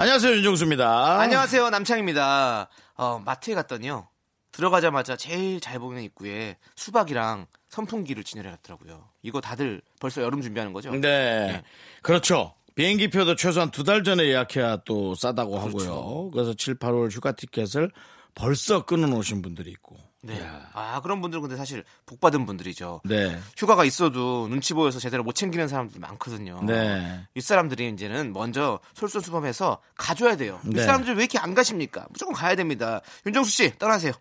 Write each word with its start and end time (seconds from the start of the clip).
안녕하세요 0.00 0.34
윤정수입니다. 0.36 1.20
안녕하세요 1.20 1.68
남창입니다. 1.68 2.70
어, 2.96 3.18
마트에 3.22 3.54
갔더니요 3.54 4.08
들어가자마자 4.50 5.14
제일 5.14 5.60
잘 5.60 5.78
보이는 5.78 6.02
입구에 6.02 6.56
수박이랑 6.74 7.44
선풍기를 7.68 8.24
진열해 8.24 8.48
놨더라고요. 8.50 9.10
이거 9.22 9.42
다들 9.42 9.82
벌써 10.00 10.22
여름 10.22 10.40
준비하는 10.40 10.72
거죠? 10.72 10.90
네. 10.94 11.62
그렇죠. 12.02 12.54
비행기표도 12.76 13.36
최소한 13.36 13.70
두 13.70 13.84
달 13.84 14.02
전에 14.02 14.24
예약해야 14.24 14.78
또 14.86 15.14
싸다고 15.14 15.60
그렇죠. 15.60 15.92
하고요. 15.92 16.30
그래서 16.30 16.54
7, 16.54 16.78
8월 16.78 17.10
휴가 17.14 17.32
티켓을 17.32 17.90
벌써 18.34 18.86
끊어놓으신 18.86 19.42
분들이 19.42 19.70
있고. 19.72 19.98
네. 20.22 20.50
아 20.74 21.00
그런 21.00 21.20
분들은 21.20 21.42
근데 21.42 21.56
사실 21.56 21.84
복 22.04 22.20
받은 22.20 22.44
분들이죠. 22.46 23.00
네. 23.04 23.38
휴가가 23.56 23.84
있어도 23.84 24.48
눈치 24.48 24.74
보여서 24.74 24.98
제대로 24.98 25.22
못 25.22 25.34
챙기는 25.34 25.66
사람들이 25.66 25.98
많거든요. 25.98 26.60
네. 26.64 27.26
윗사람들이 27.34 27.88
이제는 27.90 28.32
먼저 28.32 28.80
솔선수범해서 28.94 29.80
가줘야 29.96 30.36
돼요. 30.36 30.60
네. 30.64 30.80
윗사람들이 30.80 31.16
왜 31.16 31.22
이렇게 31.22 31.38
안 31.38 31.54
가십니까? 31.54 32.06
무조건 32.10 32.34
가야 32.34 32.54
됩니다. 32.54 33.00
윤정수 33.24 33.50
씨 33.50 33.78
떠나세요. 33.78 34.12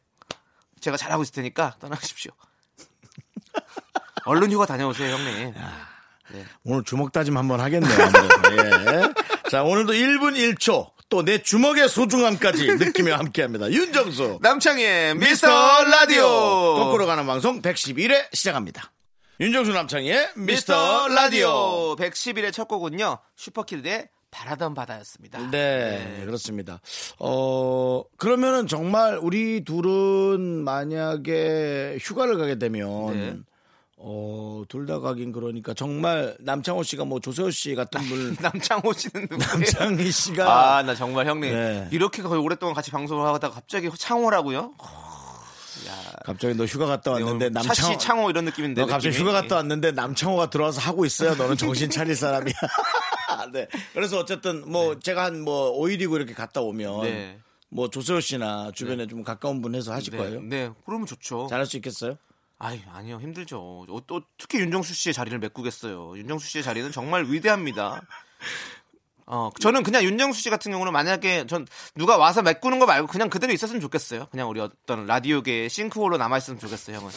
제가 0.80 0.96
잘하고 0.96 1.24
있을 1.24 1.34
테니까 1.34 1.76
떠나십시오. 1.80 2.32
얼른 4.26 4.52
휴가 4.52 4.66
다녀오세요, 4.66 5.16
형님. 5.16 5.54
오늘 6.64 6.84
주먹 6.84 7.12
다짐 7.12 7.38
한번 7.38 7.60
하겠네요. 7.60 7.98
예. 8.52 9.50
자, 9.50 9.64
오늘도 9.64 9.94
1분 9.94 10.36
1초 10.56 10.92
또 11.10 11.24
내 11.24 11.42
주먹의 11.42 11.90
소중함까지 11.90 12.68
느끼며 12.78 13.16
함께 13.16 13.42
합니다. 13.42 13.70
윤정수. 13.70 14.40
남창희의 14.42 15.16
미스터 15.16 15.84
라디오. 15.86 16.24
거꾸로 16.76 17.06
가는 17.08 17.26
방송 17.26 17.62
111회 17.62 18.34
시작합니다. 18.34 18.92
윤정수 19.40 19.72
남창희의 19.72 20.30
미스터 20.36 21.08
라디오 21.08 21.96
111의 21.96 22.54
첫 22.54 22.68
곡은요. 22.68 23.18
슈퍼키드의 23.36 24.10
바라던 24.32 24.76
바다였습니다. 24.76 25.50
네, 25.50 26.22
그렇습니다. 26.26 26.80
어, 27.18 28.04
그러면은 28.18 28.68
정말 28.68 29.18
우리 29.20 29.64
둘은 29.64 30.64
만약에 30.64 31.98
휴가를 32.00 32.38
가게 32.38 32.60
되면 32.60 33.14
네. 33.14 33.38
어, 34.02 34.64
둘 34.70 34.86
다 34.86 35.00
가긴 35.00 35.32
그러니까 35.34 35.74
정말 35.74 36.36
남창호 36.40 36.84
씨가 36.84 37.04
뭐 37.06 37.20
조세호 37.20 37.52
씨 37.52 37.76
같은 37.76 38.02
분 38.08 38.38
남창호 38.42 38.94
씨는 38.94 39.28
누구예요? 39.30 39.40
남창희 39.54 40.12
씨가 40.12 40.78
아, 40.78 40.84
나 40.84 40.96
정말 40.96 41.28
형님. 41.28 41.52
네. 41.54 41.88
이렇게 41.92 42.22
거의 42.22 42.42
오랫동안 42.42 42.74
같이 42.74 42.92
방송을 42.92 43.28
하다가 43.28 43.54
갑자기 43.56 43.90
창호라고요? 43.98 44.74
갑자기 46.26 46.54
너 46.56 46.66
휴가 46.66 46.86
갔다 46.86 47.12
왔는데 47.12 47.50
남창호 47.50 47.74
네, 47.74 47.82
차씨 47.98 47.98
창호 48.08 48.30
이런 48.30 48.46
느낌인데. 48.46 48.82
너 48.82 48.88
갑자기 48.88 49.10
느낌이. 49.14 49.22
휴가 49.30 49.42
갔다 49.42 49.56
왔는데 49.58 49.92
남창호가 49.92 50.50
들어와서 50.50 50.82
하고 50.82 51.06
있어요. 51.06 51.36
너는 51.36 51.58
정신 51.58 51.90
차릴 51.90 52.16
사람이야. 52.16 52.54
네. 53.54 53.68
그래서 53.94 54.20
어쨌든 54.20 54.70
뭐 54.70 54.98
제가 55.00 55.24
한 55.26 55.40
뭐 55.42 55.80
5일이고 55.80 56.16
이렇게 56.16 56.34
갔다 56.34 56.62
오면 56.62 57.02
네. 57.04 57.40
뭐 57.70 57.90
조세호 57.90 58.20
씨나 58.20 58.72
주변에 58.74 59.08
좀 59.08 59.24
가까운 59.24 59.62
분 59.62 59.76
해서 59.76 59.94
하실 59.94 60.12
네, 60.12 60.18
거예요. 60.18 60.42
네, 60.42 60.70
그러면 60.86 61.06
좋죠. 61.08 61.48
잘할 61.50 61.66
수 61.66 61.78
있겠어요? 61.78 62.18
아이, 62.60 62.82
아니요, 62.94 63.20
힘들죠. 63.22 63.86
어, 63.88 64.02
또 64.06 64.22
특히 64.38 64.60
윤정수 64.60 64.94
씨의 64.94 65.14
자리를 65.14 65.38
메꾸겠어요. 65.40 66.18
윤정수 66.18 66.48
씨의 66.48 66.64
자리는 66.64 66.92
정말 66.92 67.24
위대합니다. 67.26 68.02
어, 69.26 69.50
저는 69.60 69.84
그냥 69.84 70.04
윤정수 70.04 70.42
씨 70.42 70.50
같은 70.50 70.72
경우는 70.72 70.92
만약에 70.92 71.48
전 71.48 71.66
누가 71.96 72.18
와서 72.18 72.42
메꾸는 72.42 72.80
거 72.80 72.86
말고 72.86 73.08
그냥 73.08 73.30
그대로 73.30 73.54
있었으면 73.54 73.80
좋겠어요. 73.80 74.28
그냥 74.32 74.50
우리 74.50 74.60
어떤 74.60 75.06
라디오계의 75.06 75.70
싱크홀로 75.70 76.18
남아있으면 76.18 76.60
좋겠어요, 76.60 76.98
형은. 76.98 77.12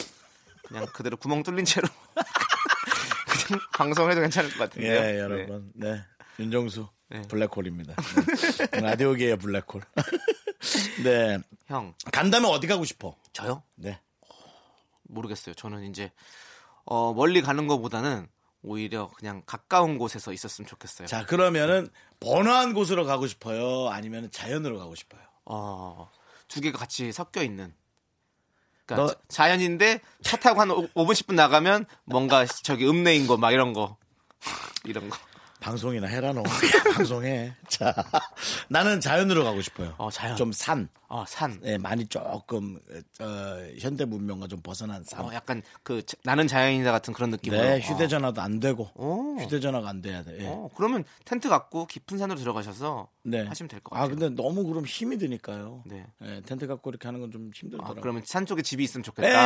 그냥 0.67 0.85
그대로 0.93 1.17
구멍 1.17 1.43
뚫린 1.43 1.65
채로. 1.65 1.89
그냥 3.47 3.61
방송해도 3.73 4.21
괜찮을 4.21 4.49
것 4.51 4.59
같은데요. 4.59 4.93
예, 4.93 5.19
여러분. 5.19 5.71
네. 5.75 6.01
윤정수 6.39 6.87
네. 7.09 7.21
블랙홀입니다. 7.23 7.95
네. 8.71 8.79
라디오계의 8.79 9.37
블랙홀. 9.39 9.81
네. 11.03 11.39
형, 11.67 11.93
간다면 12.13 12.51
어디 12.51 12.67
가고 12.67 12.85
싶어? 12.85 13.15
저요? 13.33 13.63
네. 13.75 13.99
모르겠어요. 15.13 15.55
저는 15.55 15.83
이제 15.89 16.11
어, 16.85 17.13
멀리 17.13 17.41
가는 17.41 17.67
것보다는 17.67 18.27
오히려 18.61 19.09
그냥 19.17 19.41
가까운 19.45 19.97
곳에서 19.97 20.31
있었으면 20.33 20.67
좋겠어요. 20.67 21.07
자, 21.07 21.25
그러면은 21.25 21.89
번화한 22.19 22.73
곳으로 22.73 23.05
가고 23.05 23.27
싶어요? 23.27 23.89
아니면 23.89 24.29
자연으로 24.31 24.79
가고 24.79 24.95
싶어요? 24.95 25.21
어, 25.45 26.09
두 26.47 26.61
개가 26.61 26.77
같이 26.77 27.11
섞여 27.11 27.43
있는. 27.43 27.73
그러니까 28.85 29.05
너- 29.07 29.13
자- 29.13 29.19
자연인데 29.29 30.01
차 30.21 30.37
타고 30.37 30.61
한 30.61 30.69
5, 30.71 30.87
분 30.93 31.07
10분 31.07 31.35
나가면 31.35 31.85
뭔가 32.05 32.45
저기 32.45 32.85
읍내인 32.87 33.27
거 33.27 33.37
막 33.37 33.51
이런 33.51 33.73
거. 33.73 33.97
이런 34.85 35.09
거. 35.09 35.17
방송이나 35.59 36.07
해라 36.07 36.33
너. 36.33 36.43
방송해. 36.93 37.55
자, 37.69 37.93
나는 38.67 38.99
자연으로 38.99 39.45
가고 39.45 39.61
싶어요. 39.61 39.95
어, 39.97 40.11
자연. 40.11 40.35
좀 40.35 40.51
산. 40.51 40.89
어, 41.13 41.25
산. 41.27 41.59
네, 41.61 41.77
많이 41.77 42.07
조금 42.07 42.79
어, 43.21 43.25
현대 43.79 44.03
문명과 44.03 44.47
좀 44.47 44.61
벗어난 44.63 45.03
산. 45.03 45.23
어, 45.23 45.31
약간 45.31 45.61
그 45.83 46.03
자- 46.03 46.17
나는 46.23 46.47
자연이다 46.47 46.91
같은 46.91 47.13
그런 47.13 47.29
느낌으로. 47.29 47.61
네, 47.61 47.79
휴대전화도 47.81 48.41
안 48.41 48.59
되고. 48.59 48.89
오. 48.95 49.37
휴대전화가 49.39 49.87
안 49.87 50.01
돼야 50.01 50.23
돼. 50.23 50.37
예. 50.39 50.47
어, 50.47 50.69
그러면 50.75 51.03
텐트 51.23 51.49
갖고 51.49 51.85
깊은 51.85 52.17
산으로 52.17 52.39
들어가셔서 52.39 53.09
네. 53.25 53.43
하시면 53.45 53.67
될것 53.67 53.93
아, 53.95 54.01
같아요. 54.01 54.17
근데 54.17 54.41
너무 54.41 54.63
그럼 54.65 54.85
힘이 54.85 55.19
드니까요. 55.19 55.83
네. 55.85 56.03
예, 56.23 56.41
텐트 56.41 56.65
갖고 56.65 56.89
이렇게 56.89 57.07
하는 57.07 57.19
건좀 57.21 57.51
아, 57.53 57.59
힘들더라고요. 57.59 58.01
그러면 58.01 58.23
산 58.25 58.47
쪽에 58.47 58.63
집이 58.63 58.83
있으면 58.83 59.03
예, 59.03 59.05
좋겠다. 59.05 59.39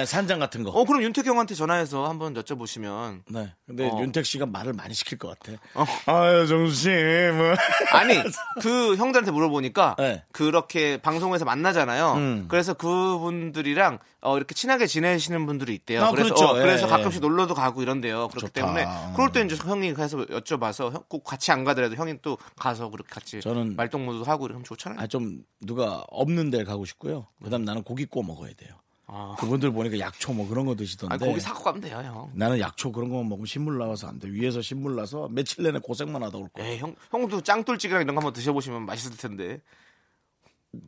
아. 0.00 0.04
산장 0.04 0.40
같은 0.40 0.64
거. 0.64 0.70
어, 0.72 0.84
그럼 0.84 1.02
윤택 1.04 1.24
형한테 1.24 1.54
전화해서 1.54 2.08
한번 2.08 2.34
여쭤보시면 2.34 3.22
네. 3.30 3.54
근데 3.64 3.88
어. 3.88 4.00
윤택 4.00 4.26
씨가 4.26 4.46
말을 4.46 4.72
많이 4.72 4.92
시킬 4.92 5.18
것 5.18 5.38
같아. 5.38 5.56
어. 5.74 5.84
아유, 6.12 6.48
정수 6.48 6.74
씨. 6.74 6.88
뭐. 6.88 7.54
아니 7.92 8.14
그 8.60 8.96
형들한테 8.96 9.30
물어보니까 9.30 9.94
네. 9.98 10.24
그렇게 10.32 10.96
방 11.00 11.11
송에서 11.20 11.44
만나잖아요. 11.44 12.12
음. 12.14 12.44
그래서 12.48 12.74
그분들이랑 12.74 13.98
어, 14.20 14.36
이렇게 14.36 14.54
친하게 14.54 14.86
지내시는 14.86 15.46
분들이 15.46 15.74
있대요. 15.74 16.04
아, 16.04 16.10
그래서 16.10 16.34
그렇죠. 16.34 16.46
어, 16.50 16.54
그래서 16.54 16.86
예, 16.86 16.90
가끔씩 16.90 17.22
예. 17.22 17.26
놀러도 17.26 17.54
가고 17.54 17.82
이런데요. 17.82 18.28
그렇기 18.28 18.40
좋다. 18.46 18.52
때문에 18.52 18.86
그럴 19.16 19.32
때 19.32 19.40
이제 19.42 19.56
형이 19.56 19.94
가서 19.94 20.18
여쭤봐서 20.18 20.92
형, 20.92 21.02
꼭 21.08 21.24
같이 21.24 21.50
안 21.52 21.64
가더라도 21.64 21.96
형이 21.96 22.18
또 22.22 22.38
가서 22.56 22.88
그렇게 22.90 23.08
같이 23.12 23.40
저는- 23.40 23.74
말동무도 23.76 24.24
하고 24.24 24.46
이러면 24.46 24.64
좋잖아요. 24.64 25.00
아, 25.00 25.06
좀 25.06 25.44
누가 25.60 26.04
없는 26.08 26.50
데 26.50 26.64
가고 26.64 26.84
싶고요. 26.84 27.26
그 27.42 27.50
다음 27.50 27.64
나는 27.64 27.82
고기 27.82 28.04
구워 28.06 28.24
먹어야 28.24 28.52
돼요. 28.54 28.74
아, 29.14 29.34
그분들 29.38 29.72
보니까 29.72 29.98
약초 29.98 30.32
뭐 30.32 30.48
그런 30.48 30.64
거 30.64 30.74
드시던데. 30.74 31.12
아니, 31.14 31.24
고기 31.26 31.38
사고 31.38 31.62
가면 31.62 31.82
돼요, 31.82 32.00
형. 32.02 32.30
나는 32.34 32.58
약초 32.60 32.90
그런 32.92 33.10
거만 33.10 33.28
먹으면 33.28 33.44
신물 33.44 33.76
나와서 33.76 34.06
안 34.08 34.18
돼. 34.18 34.28
위에서 34.30 34.62
신물 34.62 34.96
나서 34.96 35.28
며칠 35.30 35.64
내내 35.64 35.80
고생만 35.80 36.22
하다 36.22 36.38
올 36.38 36.48
거야. 36.48 36.64
에이, 36.66 36.78
형, 36.78 36.94
형도 37.10 37.42
짱돌찌개랑 37.42 38.02
이런 38.02 38.14
거 38.14 38.20
한번 38.20 38.32
드셔보시면 38.32 38.86
맛있을 38.86 39.16
텐데. 39.18 39.60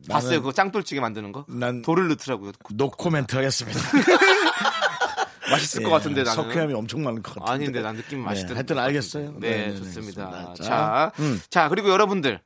봤어요, 0.09 0.39
그거 0.39 0.51
짱돌찌개 0.51 0.99
만드는 0.99 1.31
거? 1.31 1.45
난 1.47 1.81
돌을 1.81 2.07
넣더라고요. 2.09 2.51
노코멘트 2.71 3.35
하겠습니다. 3.35 3.79
맛있을 5.51 5.83
것 5.83 5.89
예, 5.89 5.93
같은데 5.93 6.23
나는. 6.23 6.35
석회암이 6.35 6.73
엄청 6.73 7.03
많을 7.03 7.21
것 7.21 7.35
같은데. 7.35 7.51
아닌데 7.51 7.81
난 7.81 7.95
느낌 7.95 8.19
네, 8.19 8.25
맛있던. 8.25 8.55
하여튼 8.55 8.79
알겠어요. 8.79 9.35
네, 9.39 9.49
네, 9.49 9.67
네, 9.67 9.75
좋습니다. 9.75 10.25
알겠습니다. 10.25 10.53
자, 10.55 10.63
자, 10.63 11.11
음. 11.19 11.39
자 11.49 11.69
그리고 11.69 11.89
여러분들 11.89 12.39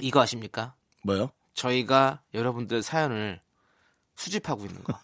이거 0.00 0.20
아십니까? 0.20 0.74
뭐요? 1.02 1.30
저희가 1.54 2.20
여러분들 2.32 2.82
사연을 2.82 3.40
수집하고 4.20 4.66
있는 4.66 4.84
거. 4.84 4.98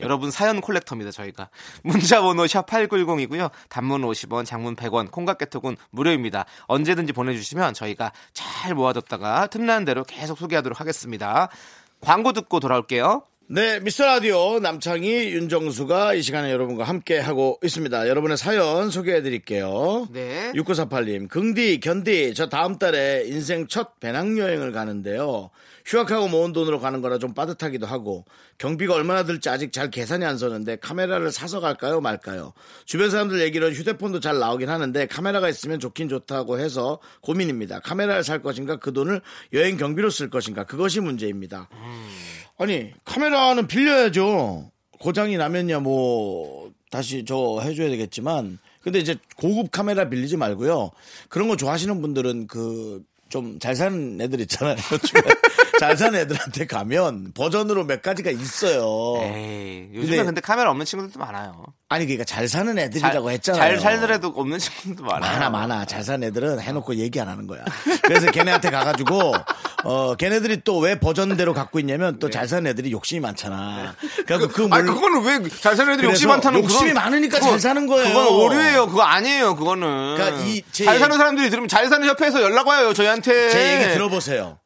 여러분 0.00 0.30
사연 0.30 0.60
콜렉터입니다, 0.60 1.10
저희가. 1.10 1.48
문자 1.82 2.20
번호 2.20 2.44
샵8910이고요. 2.44 3.50
단문 3.70 4.02
50원, 4.02 4.44
장문 4.44 4.76
100원, 4.76 5.10
콩깍개톡은 5.10 5.76
무료입니다. 5.90 6.44
언제든지 6.66 7.14
보내주시면 7.14 7.72
저희가 7.72 8.12
잘 8.34 8.74
모아뒀다가 8.74 9.46
틈나는 9.46 9.86
대로 9.86 10.04
계속 10.04 10.38
소개하도록 10.38 10.78
하겠습니다. 10.78 11.48
광고 12.00 12.32
듣고 12.32 12.60
돌아올게요. 12.60 13.22
네, 13.52 13.80
미스터 13.80 14.04
라디오 14.04 14.60
남창희, 14.60 15.32
윤정수가 15.32 16.14
이 16.14 16.22
시간에 16.22 16.52
여러분과 16.52 16.84
함께 16.84 17.18
하고 17.18 17.58
있습니다. 17.64 18.08
여러분의 18.08 18.36
사연 18.36 18.90
소개해 18.90 19.22
드릴게요. 19.22 20.06
네. 20.12 20.52
6948님, 20.54 21.28
긍디, 21.28 21.80
견디, 21.80 22.32
저 22.34 22.48
다음 22.48 22.78
달에 22.78 23.24
인생 23.26 23.66
첫 23.66 23.98
배낭여행을 23.98 24.70
가는데요. 24.70 25.50
휴학하고 25.90 26.28
모은 26.28 26.52
돈으로 26.52 26.78
가는 26.78 27.00
거라 27.02 27.18
좀 27.18 27.34
빠듯하기도 27.34 27.84
하고 27.84 28.24
경비가 28.58 28.94
얼마나 28.94 29.24
들지 29.24 29.48
아직 29.48 29.72
잘 29.72 29.90
계산이 29.90 30.24
안 30.24 30.38
서는데 30.38 30.76
카메라를 30.76 31.32
사서 31.32 31.58
갈까요 31.58 32.00
말까요? 32.00 32.52
주변 32.84 33.10
사람들 33.10 33.40
얘기로는 33.40 33.74
휴대폰도 33.74 34.20
잘 34.20 34.38
나오긴 34.38 34.68
하는데 34.68 35.06
카메라가 35.06 35.48
있으면 35.48 35.80
좋긴 35.80 36.08
좋다고 36.08 36.60
해서 36.60 37.00
고민입니다. 37.22 37.80
카메라를 37.80 38.22
살 38.22 38.40
것인가 38.40 38.76
그 38.76 38.92
돈을 38.92 39.20
여행 39.52 39.76
경비로 39.76 40.10
쓸 40.10 40.30
것인가 40.30 40.62
그것이 40.62 41.00
문제입니다. 41.00 41.68
아니 42.56 42.92
카메라는 43.04 43.66
빌려야죠. 43.66 44.70
고장이 45.00 45.38
나면야 45.38 45.80
뭐 45.80 46.70
다시 46.92 47.24
저 47.24 47.58
해줘야 47.62 47.88
되겠지만 47.88 48.60
근데 48.80 49.00
이제 49.00 49.16
고급 49.36 49.72
카메라 49.72 50.08
빌리지 50.08 50.36
말고요. 50.36 50.92
그런 51.28 51.48
거 51.48 51.56
좋아하시는 51.56 52.00
분들은 52.00 52.46
그 52.46 53.02
좀 53.30 53.58
잘 53.60 53.74
사는 53.76 54.20
애들 54.20 54.40
있잖아요. 54.40 54.76
잘 55.78 55.96
사는 55.96 56.18
애들한테 56.18 56.66
가면 56.66 57.32
버전으로 57.34 57.84
몇 57.84 58.02
가지가 58.02 58.30
있어요. 58.30 58.82
에이, 59.22 59.88
요즘에 59.94 60.16
근데- 60.16 60.24
근데, 60.24 60.40
카메라 60.40 60.70
없는 60.70 60.84
친구들도 60.86 61.18
많아요. 61.18 61.64
아니 61.88 62.04
그러니까 62.06 62.24
잘 62.24 62.46
사는 62.48 62.78
애들이라고 62.78 63.26
잘, 63.26 63.32
했잖아요. 63.34 63.60
잘 63.60 63.78
살더라도 63.80 64.28
없는 64.28 64.58
친구들도 64.58 65.02
많아요. 65.02 65.32
많아 65.32 65.50
많아 65.50 65.84
잘 65.86 66.04
사는 66.04 66.22
애들은 66.28 66.60
해놓고 66.60 66.94
얘기 66.96 67.20
안 67.20 67.28
하는 67.28 67.46
거야. 67.48 67.64
그래서 68.02 68.30
걔네한테 68.30 68.70
가가지고 68.70 69.32
어 69.84 70.14
걔네들이 70.14 70.60
또 70.62 70.78
왜 70.80 70.98
버전대로 71.00 71.52
갖고 71.52 71.78
있냐면 71.80 72.18
또잘 72.20 72.46
사는 72.48 72.66
애들이 72.70 72.92
욕심이 72.92 73.20
많잖아. 73.20 73.94
그래서 74.26 74.46
그 74.48 74.68
아니 74.70 74.84
몰- 74.84 74.94
그거는 74.94 75.22
왜 75.42 75.48
잘 75.60 75.74
사는 75.76 75.92
애들이 75.94 76.06
욕심 76.06 76.28
그래서 76.28 76.28
많다는 76.28 76.62
욕심이 76.62 76.90
그건- 76.90 77.02
많으니까 77.02 77.38
그건- 77.38 77.50
잘 77.50 77.60
사는 77.60 77.86
거예요. 77.88 78.06
그건 78.08 78.26
오류예요. 78.28 78.86
그거 78.86 79.02
아니에요. 79.02 79.56
그거는. 79.56 80.14
그러니까 80.16 80.44
이 80.44 80.62
제 80.70 80.84
잘 80.84 80.98
사는 81.00 81.16
사람들이 81.18 81.50
들으면 81.50 81.68
잘 81.68 81.88
사는 81.88 82.06
협회에서 82.06 82.40
연락 82.42 82.68
와요. 82.68 82.94
저희한테. 82.94 83.50
제 83.50 83.74
얘기 83.82 83.92
들어보세요. 83.94 84.58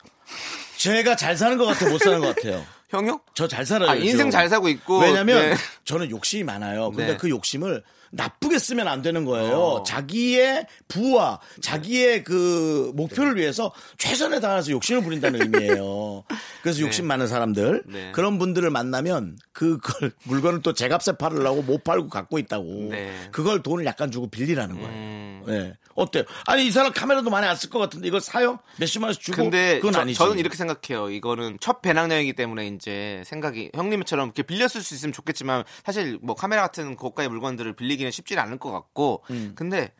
제가 0.84 1.16
잘 1.16 1.36
사는 1.36 1.56
것 1.56 1.64
같아 1.64 1.88
못 1.88 1.98
사는 1.98 2.20
것 2.20 2.36
같아요. 2.36 2.64
형요? 2.90 3.20
저 3.34 3.48
잘 3.48 3.64
살아요. 3.64 3.90
아, 3.90 3.94
인생. 3.94 4.30
잘 4.30 4.48
살고 4.48 4.68
있고. 4.68 4.98
왜냐면 5.00 5.50
네. 5.50 5.56
저는 5.84 6.10
욕심이 6.10 6.44
많아요. 6.44 6.90
근데 6.90 7.12
네. 7.12 7.16
그 7.16 7.28
욕심을 7.30 7.82
나쁘게 8.12 8.58
쓰면 8.60 8.86
안 8.86 9.02
되는 9.02 9.24
거예요. 9.24 9.56
어. 9.56 9.82
자기의 9.82 10.66
부와 10.86 11.40
자기의 11.60 12.22
그 12.22 12.92
목표를 12.94 13.36
위해서 13.36 13.72
최선을 13.98 14.40
다해서 14.40 14.70
욕심을 14.70 15.02
부린다는 15.02 15.40
의미예요. 15.42 16.22
그래서 16.62 16.80
욕심 16.80 17.06
많은 17.08 17.26
사람들 17.26 17.82
네. 17.86 18.12
그런 18.12 18.38
분들을 18.38 18.68
만나면 18.70 19.38
그걸 19.52 20.12
물건을 20.24 20.62
또 20.62 20.72
제값에 20.74 21.16
팔으려고 21.16 21.62
못 21.62 21.82
팔고 21.82 22.08
갖고 22.08 22.38
있다고. 22.38 22.88
네. 22.90 23.10
그걸 23.32 23.62
돈을 23.62 23.84
약간 23.86 24.12
주고 24.12 24.28
빌리라는 24.28 24.76
거예요. 24.76 24.90
음. 24.90 25.42
네. 25.48 25.74
어때요? 25.94 26.24
아니 26.46 26.66
이 26.66 26.70
사람 26.70 26.92
카메라도 26.92 27.30
많이 27.30 27.46
안 27.46 27.56
쓸 27.56 27.70
것 27.70 27.78
같은데 27.78 28.08
이걸 28.08 28.20
사요? 28.20 28.58
몇십만 28.78 29.08
원씩 29.08 29.22
주고 29.22 29.36
근데 29.42 29.76
그건 29.76 29.92
저, 29.92 30.00
아니지. 30.00 30.18
저는 30.18 30.38
이렇게 30.38 30.56
생각해요. 30.56 31.10
이거는 31.10 31.58
첫 31.60 31.82
배낭여행이기 31.82 32.32
때문에 32.34 32.66
이제 32.68 33.22
생각이 33.26 33.70
형님처럼 33.74 34.26
이렇게 34.28 34.42
빌렸을 34.42 34.82
수 34.82 34.94
있으면 34.94 35.12
좋겠지만 35.12 35.64
사실 35.84 36.18
뭐 36.22 36.34
카메라 36.34 36.62
같은 36.62 36.96
고가의 36.96 37.28
물건들을 37.28 37.74
빌리기는 37.74 38.10
쉽지는 38.10 38.42
않을 38.42 38.58
것 38.58 38.72
같고 38.72 39.22
음. 39.30 39.52
근데 39.54 39.92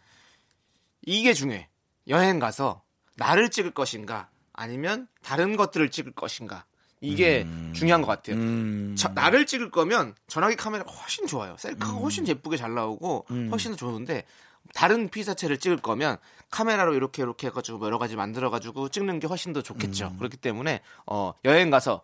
이게 1.02 1.32
중요해. 1.34 1.68
여행 2.08 2.38
가서 2.38 2.82
나를 3.16 3.50
찍을 3.50 3.70
것인가 3.72 4.28
아니면 4.52 5.08
다른 5.22 5.56
것들을 5.56 5.90
찍을 5.90 6.12
것인가 6.12 6.64
이게 7.00 7.42
음. 7.42 7.72
중요한 7.74 8.00
것 8.02 8.08
같아요. 8.08 8.36
저- 8.96 9.08
나를 9.10 9.46
찍을 9.46 9.70
거면 9.70 10.14
전화기 10.26 10.56
카메라가 10.56 10.90
훨씬 10.90 11.26
좋아요. 11.26 11.54
셀카가 11.58 11.92
음. 11.92 11.98
훨씬 12.02 12.26
예쁘게 12.26 12.56
잘 12.56 12.72
나오고 12.74 13.26
훨씬 13.50 13.72
더 13.72 13.76
좋은데 13.76 14.24
다른 14.72 15.08
피사체를 15.08 15.58
찍을 15.58 15.78
거면 15.78 16.16
카메라로 16.50 16.94
이렇게 16.94 17.22
이렇게 17.22 17.48
해가지고 17.48 17.78
뭐 17.78 17.86
여러 17.86 17.98
가지 17.98 18.16
만들어가지고 18.16 18.88
찍는 18.88 19.18
게 19.20 19.26
훨씬 19.26 19.52
더 19.52 19.62
좋겠죠. 19.62 20.08
음. 20.08 20.18
그렇기 20.18 20.36
때문에 20.36 20.80
어, 21.06 21.34
여행 21.44 21.70
가서 21.70 22.02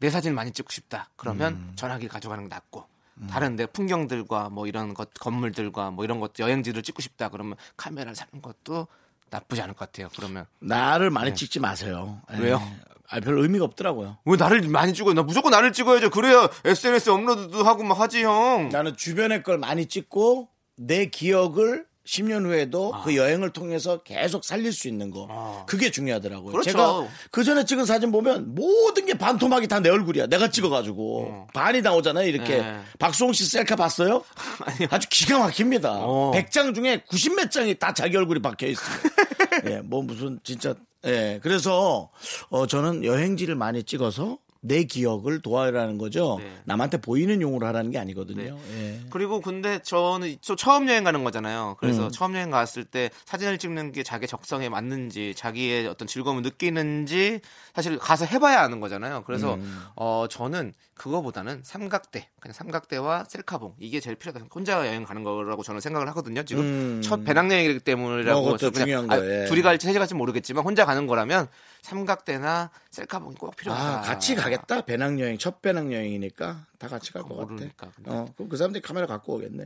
내 0.00 0.10
사진 0.10 0.34
많이 0.34 0.50
찍고 0.50 0.70
싶다. 0.70 1.10
그러면 1.16 1.52
음. 1.54 1.72
전화기 1.76 2.08
가져가는 2.08 2.42
게 2.42 2.48
낫고 2.48 2.86
다른 3.28 3.56
데 3.56 3.66
풍경들과 3.66 4.48
뭐 4.48 4.66
이런 4.66 4.94
것 4.94 5.14
건물들과 5.14 5.90
뭐 5.90 6.04
이런 6.04 6.18
것 6.18 6.32
여행지를 6.38 6.82
찍고 6.82 7.02
싶다. 7.02 7.28
그러면 7.28 7.56
카메라를 7.76 8.14
사는 8.16 8.42
것도 8.42 8.88
나쁘지 9.30 9.62
않을 9.62 9.74
것 9.74 9.90
같아요. 9.90 10.08
그러면 10.16 10.46
나를 10.58 11.10
많이 11.10 11.34
찍지 11.34 11.60
마세요. 11.60 12.20
예. 12.32 12.36
네. 12.36 12.42
왜요? 12.44 12.60
아, 13.08 13.20
별 13.20 13.38
의미가 13.38 13.64
없더라고요. 13.66 14.18
왜 14.24 14.36
나를 14.36 14.62
많이 14.68 14.94
찍어요? 14.94 15.14
나 15.14 15.22
무조건 15.22 15.50
나를 15.50 15.72
찍어야죠. 15.72 16.10
그래야 16.10 16.48
SNS 16.64 17.10
업로드도 17.10 17.62
하고 17.62 17.82
막 17.82 18.00
하지 18.00 18.24
형. 18.24 18.70
나는 18.70 18.96
주변의 18.96 19.42
걸 19.42 19.58
많이 19.58 19.86
찍고 19.86 20.48
내 20.76 21.06
기억을 21.06 21.86
10년 22.06 22.44
후에도 22.46 22.92
아. 22.94 23.02
그 23.04 23.14
여행을 23.16 23.50
통해서 23.50 23.98
계속 24.02 24.44
살릴 24.44 24.72
수 24.72 24.88
있는 24.88 25.10
거. 25.10 25.64
그게 25.68 25.90
중요하더라고요. 25.90 26.52
그렇죠. 26.52 26.70
제가 26.72 27.06
그 27.30 27.44
전에 27.44 27.64
찍은 27.64 27.84
사진 27.84 28.10
보면 28.10 28.54
모든 28.54 29.06
게 29.06 29.14
반토막이 29.14 29.68
다 29.68 29.80
내 29.80 29.88
얼굴이야. 29.88 30.26
내가 30.26 30.50
찍어가지고. 30.50 31.48
반이 31.54 31.82
나오잖아요. 31.82 32.26
이렇게. 32.28 32.58
네. 32.58 32.80
박수홍 32.98 33.32
씨 33.32 33.44
셀카 33.46 33.76
봤어요? 33.76 34.24
아주 34.90 35.08
기가 35.10 35.38
막힙니다. 35.38 35.90
어. 36.02 36.32
100장 36.34 36.74
중에 36.74 37.02
90 37.08 37.34
몇 37.36 37.50
장이 37.50 37.74
다 37.78 37.92
자기 37.94 38.16
얼굴이 38.16 38.40
박혀 38.42 38.66
있어요. 38.66 38.96
예, 39.66 39.80
뭐 39.80 40.02
무슨 40.02 40.38
진짜. 40.44 40.74
예, 41.04 41.40
그래서 41.42 42.10
어, 42.48 42.66
저는 42.68 43.04
여행지를 43.04 43.56
많이 43.56 43.82
찍어서 43.82 44.38
내 44.64 44.84
기억을 44.84 45.42
도와라는 45.42 45.98
거죠. 45.98 46.38
네. 46.40 46.52
남한테 46.64 47.00
보이는 47.00 47.42
용으로 47.42 47.66
하라는 47.66 47.90
게 47.90 47.98
아니거든요. 47.98 48.56
예. 48.72 49.00
그리고 49.10 49.40
근데 49.40 49.80
저는 49.82 50.36
저 50.40 50.54
처음 50.54 50.88
여행 50.88 51.02
가는 51.02 51.24
거잖아요. 51.24 51.76
그래서 51.80 52.06
음. 52.06 52.10
처음 52.12 52.34
여행 52.36 52.50
갔을 52.50 52.84
때 52.84 53.10
사진을 53.24 53.58
찍는 53.58 53.90
게 53.90 54.04
자기 54.04 54.28
적성에 54.28 54.68
맞는지 54.68 55.34
자기의 55.36 55.88
어떤 55.88 56.06
즐거움을 56.06 56.42
느끼는지 56.42 57.40
사실 57.74 57.98
가서 57.98 58.24
해봐야 58.26 58.60
아는 58.60 58.80
거잖아요. 58.80 59.24
그래서 59.26 59.54
음. 59.54 59.86
어 59.96 60.26
저는 60.30 60.74
그거보다는 60.94 61.62
삼각대 61.64 62.28
그냥 62.40 62.52
삼각대와 62.52 63.24
셀카봉 63.28 63.76
이게 63.78 63.98
제일 64.00 64.16
필요하다. 64.16 64.46
혼자 64.54 64.74
여행 64.86 65.04
가는 65.04 65.22
거라고 65.24 65.62
저는 65.62 65.80
생각을 65.80 66.06
하거든요. 66.08 66.42
지금 66.44 66.62
음. 66.62 67.02
첫 67.02 67.24
배낭여행이기 67.24 67.80
때문이라고 67.80 68.40
어, 68.40 68.56
그냥 68.56 68.72
중요한 68.72 69.10
아, 69.10 69.16
거예요. 69.16 69.46
둘이 69.48 69.62
갈지 69.62 69.86
셋이 69.86 69.98
갈지 69.98 70.14
모르겠지만 70.14 70.64
혼자 70.64 70.84
가는 70.84 71.06
거라면 71.06 71.48
삼각대나 71.82 72.70
셀카봉이 72.90 73.36
꼭 73.36 73.56
필요하다. 73.56 73.98
아, 73.98 74.00
같이 74.02 74.34
가겠다. 74.34 74.82
배낭여행, 74.82 75.38
첫 75.38 75.62
배낭여행이니까 75.62 76.66
다 76.78 76.88
같이 76.88 77.12
갈 77.12 77.22
것 77.22 77.36
같아. 77.36 77.64
어, 78.06 78.26
그럼 78.36 78.48
그 78.48 78.56
사람들이 78.56 78.82
카메라 78.82 79.06
갖고 79.06 79.34
오겠네. 79.34 79.64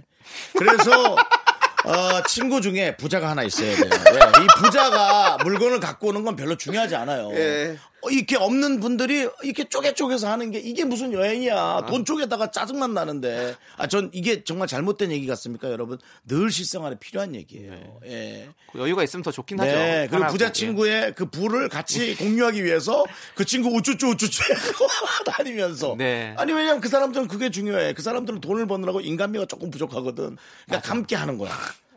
그래서, 0.58 1.14
어, 1.14 2.22
친구 2.28 2.60
중에 2.60 2.96
부자가 2.96 3.30
하나 3.30 3.42
있어야 3.42 3.74
돼요. 3.76 3.88
왜? 4.12 4.42
이 4.42 4.46
부자가 4.58 5.38
물건을 5.44 5.80
갖고 5.80 6.08
오는 6.08 6.24
건 6.24 6.36
별로 6.36 6.56
중요하지 6.56 6.96
않아요. 6.96 7.30
예. 7.34 7.76
어, 8.02 8.10
이렇게 8.10 8.36
없는 8.36 8.80
분들이 8.80 9.28
이렇게 9.42 9.64
쪼개 9.64 9.92
쪼개서 9.94 10.30
하는 10.30 10.50
게 10.50 10.58
이게 10.58 10.84
무슨 10.84 11.12
여행이야. 11.12 11.86
돈 11.88 12.04
쪼개다가 12.04 12.50
짜증만 12.50 12.94
나는데. 12.94 13.56
아, 13.76 13.86
전 13.86 14.10
이게 14.12 14.44
정말 14.44 14.68
잘못된 14.68 15.10
얘기 15.10 15.26
같습니까, 15.26 15.70
여러분? 15.70 15.98
늘 16.26 16.50
실생활에 16.50 16.96
필요한 16.98 17.34
얘기예요. 17.34 18.00
예. 18.06 18.48
그 18.72 18.78
여유가 18.78 19.02
있으면 19.02 19.22
더 19.22 19.32
좋긴 19.32 19.58
하죠. 19.60 19.72
네, 19.72 20.00
그리고 20.02 20.10
편하고. 20.18 20.32
부자 20.32 20.46
예. 20.48 20.52
친구의 20.52 21.14
그 21.14 21.26
부를 21.26 21.68
같이 21.68 22.14
공유하기 22.16 22.64
위해서 22.64 23.04
그 23.34 23.44
친구 23.44 23.70
우쭈쭈 23.70 24.08
우쭈쭈 24.08 24.42
다니면서. 25.26 25.94
네. 25.98 26.34
아니, 26.36 26.52
왜냐면 26.52 26.80
그 26.80 26.88
사람들은 26.88 27.28
그게 27.28 27.50
중요해. 27.50 27.94
그 27.94 28.02
사람들은 28.02 28.40
돈을 28.40 28.66
버느라고 28.66 29.00
인간미가 29.00 29.46
조금 29.46 29.70
부족하거든. 29.70 30.36
그러니까 30.66 30.90
함께 30.90 31.16
하는 31.16 31.38
거야. 31.38 31.50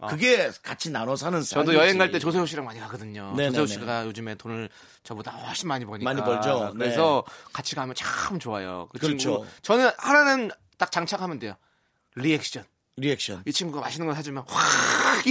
그게 0.07 0.49
같이 0.63 0.89
나눠 0.91 1.15
사는 1.15 1.39
저도 1.41 1.71
삶이지. 1.71 1.75
여행 1.77 1.97
갈 1.97 2.11
때 2.11 2.19
조세호 2.19 2.45
씨랑 2.45 2.65
많이 2.65 2.79
가거든요. 2.79 3.31
네네네. 3.35 3.49
조세호 3.51 3.65
씨가 3.65 4.05
요즘에 4.05 4.35
돈을 4.35 4.69
저보다 5.03 5.31
훨씬 5.31 5.67
많이 5.67 5.83
버니까. 5.85 6.03
많이 6.09 6.23
벌죠. 6.23 6.71
네. 6.75 6.85
그래서 6.85 7.23
같이 7.51 7.75
가면 7.75 7.95
참 7.95 8.39
좋아요. 8.39 8.87
그 8.93 8.99
그렇죠. 8.99 9.17
친구. 9.17 9.45
저는 9.61 9.91
하나는 9.97 10.51
딱 10.77 10.91
장착하면 10.91 11.39
돼요. 11.39 11.55
리액션. 12.15 12.63
리액션. 12.97 13.43
이 13.45 13.51
친구가 13.53 13.81
맛있는 13.81 14.07
거 14.07 14.13
사주면 14.13 14.43
와, 14.49 14.61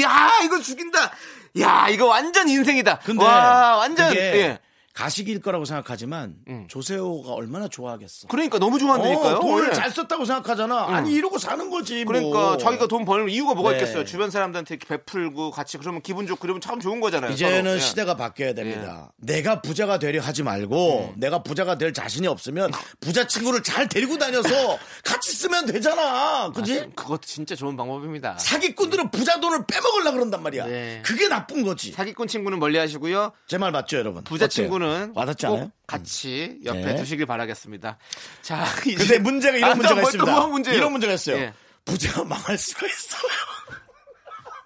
야 0.02 0.40
이거 0.44 0.60
죽인다. 0.60 1.12
야 1.60 1.88
이거 1.88 2.06
완전 2.06 2.48
인생이다. 2.48 2.98
근데 3.00 3.24
와 3.24 3.76
완전 3.76 4.14
예. 4.16 4.58
가식일 5.02 5.40
거라고 5.40 5.64
생각하지만 5.64 6.34
음. 6.48 6.64
조세호가 6.68 7.32
얼마나 7.32 7.68
좋아하겠어. 7.68 8.26
그러니까 8.26 8.58
너무 8.58 8.80
좋아한다니까요. 8.80 9.36
어, 9.36 9.40
돈을 9.40 9.68
예. 9.70 9.72
잘 9.72 9.92
썼다고 9.92 10.24
생각하잖아. 10.24 10.86
아니 10.88 11.12
이러고 11.14 11.38
사는 11.38 11.70
거지. 11.70 12.04
뭐. 12.04 12.12
그러니까 12.12 12.56
자기가 12.56 12.88
돈 12.88 13.04
벌는 13.04 13.28
이유가 13.30 13.54
뭐가 13.54 13.70
네. 13.70 13.76
있겠어요. 13.78 14.04
주변 14.04 14.28
사람들한테 14.32 14.74
이렇게 14.74 14.88
베풀고 14.88 15.52
같이 15.52 15.78
그러면 15.78 16.02
기분 16.02 16.26
좋고 16.26 16.40
그러면 16.40 16.60
참 16.60 16.80
좋은 16.80 16.98
거잖아요. 17.00 17.30
이제는 17.30 17.62
서로. 17.62 17.74
예. 17.76 17.78
시대가 17.78 18.16
바뀌어야 18.16 18.54
됩니다. 18.54 19.12
내가 19.18 19.62
부자가 19.62 20.00
되려 20.00 20.20
하지 20.20 20.42
말고 20.42 21.14
내가 21.16 21.44
부자가 21.44 21.78
될 21.78 21.92
자신이 21.92 22.26
없으면 22.26 22.72
부자 22.98 23.28
친구를 23.28 23.62
잘 23.62 23.88
데리고 23.88 24.18
다녀서 24.18 24.48
같이 25.04 25.30
쓰면 25.30 25.66
되잖아. 25.66 26.50
그지? 26.50 26.90
그것도 26.96 27.20
진짜 27.22 27.54
좋은 27.54 27.76
방법입니다. 27.76 28.36
사기꾼들은 28.38 29.12
부자 29.12 29.38
돈을 29.38 29.64
빼먹으려 29.64 30.10
그런단 30.10 30.42
말이야. 30.42 30.66
네. 30.66 31.02
그게 31.04 31.28
나쁜 31.28 31.62
거지. 31.62 31.92
사기꾼 31.92 32.26
친구는 32.26 32.58
멀리 32.58 32.78
하시고요. 32.78 33.30
제 33.46 33.58
말 33.58 33.70
맞죠, 33.70 33.96
여러분? 33.98 34.24
부자 34.24 34.46
어때요? 34.46 34.48
친구는 34.48 34.87
와닿지 35.14 35.46
꼭 35.46 35.54
않아요? 35.54 35.72
같이 35.86 36.60
옆에 36.64 36.80
네. 36.84 36.96
두시길 36.96 37.26
바라겠습니다. 37.26 37.98
자, 38.42 38.64
이제 38.86 38.96
근데 38.96 39.18
문제가 39.18 39.56
이런 39.56 39.70
아, 39.70 39.74
또 39.74 39.76
문제가 39.78 39.94
뭐- 39.94 40.02
또 40.02 40.08
있습니다. 40.08 40.32
뭐가 40.32 40.46
문제예요? 40.48 40.78
이런 40.78 40.92
문제가 40.92 41.12
있어요. 41.14 41.36
예. 41.38 41.52
부자가 41.84 42.24
망할 42.24 42.58
수가 42.58 42.86
있어요. 42.86 43.22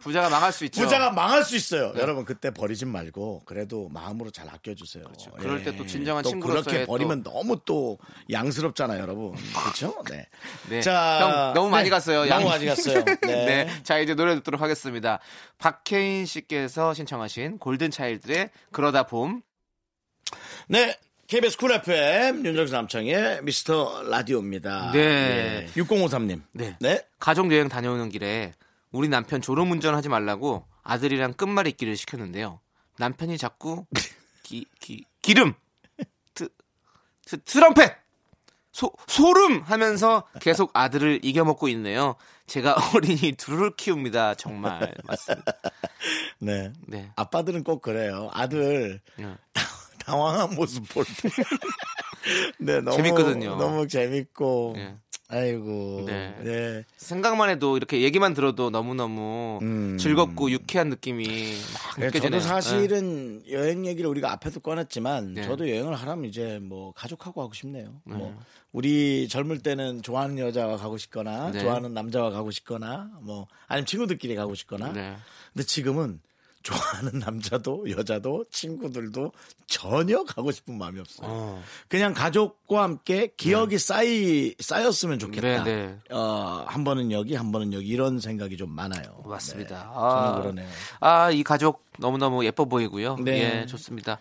부자가 0.01 0.29
망할 0.29 0.51
수 0.53 0.65
있죠. 0.65 0.83
부자가 0.83 1.13
망할 1.13 1.45
수 1.45 1.55
있어요. 1.55 1.93
여러분 1.97 2.25
그때 2.25 2.51
버리진 2.51 2.89
말고 2.89 3.43
그래도 3.45 3.89
마음으로 3.91 4.33
잘 4.33 4.49
아껴주세요. 4.49 5.05
그렇죠. 5.05 5.31
그럴 5.39 5.63
때 5.63 5.77
또 5.77 5.87
진정한 5.87 6.25
또 6.25 6.31
친구로서의 6.31 6.65
그렇게 6.65 6.81
또- 6.87 6.87
버리면 6.91 7.23
너무 7.23 7.61
또 7.65 7.99
양스럽잖아요, 8.29 9.01
여러분. 9.01 9.33
그렇죠? 9.55 10.03
네. 10.11 10.27
네. 10.69 10.81
자, 10.81 11.21
형, 11.21 11.55
너무 11.55 11.71
많이 11.71 11.85
네. 11.85 11.91
갔어요. 11.91 12.19
너무 12.25 12.31
양이. 12.31 12.45
많이 12.47 12.67
갔어요. 12.67 13.05
네. 13.23 13.45
네. 13.47 13.83
자, 13.85 14.01
이제 14.01 14.17
노래 14.17 14.35
듣도록 14.35 14.61
하겠습니다. 14.61 15.21
박혜인 15.59 16.27
씨께서 16.27 16.95
신청하신 16.95 17.59
골든 17.59 17.93
차일드의 17.93 18.51
그러다 18.73 19.05
봄. 19.05 19.43
네. 20.69 20.97
KBS 21.27 21.57
쿨 21.57 21.73
FM 21.73 22.45
윤정수 22.45 22.73
남창희 22.73 23.43
미스터 23.43 24.03
라디오입니다. 24.03 24.93
네. 24.93 25.67
6053님. 25.75 26.43
네. 26.53 26.77
네. 26.81 27.07
가족 27.19 27.51
여행 27.53 27.69
다녀오는 27.69 28.09
길에 28.11 28.53
우리 28.91 29.09
남편 29.09 29.41
졸음 29.41 29.71
운전 29.71 29.95
하지 29.95 30.09
말라고 30.09 30.67
아들이랑 30.83 31.35
끝말 31.35 31.67
잇기를 31.67 31.97
시켰는데요. 31.97 32.61
남편이 32.99 33.39
자꾸 33.39 33.87
기, 34.43 34.67
기, 34.81 35.05
기름, 35.23 35.55
트, 36.35 36.49
트, 37.25 37.43
트럼펫, 37.43 37.97
소, 38.73 38.93
소름 39.07 39.63
하면서 39.63 40.25
계속 40.41 40.71
아들을 40.75 41.21
이겨먹고 41.23 41.69
있네요. 41.69 42.17
제가 42.47 42.77
어린이 42.95 43.33
둘을 43.33 43.75
키웁니다. 43.77 44.35
정말 44.35 44.95
맞습니다. 45.05 45.53
네. 46.41 46.73
네. 46.87 47.11
아빠들은 47.17 47.65
꼭 47.65 47.81
그래요. 47.81 48.29
아들 48.33 49.01
네. 49.17 49.35
당황한 50.05 50.55
모습 50.55 50.89
볼 50.89 51.05
때. 51.05 51.29
네, 52.59 52.81
너무 52.81 52.97
재밌거든요. 52.97 53.57
너무 53.57 53.89
재밌고. 53.89 54.75
네. 54.77 54.97
아이고. 55.29 56.05
네. 56.07 56.37
네. 56.43 56.85
생각만 56.99 57.49
해도 57.49 57.79
이렇게 57.79 58.03
얘기만 58.03 58.35
들어도 58.35 58.69
너무너무 58.69 59.61
음. 59.63 59.97
즐겁고 59.99 60.51
유쾌한 60.51 60.91
느낌이 60.91 61.25
막 61.25 61.99
네, 61.99 62.07
느껴지네요. 62.07 62.41
저도 62.41 62.41
사실은 62.41 63.43
여행 63.51 63.87
얘기를 63.87 64.11
우리가 64.11 64.31
앞에도 64.31 64.61
꺼냈지만 64.61 65.35
네. 65.35 65.43
저도 65.43 65.71
여행을 65.71 65.95
하라면 65.95 66.27
이제 66.27 66.59
뭐 66.61 66.93
가족하고 66.93 67.41
하고 67.41 67.55
싶네요. 67.55 67.95
네. 68.05 68.15
뭐 68.15 68.39
우리 68.73 69.27
젊을 69.27 69.61
때는 69.61 70.03
좋아하는 70.03 70.39
여자와 70.39 70.77
가고 70.77 70.99
싶거나 70.99 71.51
네. 71.51 71.61
좋아하는 71.61 71.95
남자와 71.95 72.31
가고 72.31 72.51
싶거나 72.51 73.11
뭐 73.23 73.47
아니면 73.69 73.87
친구들끼리 73.87 74.35
가고 74.35 74.55
싶거나. 74.55 74.93
네. 74.93 75.17
근데 75.55 75.65
지금은 75.65 76.21
좋아하는 76.63 77.19
남자도 77.19 77.91
여자도 77.91 78.45
친구들도 78.51 79.33
전혀 79.67 80.23
가고 80.25 80.51
싶은 80.53 80.79
마음이 80.79 81.01
없어요. 81.01 81.29
어. 81.31 81.63
그냥 81.89 82.15
가족과 82.15 82.83
함께 82.83 83.33
기억이 83.37 83.79
쌓이 83.79 84.55
쌓였으면 84.61 85.19
좋겠다. 85.19 85.65
네, 85.65 85.87
네. 85.87 85.99
어, 86.11 86.65
한 86.67 86.85
번은 86.85 87.11
여기, 87.13 87.35
한 87.35 87.53
번은 87.53 87.73
여기 87.73 87.87
이런 87.87 88.21
생각이 88.21 88.57
좀 88.57 88.71
많아요. 88.71 89.23
맞습니다. 89.25 89.77
네, 89.77 89.91
아. 89.95 90.25
저는 90.27 90.43
그러네요. 90.43 90.69
아, 91.01 91.31
이 91.31 91.43
가족 91.43 91.85
너무너무 91.99 92.45
예뻐 92.45 92.65
보이고요. 92.65 93.17
네. 93.17 93.61
예, 93.63 93.67
좋습니다. 93.67 94.19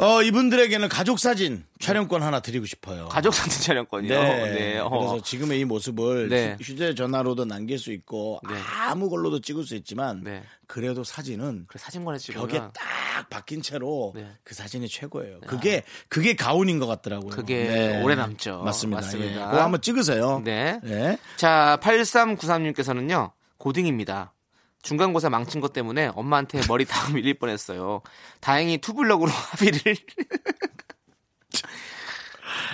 어, 0.00 0.22
이분들에게는 0.22 0.88
가족 0.88 1.18
사진 1.18 1.64
촬영권 1.80 2.22
하나 2.22 2.38
드리고 2.38 2.66
싶어요. 2.66 3.08
가족 3.08 3.34
사진 3.34 3.60
촬영권이요. 3.62 4.22
네. 4.22 4.50
네. 4.52 4.78
어. 4.78 4.88
그래서 4.88 5.20
지금의 5.20 5.58
이 5.58 5.64
모습을 5.64 6.28
네. 6.28 6.56
휴- 6.60 6.72
휴대전화로도 6.72 7.44
남길 7.46 7.80
수 7.80 7.90
있고 7.92 8.40
네. 8.48 8.54
아무 8.86 9.10
걸로도 9.10 9.40
찍을 9.40 9.64
수 9.64 9.74
있지만 9.74 10.22
네. 10.22 10.44
그래도 10.68 11.02
사진은 11.02 11.64
그래 11.66 11.80
사진관에 11.82 12.18
찍으면 12.18 12.46
벽에 12.46 12.58
딱 12.60 13.28
박힌 13.28 13.60
채로 13.60 14.12
네. 14.14 14.28
그 14.44 14.54
사진이 14.54 14.86
최고예요. 14.88 15.40
그게 15.48 15.82
그게 16.08 16.36
가운인 16.36 16.78
것 16.78 16.86
같더라고요. 16.86 17.30
그게 17.30 18.00
오래 18.04 18.14
남죠. 18.14 18.62
맞습니다. 18.62 19.00
맞습니다. 19.00 19.40
예. 19.40 19.44
그거 19.46 19.62
한번 19.62 19.80
찍으세요. 19.80 20.42
네. 20.44 20.78
네. 20.84 21.18
자, 21.36 21.76
8393님께서는요. 21.82 23.32
고딩입니다. 23.58 24.32
중간고사 24.82 25.28
망친 25.30 25.60
것 25.60 25.72
때문에 25.72 26.12
엄마한테 26.14 26.60
머리 26.68 26.84
다 26.84 27.08
밀릴 27.12 27.34
뻔했어요. 27.38 28.02
다행히 28.40 28.78
투블럭으로 28.78 29.30
합의를 29.30 29.96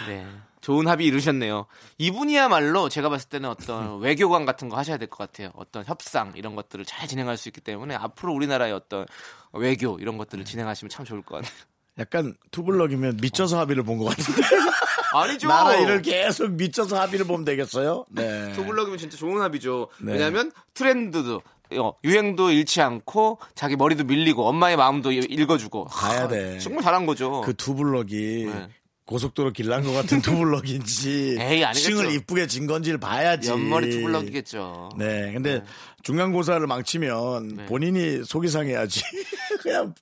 네. 0.08 0.26
좋은 0.61 0.87
합의 0.88 1.06
이루셨네요. 1.06 1.66
이분이야말로 1.99 2.88
제가 2.88 3.08
봤을 3.11 3.28
때는 3.28 3.49
어떤 3.50 3.99
외교관 4.00 4.46
같은 4.46 4.68
거 4.68 4.76
하셔야 4.78 4.96
될 4.96 5.08
것 5.08 5.18
같아요. 5.18 5.50
어떤 5.54 5.84
협상 5.84 6.32
이런 6.37 6.54
것들을 6.54 6.84
잘 6.87 7.06
진행할 7.06 7.37
수 7.37 7.49
있기 7.50 7.61
때문에 7.61 7.94
앞으로 7.94 8.32
우리나라의 8.32 8.73
어떤 8.73 9.06
외교 9.52 9.99
이런 10.00 10.16
것들을 10.18 10.44
진행하시면 10.44 10.88
참 10.90 11.04
좋을 11.04 11.23
것 11.23 11.37
같아요. 11.37 11.52
약간 11.99 12.34
투블럭이면 12.50 13.18
미쳐서 13.20 13.58
합의를 13.61 13.82
본 13.84 13.99
것 13.99 14.06
같은데. 14.06 14.42
아니죠. 15.12 15.46
나라 15.46 15.76
일을 15.76 16.02
계속 16.02 16.50
미쳐서 16.52 17.00
합의를 17.00 17.25
보면 17.26 17.44
되겠어요? 17.44 18.04
네. 18.11 18.52
투블럭이면 18.54 18.99
진짜 18.99 19.16
좋은 19.16 19.40
합이죠. 19.42 19.88
네. 20.00 20.12
왜냐하면 20.14 20.50
트렌드도 20.73 21.37
어, 21.37 21.40
유행도 22.04 22.50
잃지 22.50 22.81
않고 22.81 23.38
자기 23.54 23.76
머리도 23.76 24.04
밀리고 24.04 24.47
엄마의 24.49 24.76
마음도 24.76 25.12
이- 25.12 25.19
읽어주고 25.19 25.85
가야 25.85 26.23
하, 26.25 26.28
돼. 26.28 26.59
정말 26.59 26.83
잘한 26.83 27.07
거죠. 27.07 27.40
그 27.43 27.54
투블럭이 27.54 28.45
네. 28.47 28.69
고속도로 29.07 29.52
길난 29.52 29.83
것 29.85 29.93
같은 29.93 30.23
투블럭인지 30.23 31.37
에이, 31.40 31.62
아니겠죠. 31.64 31.88
층을 31.97 32.12
이쁘게 32.14 32.47
진 32.47 32.66
건지를 32.66 32.99
봐야지. 32.99 33.50
옆머리 33.50 33.90
투블럭이겠죠. 33.90 34.90
네, 34.97 35.33
근데 35.33 35.62
중간고사를 36.02 36.66
망치면 36.66 37.49
네. 37.57 37.66
본인이 37.66 38.25
속이 38.25 38.49
상해야지. 38.49 39.02
그냥 39.61 39.95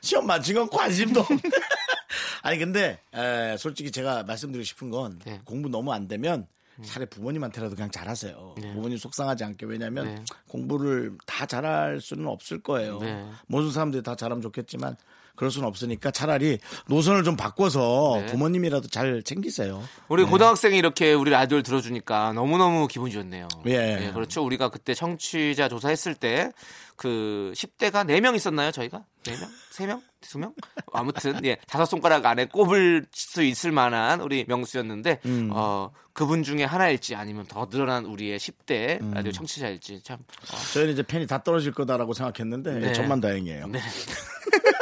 시험 0.00 0.26
망친 0.26 0.54
건 0.54 0.68
관심도 0.70 1.20
없네. 1.20 1.40
아니 2.42 2.58
근데 2.58 2.98
에, 3.14 3.56
솔직히 3.58 3.90
제가 3.90 4.22
말씀드리고 4.22 4.64
싶은 4.64 4.90
건 4.90 5.18
네. 5.24 5.40
공부 5.44 5.68
너무 5.68 5.92
안 5.92 6.08
되면 6.08 6.46
차라리 6.82 7.08
부모님한테라도 7.10 7.74
그냥 7.74 7.90
잘하세요. 7.90 8.54
부모님 8.56 8.96
속상하지 8.98 9.44
않게 9.44 9.66
왜냐하면 9.66 10.06
네. 10.06 10.24
공부를 10.48 11.16
다 11.26 11.46
잘할 11.46 12.00
수는 12.00 12.26
없을 12.26 12.62
거예요. 12.62 12.98
네. 12.98 13.28
모든 13.46 13.70
사람들이 13.70 14.02
다 14.02 14.14
잘하면 14.14 14.42
좋겠지만 14.42 14.96
그럴 15.38 15.50
수는 15.52 15.68
없으니까 15.68 16.10
차라리 16.10 16.58
노선을 16.88 17.22
좀 17.22 17.36
바꿔서 17.36 18.18
네. 18.20 18.26
부모님이라도 18.26 18.88
잘 18.88 19.22
챙기세요. 19.22 19.82
우리 20.08 20.24
고등학생이 20.24 20.76
이렇게 20.76 21.12
우리 21.14 21.30
라디오를 21.30 21.62
들어주니까 21.62 22.32
너무너무 22.32 22.88
기분이 22.88 23.12
좋네요. 23.12 23.46
예. 23.66 24.10
그렇죠. 24.12 24.44
우리가 24.44 24.68
그때 24.68 24.94
청취자 24.94 25.68
조사했을 25.68 26.14
때 26.14 26.50
그 26.98 27.52
10대가 27.54 28.04
4명 28.04 28.34
있었나요, 28.34 28.72
저희가? 28.72 29.04
4명? 29.22 29.48
3명? 29.70 30.02
2명? 30.20 30.52
아무튼, 30.92 31.44
예, 31.44 31.56
다섯 31.68 31.84
손가락 31.84 32.26
안에 32.26 32.46
꼽을 32.46 33.06
수 33.12 33.44
있을 33.44 33.70
만한 33.70 34.20
우리 34.20 34.44
명수였는데, 34.48 35.20
음. 35.24 35.50
어, 35.52 35.92
그분 36.12 36.42
중에 36.42 36.64
하나일지 36.64 37.14
아니면 37.14 37.46
더 37.46 37.68
늘어난 37.68 38.04
우리의 38.04 38.40
10대 38.40 39.00
음. 39.00 39.12
라디오 39.14 39.30
청취자일지 39.30 40.02
참. 40.02 40.18
어, 40.52 40.56
저희는 40.74 40.94
이제 40.94 41.04
팬이 41.04 41.28
다 41.28 41.40
떨어질 41.40 41.70
거다라고 41.70 42.12
생각했는데 42.14 42.80
네. 42.80 42.92
천만 42.92 43.20
다행이에요. 43.20 43.68
네. 43.68 43.78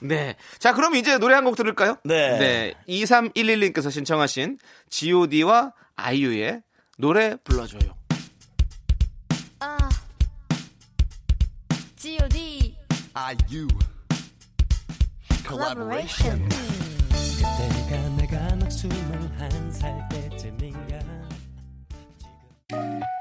네. 0.00 0.36
자, 0.58 0.72
그럼 0.74 0.94
이제 0.96 1.18
노래 1.18 1.34
한 1.34 1.44
곡 1.44 1.56
들을까요? 1.56 1.98
네. 2.04 2.38
네. 2.38 2.74
2311님께서 2.88 3.90
신청하신 3.90 4.58
GOD와 4.90 5.72
아이유의 5.96 6.62
노래 6.98 7.36
불러줘요. 7.44 7.94
아. 9.60 9.76
G.O.D. 11.96 12.76
IU 13.14 13.68
Collaboration. 15.46 16.48
그때가 17.08 18.08
내가 18.16 18.56
막 18.56 18.70
스물한 18.70 19.63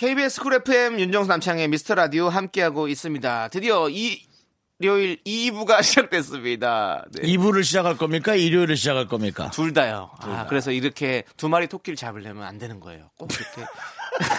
KBS 0.00 0.40
쿨 0.40 0.54
FM 0.54 0.98
윤정수 0.98 1.28
남창희 1.28 1.68
미스터 1.68 1.94
라디오 1.94 2.30
함께하고 2.30 2.88
있습니다. 2.88 3.48
드디어 3.48 3.90
이 3.90 4.22
일요일 4.78 5.18
2부가 5.26 5.82
시작됐습니다. 5.84 7.04
네. 7.12 7.28
2부를 7.28 7.62
시작할 7.62 7.98
겁니까? 7.98 8.34
일요일을 8.34 8.78
시작할 8.78 9.08
겁니까? 9.08 9.50
둘 9.50 9.74
다요. 9.74 10.10
아, 10.20 10.46
그래서 10.48 10.72
이렇게 10.72 11.24
두 11.36 11.50
마리 11.50 11.66
토끼를 11.66 11.98
잡으려면 11.98 12.44
안 12.44 12.56
되는 12.56 12.80
거예요. 12.80 13.10
꼭 13.18 13.30
이렇게. 13.30 13.70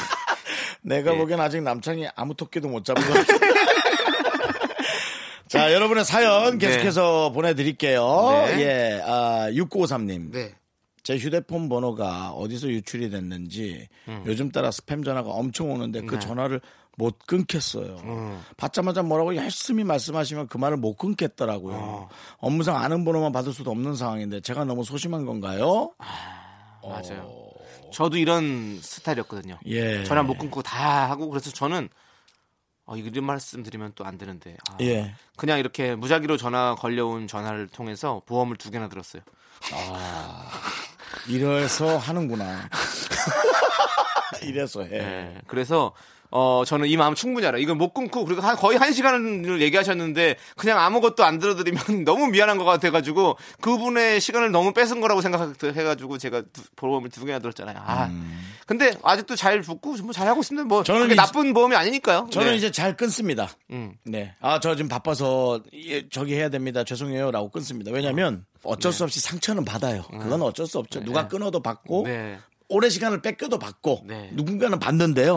내가 0.81 1.11
네. 1.11 1.17
보기엔 1.19 1.39
아직 1.39 1.61
남창이 1.61 2.07
아무 2.15 2.33
토끼도 2.33 2.67
못 2.67 2.83
잡은 2.83 3.03
것 3.03 3.13
같아. 3.13 3.37
자, 5.47 5.73
여러분의 5.73 6.05
사연 6.05 6.57
계속해서 6.57 7.33
보내드릴게요. 7.33 8.45
네. 8.47 8.61
예, 8.61 9.01
아, 9.05 9.47
6953님. 9.51 10.31
네. 10.31 10.55
제 11.03 11.17
휴대폰 11.17 11.67
번호가 11.70 12.31
어디서 12.31 12.67
유출이 12.70 13.10
됐는지 13.10 13.88
음. 14.08 14.24
요즘 14.27 14.51
따라 14.51 14.70
스팸 14.70 15.03
전화가 15.03 15.29
엄청 15.29 15.72
오는데 15.72 16.01
네. 16.01 16.08
그 16.08 16.20
전화를 16.20 16.62
못 16.98 17.17
끊겠어요. 17.25 17.98
음. 18.03 18.41
받자마자 18.58 19.01
뭐라고 19.01 19.36
열심히 19.36 19.84
말씀하시면 19.84 20.48
그 20.48 20.58
말을 20.58 20.77
못 20.77 20.98
끊겠더라고요. 20.98 21.75
어. 21.75 22.10
업무상 22.38 22.75
아는 22.75 23.03
번호만 23.05 23.31
받을 23.31 23.53
수도 23.53 23.72
없는 23.72 23.96
상황인데 23.96 24.41
제가 24.41 24.65
너무 24.65 24.84
소심한 24.84 25.25
건가요? 25.25 25.93
맞아요. 26.84 27.51
저도 27.93 28.17
이런 28.17 28.79
스타일이었거든요. 28.81 29.58
예. 29.65 30.03
전화 30.03 30.24
못 30.24 30.38
끊고 30.38 30.62
다 30.62 31.10
하고 31.10 31.29
그래서 31.29 31.50
저는 31.51 31.89
어, 32.86 32.96
이런 32.98 33.25
말씀 33.25 33.63
드리면 33.63 33.93
또 33.96 34.03
안 34.05 34.17
되는데 34.17 34.58
아, 34.70 34.77
예. 34.81 35.13
그냥 35.38 35.60
이렇게 35.60 35.96
무작위로 35.96 36.38
전화 36.38 36.75
걸려온 36.75 37.27
전화를 37.27 37.67
통해서 37.67 38.22
보험을 38.25 38.58
두 38.58 38.70
개나 38.72 38.89
들었어요. 38.89 39.22
이래서 41.27 41.97
하는구나. 41.97 42.69
이래서 44.41 44.83
해. 44.83 44.97
예. 44.97 45.35
그래서 45.47 45.93
어 46.31 46.63
저는 46.65 46.88
이 46.88 46.95
마음 46.97 47.13
충분히 47.13 47.45
알아요. 47.45 47.61
이건 47.61 47.77
못 47.77 47.93
끊고 47.93 48.23
그리고 48.25 48.41
한, 48.41 48.55
거의 48.55 48.77
한 48.77 48.93
시간을 48.93 49.61
얘기하셨는데 49.61 50.38
그냥 50.55 50.79
아무것도 50.79 51.23
안 51.25 51.39
들어드리면 51.39 51.81
너무 52.05 52.27
미안한 52.27 52.57
것 52.57 52.63
같아가지고 52.63 53.38
그분의 53.59 54.21
시간을 54.21 54.51
너무 54.51 54.71
뺏은 54.73 55.01
거라고 55.01 55.21
생각해가지고 55.21 56.17
제가 56.17 56.41
두- 56.53 56.63
보험을 56.77 57.09
두 57.09 57.25
개나 57.25 57.39
들었잖아요. 57.39 57.77
아 57.85 58.09
근데 58.65 58.93
아직도 59.03 59.35
잘 59.35 59.61
붙고 59.61 59.95
뭐 60.03 60.13
잘 60.13 60.27
하고 60.27 60.39
있습니다. 60.41 60.65
뭐 60.67 60.79
음. 60.79 60.83
저는 60.85 61.01
그게 61.01 61.13
이제- 61.13 61.21
나쁜 61.21 61.53
보험이 61.53 61.75
아니니까요. 61.75 62.27
저는 62.31 62.51
네. 62.51 62.55
이제 62.55 62.71
잘 62.71 62.95
끊습니다. 62.95 63.50
음. 63.71 63.93
네. 64.05 64.33
아, 64.39 64.59
저 64.61 64.75
지금 64.75 64.88
바빠서 64.88 65.59
예, 65.73 66.07
저기 66.09 66.35
해야 66.35 66.47
됩니다. 66.50 66.83
죄송해요 66.85 67.31
라고 67.31 67.50
끊습니다. 67.50 67.91
왜냐면 67.91 68.45
어쩔 68.63 68.93
수 68.93 69.03
없이 69.03 69.19
상처는 69.19 69.65
받아요. 69.65 70.03
그건 70.09 70.41
어쩔 70.43 70.65
수 70.67 70.77
없죠. 70.79 71.03
누가 71.03 71.27
끊어도 71.27 71.61
받고 71.61 72.03
네. 72.05 72.38
오래 72.71 72.89
시간을 72.89 73.21
뺏겨도 73.21 73.59
받고 73.59 74.03
네. 74.05 74.29
누군가는 74.33 74.79
받는데요. 74.79 75.35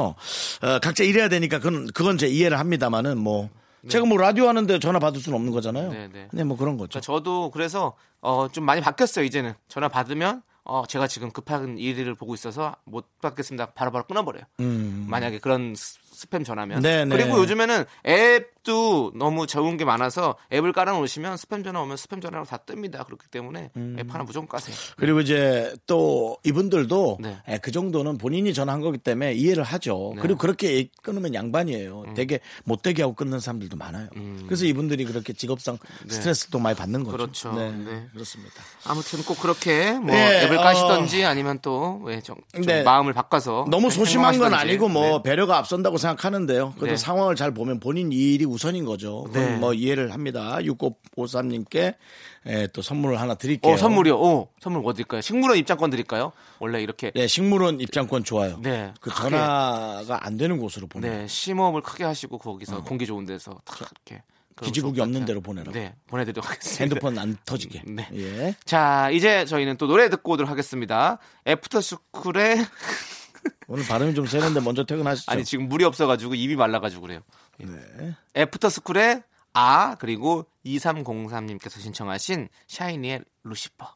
어, 0.63 0.79
각자 0.81 1.05
일해야 1.05 1.29
되니까 1.29 1.59
그건 1.59 1.87
그건 1.93 2.17
제 2.19 2.27
이해를 2.29 2.59
합니다만은 2.59 3.19
뭐 3.19 3.51
제가 3.89 4.07
뭐 4.07 4.17
라디오 4.17 4.49
하는데 4.49 4.79
전화 4.79 4.99
받을 4.99 5.21
수는 5.21 5.37
없는 5.37 5.53
거잖아요. 5.53 5.93
네, 5.93 6.09
네. 6.13 6.29
네, 6.33 6.45
뭐 6.45 6.57
그런 6.57 6.77
거죠. 6.79 6.89
그러니까 6.89 7.01
저도 7.01 7.51
그래서 7.51 7.95
어, 8.23 8.49
좀 8.51 8.65
많이 8.65 8.81
바뀌었어요. 8.81 9.25
이제는 9.25 9.53
전화 9.69 9.89
받으면 9.89 10.43
어, 10.65 10.85
제가 10.89 11.07
지금 11.07 11.31
급한 11.31 11.77
일을 11.77 12.15
보고 12.15 12.33
있어서 12.35 12.75
못 12.85 13.07
받겠습니다. 13.21 13.73
바로바로 13.73 14.05
끊어버려요. 14.07 14.45
만약에 15.07 15.39
그런 15.39 15.75
스- 15.77 15.99
스팸 16.29 16.47
전화면. 16.47 16.79
음. 16.79 16.83
네, 16.83 17.05
네. 17.05 17.15
그리고 17.17 17.39
요즘에는 17.41 17.85
앱 18.07 18.54
도 18.65 19.13
너무 19.15 19.47
좋은 19.47 19.77
게 19.77 19.85
많아서 19.85 20.37
앱을 20.51 20.73
깔아놓으시면 20.73 21.37
스팸 21.37 21.65
전화 21.65 21.83
오면 21.83 21.97
스팸 21.97 22.23
전화로 22.23 22.47
다 22.47 22.57
뜹니다. 22.57 23.05
그렇기 23.05 23.29
때문에 23.31 23.71
음. 23.77 23.97
앱 23.99 24.13
하나 24.13 24.25
무조건 24.25 24.49
까세요. 24.49 24.75
그리고 24.97 25.21
이제 25.21 25.75
또 25.87 26.39
이분들도 26.45 27.19
네. 27.21 27.37
예, 27.49 27.59
그 27.59 27.71
정도는 27.71 28.17
본인이 28.17 28.55
전화한 28.55 28.81
거기 28.81 28.97
때문에 28.97 29.35
이해를 29.35 29.63
하죠. 29.65 30.13
네. 30.17 30.23
그리고 30.23 30.39
그렇게 30.39 30.89
끊으면 31.03 31.35
양반이에요. 31.35 32.05
음. 32.09 32.15
되게 32.15 32.41
못되게 32.65 33.03
하고 33.03 33.15
끊는 33.15 33.39
사람들도 33.39 33.77
많아요. 33.77 34.09
그래서 34.47 34.65
이분들이 34.65 35.05
그렇게 35.05 35.35
직업상 35.35 35.77
스트레스를 36.09 36.51
또 36.51 36.59
많이 36.59 36.75
받는 36.75 37.05
거죠. 37.05 37.17
네. 37.17 37.23
그렇죠. 37.23 37.53
네, 37.53 37.71
네. 37.71 38.07
그렇습니다. 38.13 38.55
아무튼 38.87 39.23
꼭 39.25 39.39
그렇게 39.41 39.93
뭐 39.93 40.07
네, 40.15 40.45
앱을 40.45 40.57
어. 40.57 40.63
까시던지 40.63 41.25
아니면 41.25 41.59
또왜 41.61 42.23
좀, 42.23 42.37
좀 42.55 42.63
네. 42.65 42.83
마음을 42.83 43.13
바꿔서 43.13 43.67
너무 43.71 43.91
소심한 43.91 44.39
건. 44.39 44.55
아니고 44.55 44.89
뭐 44.89 45.21
네. 45.23 45.31
배려가 45.31 45.59
앞선다고 45.59 45.99
생각하는데요. 45.99 46.75
그래도 46.77 46.93
네. 46.93 46.97
상황을 46.97 47.37
잘 47.37 47.53
보면 47.53 47.81
본인 47.81 48.13
일이 48.13 48.45
우선인 48.55 48.85
거죠. 48.85 49.25
그건 49.25 49.43
네. 49.43 49.57
뭐 49.57 49.75
이해를 49.75 50.13
합니다. 50.13 50.59
6953님께 50.61 51.95
예, 52.47 52.69
또 52.73 52.83
선물을 52.83 53.21
하나 53.21 53.35
드릴게요. 53.35 53.73
어, 53.73 53.77
선물이요. 53.77 54.17
오, 54.17 54.49
선물 54.61 54.83
뭐 54.83 54.93
드릴까요? 54.93 55.21
식물원 55.21 55.59
입장권 55.59 55.91
드릴까요? 55.91 56.33
원래 56.61 56.83
이렇게 56.83 57.11
네, 57.11 57.27
식물원 57.27 57.81
입장권 57.81 58.25
좋아요. 58.25 58.59
네, 58.63 58.93
그 59.01 59.11
크게. 59.11 59.31
전화가 59.31 60.25
안 60.27 60.37
되는 60.37 60.59
곳으로 60.59 60.87
보내. 60.87 61.09
네, 61.09 61.27
심호흡을 61.29 61.83
크게 61.83 62.05
하시고 62.05 62.39
거기서 62.39 62.85
공기 62.85 63.07
좋은 63.07 63.27
데서 63.27 63.61
탁 63.65 63.81
이렇게 63.81 64.23
기지국이 64.63 65.01
없는. 65.01 65.25
데로 65.25 65.41
보내라. 65.41 65.73
네, 65.73 65.95
보내드리도록 66.07 66.49
하겠습니다. 66.49 66.83
핸드폰 66.83 67.19
안 67.19 67.37
터지게. 67.45 67.83
네. 67.87 68.09
예. 68.15 68.55
자, 68.65 69.11
이제 69.11 69.45
저희는 69.47 69.77
또 69.79 69.87
노래 69.87 70.09
듣고 70.09 70.33
오도록 70.33 70.51
하겠습니다. 70.51 71.19
애프터스쿨의 71.47 72.65
오늘 73.67 73.85
발음이 73.87 74.15
좀 74.15 74.27
세는데 74.27 74.61
먼저 74.61 74.85
퇴근하시죠. 74.85 75.31
아니 75.33 75.45
지금 75.45 75.69
물이 75.69 75.85
없어가지고 75.85 76.35
입이 76.35 76.57
말라가지고 76.57 77.03
그래요. 77.03 77.21
네. 77.59 78.15
애프터스쿨의 78.37 79.23
아 79.53 79.95
그리고 79.97 80.47
2303님께서 80.67 81.81
신청하신 81.81 82.49
샤이니의 82.67 83.21
Lucifer. 83.45 83.95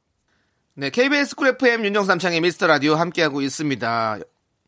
네, 0.74 0.90
KBS 0.90 1.35
쿨 1.35 1.48
FM 1.48 1.85
윤정수 1.85 2.09
남창희 2.08 2.40
미스터 2.40 2.66
라디오 2.68 2.94
함께하고 2.94 3.40
있습니다. 3.42 4.18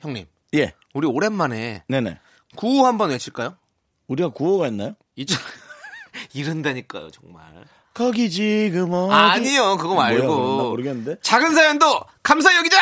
형님, 0.00 0.26
예. 0.54 0.72
우리 0.92 1.06
오랜만에 1.06 1.84
네네. 1.86 2.18
구호 2.56 2.84
한번 2.86 3.10
외칠까요? 3.10 3.56
우리가 4.08 4.30
구호가 4.30 4.66
있나요? 4.68 4.96
이제 5.14 5.36
이른다니까요, 6.34 7.10
정말. 7.10 7.44
거기 7.94 8.28
지금 8.30 8.92
어디? 8.92 9.12
아니요, 9.14 9.76
그거 9.76 9.94
말고. 9.94 10.26
뭐야, 10.26 10.68
모르겠는데. 10.70 11.16
작은 11.22 11.54
사연도 11.54 12.00
감사 12.22 12.56
여기자. 12.56 12.78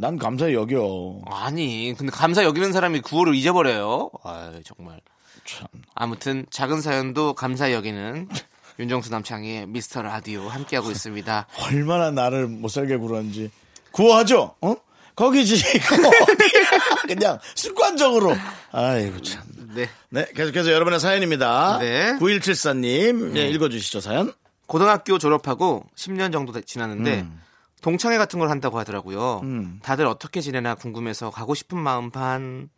난 0.00 0.16
감사히 0.16 0.54
여겨. 0.54 1.22
아니, 1.26 1.92
근데 1.98 2.12
감사 2.12 2.44
여기는 2.44 2.72
사람이 2.72 3.00
구호를 3.00 3.34
잊어버려요. 3.34 4.10
아, 4.22 4.52
정말. 4.64 5.00
참. 5.44 5.66
아무튼 5.94 6.46
작은 6.50 6.80
사연도 6.80 7.34
감사 7.34 7.72
여기는 7.72 8.28
윤정수 8.78 9.10
남창의 9.10 9.66
미스터 9.66 10.02
라디오 10.02 10.48
함께하고 10.48 10.92
있습니다. 10.92 11.46
얼마나 11.66 12.12
나를 12.12 12.46
못 12.46 12.68
살게 12.68 12.96
굴었는지. 12.96 13.50
구호하죠? 13.90 14.54
어? 14.60 14.76
거기 15.16 15.44
지금 15.44 15.58
어디? 16.06 17.08
그냥 17.08 17.40
습관적으로. 17.56 18.36
아이고 18.70 19.20
참. 19.22 19.42
네. 19.74 19.88
네, 20.10 20.26
계속해서 20.32 20.70
여러분의 20.70 21.00
사연입니다. 21.00 21.78
네. 21.80 22.12
9174님, 22.20 23.32
네, 23.32 23.48
읽어주시죠, 23.48 24.00
사연. 24.00 24.32
고등학교 24.66 25.18
졸업하고 25.18 25.84
10년 25.96 26.30
정도 26.30 26.52
돼- 26.52 26.60
지났는데 26.62 27.20
음. 27.22 27.40
동창회 27.82 28.18
같은 28.18 28.38
걸 28.38 28.50
한다고 28.50 28.78
하더라고요. 28.78 29.42
다들 29.82 30.06
어떻게 30.06 30.40
지내나 30.40 30.74
궁금해서 30.74 31.30
가고 31.30 31.54
싶은 31.54 31.78
마음 31.78 32.10
반. 32.10 32.68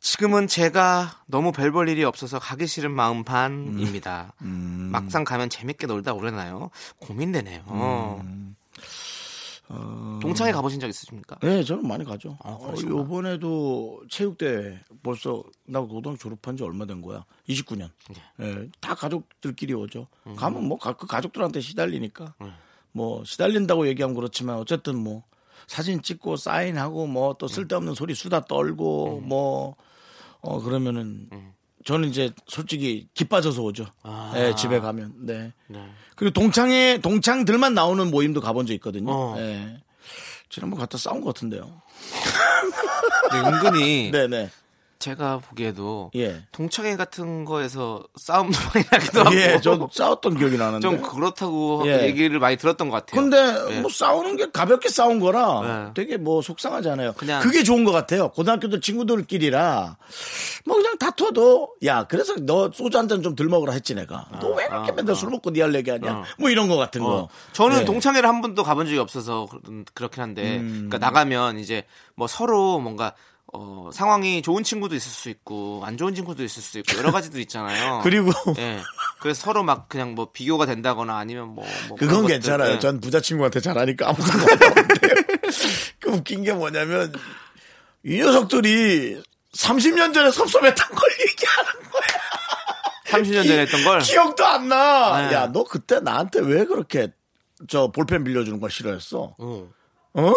지금은 0.00 0.46
제가 0.48 1.22
너무 1.26 1.52
별 1.52 1.72
볼 1.72 1.88
일이 1.88 2.04
없어서 2.04 2.38
가기 2.38 2.66
싫은 2.66 2.90
마음 2.90 3.22
반입니다. 3.22 4.32
음. 4.42 4.88
막상 4.90 5.24
가면 5.24 5.50
재밌게 5.50 5.86
놀다 5.86 6.14
오려나요? 6.14 6.70
고민되네요. 7.00 8.20
음. 8.24 8.56
동창회 10.20 10.50
가보신 10.52 10.80
적 10.80 10.88
있으십니까? 10.88 11.38
네, 11.42 11.62
저는 11.62 11.86
많이 11.86 12.04
가죠. 12.04 12.36
어, 12.40 12.58
그러시구나. 12.58 12.96
요번에도 12.98 14.02
체육대회 14.10 14.80
벌써 15.02 15.44
나 15.64 15.80
고등학교 15.80 16.16
졸업한 16.18 16.56
지 16.56 16.64
얼마 16.64 16.86
된 16.86 17.00
거야? 17.02 17.24
29년. 17.48 17.90
예, 18.40 18.68
다 18.80 18.96
가족들끼리 18.96 19.74
오죠. 19.74 20.08
음. 20.26 20.34
가면 20.34 20.66
뭐그 20.66 21.06
가족들한테 21.06 21.60
시달리니까 21.60 22.34
뭐 22.92 23.22
시달린다고 23.24 23.86
얘기하면 23.88 24.14
그렇지만 24.16 24.56
어쨌든 24.56 24.96
뭐 24.96 25.22
사진 25.66 26.02
찍고 26.02 26.36
사인하고 26.36 27.06
뭐 27.06 27.34
또 27.38 27.46
쓸데없는 27.48 27.94
소리 27.94 28.14
수다 28.14 28.44
떨고 28.46 29.20
뭐 29.20 29.76
어 30.42 30.58
그러면은 30.62 31.28
저는 31.84 32.08
이제 32.08 32.32
솔직히 32.46 33.08
기빠져서 33.14 33.62
오죠. 33.62 33.86
예, 34.36 34.54
집에 34.54 34.80
가면. 34.80 35.12
네. 35.26 35.52
네. 35.66 35.86
그리고 36.16 36.32
동창회 36.32 36.98
동창들만 37.02 37.74
나오는 37.74 38.10
모임도 38.10 38.40
가본 38.40 38.66
적 38.66 38.72
있거든요. 38.74 39.12
어. 39.12 39.34
예. 39.38 39.82
지난번 40.48 40.80
갔다 40.80 40.96
싸운 40.98 41.20
것 41.20 41.34
같은데요. 41.34 41.82
근데 43.30 43.48
은근히 43.48 44.10
네네. 44.10 44.50
제가 45.00 45.38
보기에도 45.38 46.10
예. 46.14 46.42
동창회 46.52 46.94
같은 46.96 47.44
거에서 47.46 48.04
싸움도 48.16 48.52
많이 48.74 48.84
나기도 48.92 49.20
하고 49.20 49.34
예, 49.34 49.58
저 49.62 49.88
싸웠던 49.90 50.36
기억이 50.36 50.56
나는데. 50.58 50.80
좀 50.86 51.00
그렇다고 51.02 51.82
예. 51.86 52.02
얘기를 52.06 52.38
많이 52.38 52.56
들었던 52.58 52.90
것 52.90 52.96
같아요. 53.06 53.20
근데 53.20 53.76
예. 53.76 53.80
뭐 53.80 53.90
싸우는 53.90 54.36
게 54.36 54.50
가볍게 54.52 54.90
싸운 54.90 55.18
거라 55.18 55.62
네. 55.62 55.90
되게 55.94 56.16
뭐 56.18 56.42
속상하잖아요. 56.42 57.14
그냥- 57.14 57.40
그게 57.42 57.62
좋은 57.62 57.84
것 57.84 57.92
같아요. 57.92 58.28
고등학교들 58.30 58.80
친구들끼리라 58.82 59.96
뭐 60.66 60.76
그냥 60.76 60.98
다퉈도 60.98 61.76
야 61.86 62.04
그래서 62.04 62.34
너 62.36 62.70
소주 62.72 62.96
한 62.98 63.08
잔 63.08 63.22
좀 63.22 63.34
덜 63.34 63.48
먹으라 63.48 63.72
했지 63.72 63.94
내가. 63.94 64.26
너왜 64.40 64.66
이렇게 64.66 64.92
맨날 64.92 65.16
술 65.16 65.30
먹고 65.30 65.50
니할 65.50 65.74
얘기하냐. 65.74 66.12
어. 66.12 66.24
뭐 66.38 66.50
이런 66.50 66.68
거 66.68 66.76
같은 66.76 67.00
거. 67.02 67.10
어, 67.22 67.28
저는 67.52 67.78
네. 67.80 67.84
동창회를 67.86 68.28
한 68.28 68.42
번도 68.42 68.62
가본 68.62 68.84
적이 68.86 68.98
없어서 68.98 69.46
그렇- 69.50 69.84
그렇긴 69.94 70.22
한데, 70.22 70.58
음. 70.58 70.88
그러니까 70.90 70.98
나가면 70.98 71.58
이제 71.58 71.84
뭐 72.14 72.26
서로 72.26 72.78
뭔가 72.78 73.14
어, 73.52 73.90
상황이 73.92 74.42
좋은 74.42 74.62
친구도 74.62 74.94
있을 74.94 75.10
수 75.10 75.28
있고 75.28 75.82
안 75.84 75.96
좋은 75.96 76.14
친구도 76.14 76.44
있을 76.44 76.62
수 76.62 76.78
있고 76.78 76.98
여러 76.98 77.10
가지들 77.10 77.40
있잖아요. 77.40 78.00
그리고 78.04 78.30
예, 78.58 78.80
그래서 79.20 79.42
서로 79.42 79.62
막 79.62 79.88
그냥 79.88 80.14
뭐 80.14 80.30
비교가 80.32 80.66
된다거나 80.66 81.16
아니면 81.16 81.48
뭐, 81.48 81.66
뭐 81.88 81.96
그건 81.96 82.26
괜찮아요. 82.26 82.74
예. 82.74 82.78
전 82.78 83.00
부자 83.00 83.20
친구한테 83.20 83.60
잘하니까 83.60 84.10
아무 84.10 84.22
상관없는데요. 84.22 85.14
그 85.98 86.10
웃긴 86.10 86.44
게 86.44 86.52
뭐냐면 86.52 87.12
이 88.04 88.18
녀석들이 88.18 89.20
30년 89.56 90.14
전에 90.14 90.30
섭섭했던 90.30 90.88
걸 90.88 91.10
얘기하는 91.28 91.72
거야. 91.90 92.20
30년 93.06 93.46
전에 93.48 93.60
했던 93.62 93.82
걸 93.82 94.00
기억도 94.00 94.46
안 94.46 94.68
나. 94.68 95.28
네. 95.28 95.34
야, 95.34 95.46
너 95.52 95.64
그때 95.64 95.98
나한테 95.98 96.40
왜 96.40 96.64
그렇게 96.64 97.08
저 97.68 97.90
볼펜 97.90 98.22
빌려주는 98.22 98.60
걸 98.60 98.70
싫어했어. 98.70 99.34
어. 99.36 99.68
어? 100.14 100.34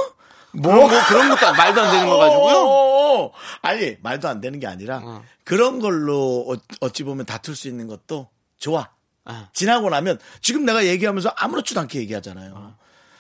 뭐, 0.54 0.74
뭐 0.76 0.88
그런 1.08 1.30
것도 1.30 1.54
말도 1.54 1.82
안 1.82 1.92
되는 1.92 2.08
거 2.08 2.18
가지고요. 2.18 2.56
어, 2.68 3.32
아니 3.62 3.96
말도 4.02 4.28
안 4.28 4.40
되는 4.42 4.60
게 4.60 4.68
아니라 4.68 5.02
어. 5.04 5.24
그런 5.44 5.80
걸로 5.80 6.46
어- 6.50 6.76
어찌 6.82 7.04
보면 7.04 7.26
다툴 7.26 7.56
수 7.56 7.68
있는 7.68 7.88
것도 7.88 8.28
좋아. 8.60 8.90
아. 9.26 9.50
지나고 9.54 9.90
나면 9.90 10.20
지금 10.42 10.66
내가 10.66 10.86
얘기하면서 10.86 11.30
아무렇지도 11.36 11.80
않게 11.82 12.00
얘기하잖아요. 12.00 12.76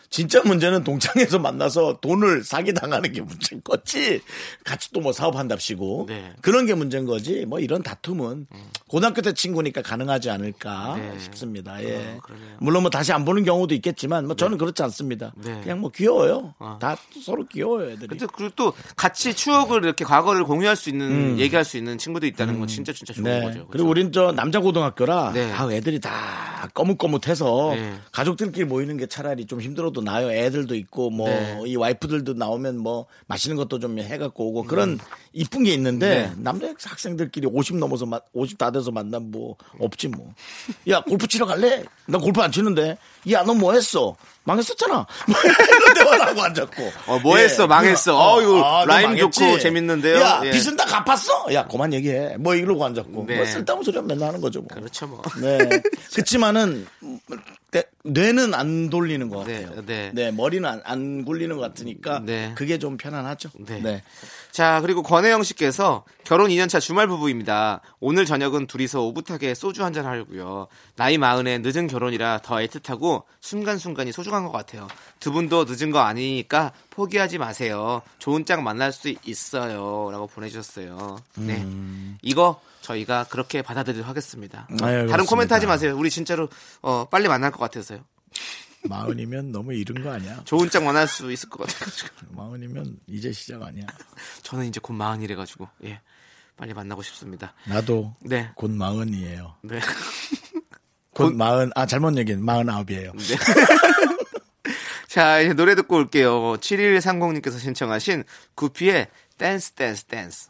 진짜 0.09 0.41
문제는 0.43 0.83
동창에서 0.83 1.39
만나서 1.39 1.97
돈을 2.01 2.43
사기 2.43 2.71
당하는 2.73 3.11
게 3.13 3.21
문제인 3.21 3.63
거지. 3.63 4.21
같이 4.63 4.91
또 4.91 4.99
뭐 5.01 5.11
사업한답시고 5.11 6.05
네. 6.07 6.33
그런 6.41 6.67
게 6.67 6.75
문제인 6.75 7.05
거지. 7.05 7.45
뭐 7.47 7.59
이런 7.59 7.81
다툼은 7.81 8.45
고등학교 8.93 9.23
때 9.23 9.33
친구니까 9.33 9.81
가능하지 9.81 10.29
않을까 10.29 10.95
네. 10.97 11.17
싶습니다. 11.17 11.83
예. 11.83 12.15
어. 12.15 12.19
물론 12.59 12.83
뭐 12.83 12.91
다시 12.91 13.11
안 13.11 13.25
보는 13.25 13.43
경우도 13.43 13.73
있겠지만 13.73 14.27
뭐 14.27 14.35
저는 14.35 14.59
그렇지 14.59 14.83
않습니다. 14.83 15.33
네. 15.43 15.59
그냥 15.63 15.81
뭐 15.81 15.89
귀여워요. 15.89 16.53
아. 16.59 16.77
다 16.79 16.95
서로 17.25 17.43
귀여워요, 17.47 17.89
애들이. 17.89 18.05
근데 18.09 18.27
그리고 18.31 18.53
또 18.55 18.71
같이 18.95 19.33
추억을 19.33 19.83
이렇게 19.83 20.05
과거를 20.05 20.43
공유할 20.43 20.75
수 20.75 20.91
있는 20.91 21.39
얘기할 21.39 21.65
수 21.65 21.77
있는 21.77 21.97
친구도 21.97 22.27
있다는 22.27 22.59
건 22.59 22.67
진짜 22.67 22.93
진짜 22.93 23.13
좋은 23.13 23.25
음. 23.25 23.31
네. 23.31 23.41
거죠. 23.41 23.67
그리고 23.71 23.89
우린 23.89 24.11
저 24.11 24.31
남자 24.31 24.59
고등학교라 24.59 25.31
네. 25.33 25.51
아, 25.51 25.67
애들이 25.73 25.99
다 25.99 26.69
거뭇거뭇해서 26.75 27.71
네. 27.73 27.95
가족들끼리 28.11 28.65
모이는 28.67 28.97
게 28.97 29.07
차라리 29.07 29.47
좀 29.47 29.59
힘들어도 29.59 30.01
나요. 30.01 30.31
애들도 30.31 30.75
있고 30.75 31.09
뭐이 31.09 31.71
네. 31.71 31.75
와이프들도 31.75 32.35
나오면 32.35 32.77
뭐 32.77 33.07
맛있는 33.25 33.57
것도 33.57 33.79
좀 33.79 33.97
해갖고 33.97 34.49
오고 34.49 34.63
그런 34.65 34.99
이쁜 35.33 35.63
게 35.63 35.73
있는데 35.73 36.27
네. 36.27 36.31
남자 36.37 36.67
학생들끼리 36.67 37.47
50 37.47 37.77
넘어서 37.77 38.05
마- 38.05 38.21
50 38.33 38.59
다 38.59 38.69
돼서 38.69 38.82
만나면 38.91 39.31
뭐 39.31 39.55
없지 39.79 40.07
뭐. 40.09 40.33
야 40.89 41.01
골프 41.01 41.27
치러 41.27 41.45
갈래? 41.45 41.83
나 42.07 42.17
골프 42.17 42.41
안 42.41 42.51
치는데. 42.51 42.97
야 43.31 43.43
너 43.43 43.53
뭐 43.53 43.73
했어? 43.73 44.15
망했었잖아. 44.45 45.05
뭐 45.27 45.35
이런 45.41 45.93
대화를 45.93 46.27
하고 46.27 46.41
앉았고. 46.43 46.91
어, 47.07 47.19
뭐 47.19 47.37
했어? 47.37 47.65
망했어. 47.67 48.17
어, 48.17 48.41
이거 48.41 48.59
너 48.59 48.85
라임? 48.85 49.17
좋고 49.17 49.59
재밌는데요? 49.59 50.19
야 50.19 50.41
예. 50.43 50.51
빚은 50.51 50.75
다 50.75 50.85
갚았어? 50.85 51.53
야 51.53 51.65
그만 51.67 51.93
얘기해. 51.93 52.37
뭐 52.37 52.53
이러고 52.55 52.83
앉았고. 52.85 53.25
네. 53.27 53.37
뭐 53.37 53.45
쓸데없는 53.45 53.83
소리 53.85 54.01
맨날 54.01 54.29
하는 54.29 54.41
거죠. 54.41 54.59
뭐. 54.61 54.67
그렇죠 54.75 55.07
뭐. 55.07 55.21
네. 55.41 55.57
그렇지만은 56.13 56.85
네, 57.73 57.83
뇌는 58.03 58.53
안 58.53 58.89
돌리는 58.91 59.29
것 59.29 59.45
네, 59.45 59.65
같아요. 59.65 59.83
네. 60.13 60.31
머리는 60.31 60.69
안, 60.69 60.81
안 60.85 61.25
굴리는 61.25 61.55
것 61.55 61.61
같으니까 61.61 62.21
네. 62.23 62.51
그게 62.55 62.77
좀 62.77 62.97
편안하죠. 62.97 63.49
네. 63.65 64.03
자, 64.51 64.79
그리고 64.81 65.01
권혜영 65.01 65.41
씨께서 65.41 66.03
결혼 66.23 66.51
2년차 66.51 66.79
주말 66.79 67.07
부부입니다. 67.07 67.81
오늘 67.99 68.25
저녁은 68.25 68.67
둘이서 68.67 69.01
오붓하게 69.01 69.55
소주 69.55 69.83
한잔 69.83 70.05
하려고요. 70.05 70.67
나이 70.95 71.17
마흔에 71.17 71.57
늦은 71.63 71.87
결혼이라 71.87 72.41
더 72.43 72.57
애틋하고 72.57 73.23
순간순간이 73.41 74.11
소중한 74.11 74.45
것 74.45 74.51
같아요. 74.51 74.87
두 75.19 75.31
분도 75.31 75.65
늦은 75.67 75.89
거 75.89 75.99
아니니까 75.99 76.71
포기하지 76.91 77.39
마세요. 77.39 78.03
좋은 78.19 78.45
짝 78.45 78.61
만날 78.61 78.91
수 78.91 79.11
있어요. 79.25 80.09
라고 80.11 80.27
보내주셨어요. 80.27 81.17
네. 81.37 81.65
이거 82.21 82.61
저희가 82.83 83.25
그렇게 83.29 83.61
받아들이도록 83.61 84.07
하겠습니다. 84.07 84.67
아유, 84.69 84.77
다른 84.77 85.07
그렇습니다. 85.07 85.29
코멘트 85.29 85.53
하지 85.53 85.65
마세요. 85.65 85.97
우리 85.97 86.09
진짜로 86.09 86.49
어, 86.81 87.05
빨리 87.09 87.27
만날 87.27 87.51
것 87.51 87.59
같아서요. 87.59 88.03
마흔이면 88.83 89.51
너무 89.51 89.73
이른 89.73 90.03
거 90.03 90.11
아니야? 90.11 90.41
좋은 90.45 90.69
짝 90.69 90.83
만날 90.83 91.07
수 91.07 91.31
있을 91.31 91.49
것 91.49 91.65
같아요. 91.65 91.89
마흔이면 92.35 92.99
이제 93.07 93.31
시작 93.31 93.63
아니야? 93.63 93.85
저는 94.43 94.65
이제 94.67 94.79
곧 94.83 94.93
마흔이래 94.93 95.33
가지고 95.35 95.69
예. 95.85 96.01
빨리 96.57 96.73
만나고 96.73 97.01
싶습니다. 97.01 97.53
나도 97.65 98.15
네. 98.19 98.51
곧 98.55 98.69
마흔이에요. 98.69 99.55
네. 99.63 99.79
곧 101.13 101.33
마흔 101.35 101.71
아 101.75 101.85
잘못 101.85 102.17
얘기는 102.17 102.43
마흔 102.43 102.69
아홉이에요. 102.69 103.13
네. 103.13 103.35
자, 105.07 105.39
이제 105.41 105.53
노래 105.53 105.75
듣고 105.75 105.95
올게요. 105.95 106.57
7130님께서 106.57 107.59
신청하신 107.59 108.23
구피의 108.55 109.07
댄스 109.37 109.71
댄스 109.73 110.05
댄스. 110.05 110.49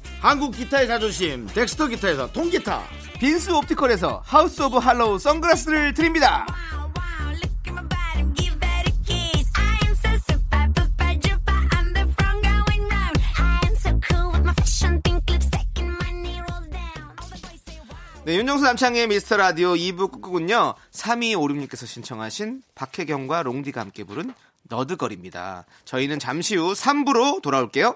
한국 0.21 0.51
기타의 0.55 0.87
자존심 0.87 1.47
덱스터 1.47 1.87
기타에서 1.87 2.31
통기타, 2.31 2.83
빈스 3.19 3.49
옵티컬에서 3.49 4.21
하우스 4.23 4.61
오브 4.61 4.77
할로우 4.77 5.17
선글라스를 5.17 5.95
드립니다. 5.95 6.45
Wow, 6.47 6.91
wow, 6.95 7.33
look 7.33 7.49
at 7.65 7.73
my 7.73 7.83
body, 7.89 8.33
give 8.35 8.59
that 8.59 8.87
a 8.87 8.93
kiss. 9.03 9.49
I 9.57 9.79
am 9.87 9.95
so 9.95 10.11
super, 10.29 10.61
super 10.77 11.17
duper. 11.17 11.57
I'm 11.73 11.93
the 11.93 12.05
front 12.13 12.43
going 12.45 12.85
round. 12.85 13.17
I 13.35 13.65
am 13.65 13.75
so 13.75 13.97
cool 13.97 14.29
with 14.31 14.45
my 14.45 14.53
fashion, 14.53 15.01
pink 15.01 15.23
lipstick, 15.27 15.65
and 15.81 15.97
my 15.97 16.11
knee 16.13 16.37
rolls 16.37 16.69
down. 16.69 17.01
All 17.17 17.25
the 17.25 17.41
boys 17.41 17.61
say 17.65 17.81
wow. 17.89 18.21
네, 18.25 18.35
윤정수 18.35 18.63
남창의 18.63 19.07
미스터 19.07 19.37
라디오 19.37 19.73
2부 19.73 20.11
끝곡은요. 20.11 20.75
3256님께서 20.91 21.87
신청하신 21.87 22.61
박혜경과 22.75 23.41
롱디가 23.41 23.81
함께 23.81 24.03
부른 24.03 24.35
너드걸입니다. 24.69 25.65
저희는 25.85 26.19
잠시 26.19 26.55
후 26.55 26.73
3부로 26.73 27.41
돌아올게요. 27.41 27.95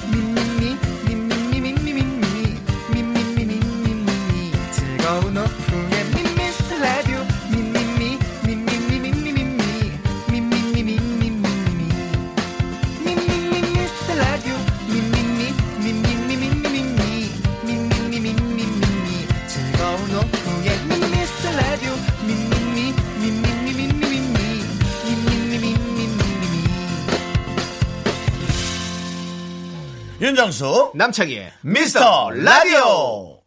윤정수 30.31 30.93
남창희의 30.95 31.51
미스터 31.61 32.29
라디오. 32.29 33.41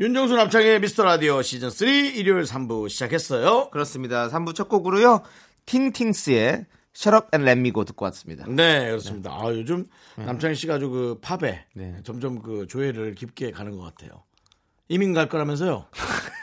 윤정수 0.00 0.34
남창의 0.34 0.80
미스터 0.80 1.04
라디오 1.04 1.42
시즌 1.42 1.68
3 1.68 1.86
일요일 1.86 2.44
3부 2.44 2.88
시작했어요. 2.88 3.68
그렇습니다. 3.68 4.30
3부 4.30 4.54
첫 4.54 4.66
곡으로요. 4.70 5.20
팅팅스의 5.66 6.64
Let 7.34 7.50
Me 7.60 7.70
Go 7.74 7.84
듣고 7.84 8.06
왔습니다. 8.06 8.46
네, 8.48 8.86
그렇습니다. 8.86 9.30
아, 9.30 9.44
요즘 9.48 9.84
남창희 10.16 10.54
씨가 10.54 10.76
아주 10.76 10.88
그 10.88 11.18
팝에 11.20 11.66
네. 11.74 11.96
점점 12.02 12.40
그 12.40 12.66
조회를 12.66 13.14
깊게 13.14 13.50
가는 13.50 13.76
것 13.76 13.82
같아요. 13.82 14.22
이민 14.88 15.12
갈 15.12 15.28
거라면서요? 15.28 15.84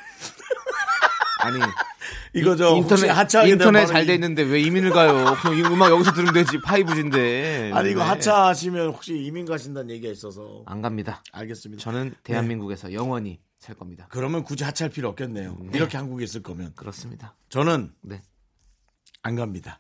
아니 1.42 1.60
이거 2.34 2.56
저 2.56 2.76
인터넷 2.76 3.08
하차하게 3.10 3.52
인터넷 3.52 3.86
잘돼 3.86 4.12
이- 4.12 4.16
있는데 4.16 4.44
왜 4.44 4.62
이민을 4.62 4.92
가요? 4.92 5.36
그냥 5.42 5.58
이 5.58 5.62
음악 5.64 5.92
여기서 5.92 6.12
들으면 6.14 6.34
되지 6.34 6.60
파이브진데. 6.62 7.72
아니 7.74 7.92
이거 7.92 8.02
네. 8.02 8.06
하차하시면 8.10 8.88
혹시 8.90 9.16
이민 9.18 9.46
가신다는 9.46 9.90
얘기가 9.92 10.12
있어서 10.12 10.64
안 10.66 10.82
갑니다. 10.82 11.24
알겠습니다. 11.32 11.82
저는 11.82 12.14
대한민국에서 12.24 12.94
영원히 12.94 13.40
살 13.58 13.76
겁니다. 13.76 14.08
그러면 14.10 14.44
굳이 14.44 14.64
하차할 14.64 14.92
필요 14.92 15.10
없겠네요. 15.10 15.58
이렇게 15.74 15.98
한국에 15.98 16.24
있을 16.24 16.42
거면 16.44 16.74
그렇습니다. 16.76 17.36
저는 17.50 17.92
네. 18.02 18.22
안 19.22 19.36
갑니다. 19.36 19.80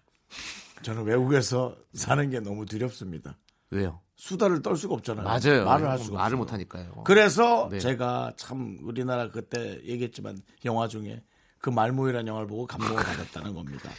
저는 0.81 1.03
외국에서 1.03 1.75
사는 1.93 2.29
게 2.29 2.39
너무 2.39 2.65
두렵습니다. 2.65 3.37
왜요? 3.71 4.01
수다를 4.15 4.61
떨 4.61 4.75
수가 4.75 4.95
없잖아요. 4.95 5.23
맞아요. 5.25 5.65
말을 5.65 5.87
할 5.89 5.97
수가 5.99 6.17
말을 6.17 6.35
없어요. 6.35 6.37
못 6.37 6.53
하니까요. 6.53 7.03
그래서 7.05 7.69
네. 7.71 7.79
제가 7.79 8.33
참 8.35 8.77
우리나라 8.83 9.29
그때 9.29 9.79
얘기했지만 9.85 10.37
영화 10.65 10.87
중에 10.89 11.21
그 11.61 11.69
말모이라는 11.69 12.27
영화를 12.27 12.47
보고 12.47 12.65
감동을 12.65 13.03
받았다는 13.03 13.53
겁니다. 13.53 13.89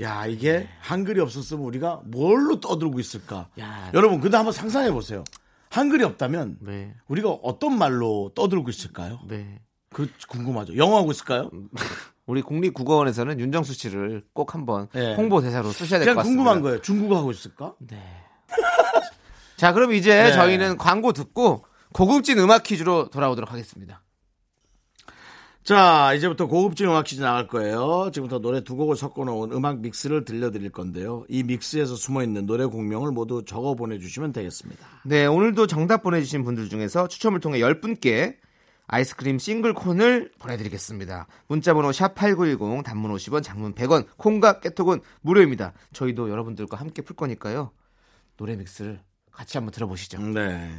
야 0.00 0.26
이게 0.26 0.68
한글이 0.80 1.20
없었으면 1.20 1.64
우리가 1.64 2.02
뭘로 2.04 2.60
떠들고 2.60 3.00
있을까? 3.00 3.48
야. 3.60 3.90
여러분 3.94 4.20
근데 4.20 4.36
한번 4.36 4.52
상상해 4.52 4.90
보세요. 4.92 5.24
한글이 5.70 6.04
없다면 6.04 6.58
네. 6.60 6.94
우리가 7.08 7.30
어떤 7.30 7.78
말로 7.78 8.30
떠들고 8.34 8.68
있을까요? 8.70 9.18
네. 9.28 9.60
그 9.90 10.10
궁금하죠. 10.28 10.76
영어하고 10.76 11.10
있을까요? 11.12 11.50
우리 12.26 12.42
국립국어원에서는 12.42 13.40
윤정수 13.40 13.72
씨를 13.72 14.22
꼭 14.34 14.52
한번 14.54 14.88
네. 14.92 15.14
홍보 15.14 15.40
대사로 15.40 15.70
쓰셔야 15.70 15.98
될 16.00 16.14
것 16.14 16.20
같습니다. 16.20 16.36
궁금한 16.42 16.60
거예요. 16.62 16.82
중국어 16.82 17.16
하고 17.16 17.30
있을까? 17.30 17.74
자, 19.56 19.72
그럼 19.72 19.92
이제 19.92 20.24
네. 20.24 20.32
저희는 20.32 20.76
광고 20.76 21.12
듣고 21.12 21.64
고급진 21.94 22.38
음악 22.38 22.64
퀴즈로 22.64 23.08
돌아오도록 23.08 23.50
하겠습니다. 23.50 24.02
자, 25.68 26.14
이제부터 26.14 26.46
고급진 26.46 26.86
음악 26.86 27.04
퀴즈 27.04 27.20
나갈 27.20 27.46
거예요. 27.46 28.10
지금부터 28.10 28.38
노래 28.38 28.64
두 28.64 28.74
곡을 28.74 28.96
섞어 28.96 29.26
놓은 29.26 29.52
음악 29.52 29.80
믹스를 29.80 30.24
들려드릴 30.24 30.70
건데요. 30.70 31.26
이 31.28 31.42
믹스에서 31.42 31.94
숨어 31.94 32.22
있는 32.22 32.46
노래 32.46 32.64
공명을 32.64 33.12
모두 33.12 33.44
적어 33.44 33.74
보내주시면 33.74 34.32
되겠습니다. 34.32 34.86
네, 35.04 35.26
오늘도 35.26 35.66
정답 35.66 36.02
보내주신 36.02 36.42
분들 36.42 36.70
중에서 36.70 37.06
추첨을 37.06 37.40
통해 37.40 37.58
10분께 37.58 38.36
아이스크림 38.86 39.38
싱글콘을 39.38 40.30
보내드리겠습니다. 40.38 41.26
문자번호 41.48 41.90
샵8910 41.90 42.82
단문 42.82 43.14
50원 43.14 43.42
장문 43.42 43.74
100원 43.74 44.06
콩과 44.16 44.60
깨톡은 44.60 45.00
무료입니다. 45.20 45.74
저희도 45.92 46.30
여러분들과 46.30 46.78
함께 46.78 47.02
풀 47.02 47.14
거니까요. 47.14 47.72
노래 48.38 48.56
믹스를 48.56 49.00
같이 49.30 49.58
한번 49.58 49.72
들어보시죠. 49.72 50.18
네. 50.28 50.70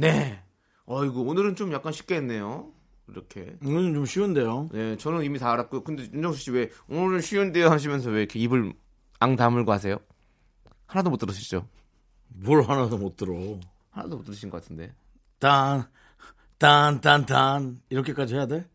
네. 0.00 0.42
어이구, 0.86 1.20
오늘은 1.22 1.56
좀 1.56 1.72
약간 1.72 1.92
쉽게 1.92 2.16
했네요. 2.16 2.72
이렇게. 3.08 3.56
이건 3.62 3.92
좀 3.94 4.06
쉬운데요. 4.06 4.70
네, 4.72 4.96
저는 4.96 5.24
이미 5.24 5.38
다 5.38 5.52
알았고요. 5.52 5.84
근데 5.84 6.04
윤정수 6.12 6.38
씨 6.40 6.50
왜 6.52 6.70
오늘은 6.88 7.20
쉬운데요 7.20 7.68
하시면서 7.68 8.10
왜 8.10 8.20
이렇게 8.20 8.38
입을 8.40 8.72
앙 9.18 9.36
다물고 9.36 9.72
하세요? 9.72 9.98
하나도 10.86 11.10
못 11.10 11.16
들으시죠? 11.18 11.66
뭘 12.28 12.62
하나도 12.62 12.98
못 12.98 13.16
들어. 13.16 13.34
하나도 13.90 14.16
못 14.16 14.24
들으신 14.24 14.48
것 14.50 14.62
같은데. 14.62 14.92
딴, 15.38 15.84
딴, 16.58 17.00
딴, 17.00 17.26
딴. 17.26 17.80
이렇게까지 17.90 18.34
해야 18.34 18.46
돼? 18.46 18.66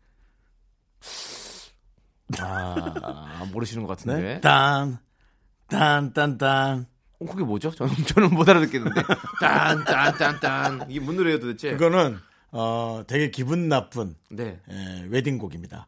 아, 2.38 3.46
모르시는 3.52 3.84
것 3.86 3.96
같은데. 3.96 4.20
네? 4.20 4.40
딴, 4.40 4.98
딴, 5.68 6.12
딴, 6.12 6.38
딴. 6.38 6.86
어, 7.20 7.24
그게 7.26 7.44
뭐죠? 7.44 7.70
저는, 7.70 7.94
저는 8.06 8.30
못 8.34 8.48
알아듣겠는데. 8.48 9.02
딴, 9.40 9.84
딴, 9.84 10.14
딴, 10.16 10.40
딴. 10.40 10.90
이게 10.90 11.00
뭔 11.00 11.16
노래예요 11.16 11.40
도대체? 11.40 11.72
그거는, 11.72 12.18
어, 12.52 13.02
되게 13.06 13.30
기분 13.30 13.68
나쁜, 13.68 14.16
네. 14.30 14.60
예, 14.70 15.06
웨딩곡입니다. 15.08 15.86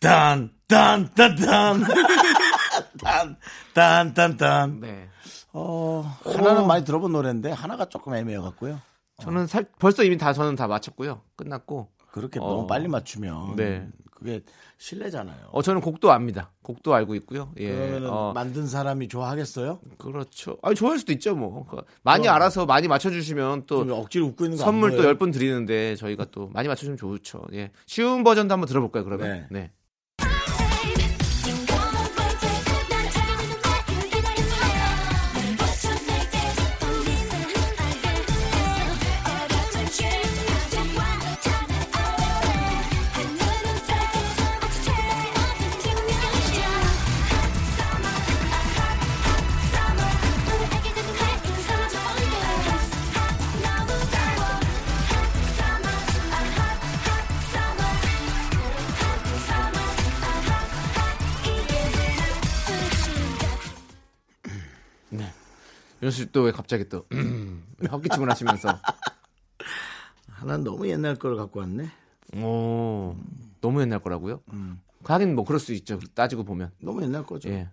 딴, 0.00 0.50
딴, 0.66 1.08
딴, 1.14 1.36
딴. 1.36 1.84
딴, 3.02 3.36
딴, 3.74 4.14
딴, 4.14 4.36
딴. 4.36 4.80
네. 4.80 5.08
어, 5.52 6.02
하나는 6.24 6.66
많이 6.66 6.84
들어본 6.84 7.12
노래인데, 7.12 7.50
하나가 7.52 7.86
조금 7.86 8.14
애매해 8.14 8.38
갖고요. 8.38 8.80
저는 9.22 9.46
살, 9.46 9.64
벌써 9.78 10.02
이미 10.02 10.18
다, 10.18 10.32
저는 10.32 10.56
다 10.56 10.66
맞췄고요. 10.66 11.22
끝났고. 11.36 11.88
그렇게 12.10 12.38
어. 12.40 12.46
너무 12.46 12.66
빨리 12.66 12.88
맞추면. 12.88 13.56
네. 13.56 13.86
그게 14.16 14.40
실례잖아요. 14.78 15.48
어, 15.52 15.62
저는 15.62 15.82
곡도 15.82 16.10
압니다. 16.10 16.50
곡도 16.62 16.94
알고 16.94 17.14
있고요. 17.16 17.52
예. 17.58 17.68
그러면은 17.70 18.08
어, 18.10 18.32
만든 18.32 18.66
사람이 18.66 19.08
좋아하겠어요? 19.08 19.80
그렇죠. 19.98 20.56
아니, 20.62 20.74
좋아할 20.74 20.98
수도 20.98 21.12
있죠, 21.12 21.36
뭐. 21.36 21.66
그, 21.66 21.82
많이 22.02 22.22
그럼. 22.22 22.34
알아서 22.34 22.64
많이 22.64 22.88
맞춰주시면 22.88 23.66
또좀 23.66 23.90
억지로 23.90 24.26
웃고 24.26 24.44
있는 24.46 24.56
거 24.56 24.64
선물 24.64 24.90
안또 24.90 25.02
보여요? 25.02 25.14
10분 25.14 25.32
드리는데 25.32 25.96
저희가 25.96 26.26
또 26.30 26.48
많이 26.48 26.66
맞춰주면 26.66 26.96
좋죠. 26.96 27.42
예. 27.52 27.70
쉬운 27.86 28.24
버전도 28.24 28.52
한번 28.52 28.66
들어볼까요, 28.68 29.04
그러면? 29.04 29.28
네. 29.28 29.46
네. 29.50 29.70
윤수 66.06 66.18
씨또 66.22 66.42
왜 66.42 66.52
갑자기 66.52 66.88
또 66.88 67.04
헛기침을 67.90 68.30
하시면서 68.30 68.78
하나는 70.30 70.62
너무 70.62 70.86
옛날 70.88 71.16
걸 71.16 71.34
갖고 71.36 71.58
왔네. 71.60 71.90
오 72.40 73.16
너무 73.60 73.80
옛날 73.82 73.98
거라고요? 73.98 74.40
하긴 75.02 75.34
뭐 75.34 75.44
그럴 75.44 75.58
수 75.58 75.72
있죠. 75.72 75.98
따지고 76.14 76.44
보면. 76.44 76.70
너무 76.80 77.02
옛날 77.02 77.24
거죠. 77.24 77.48
예. 77.48 77.68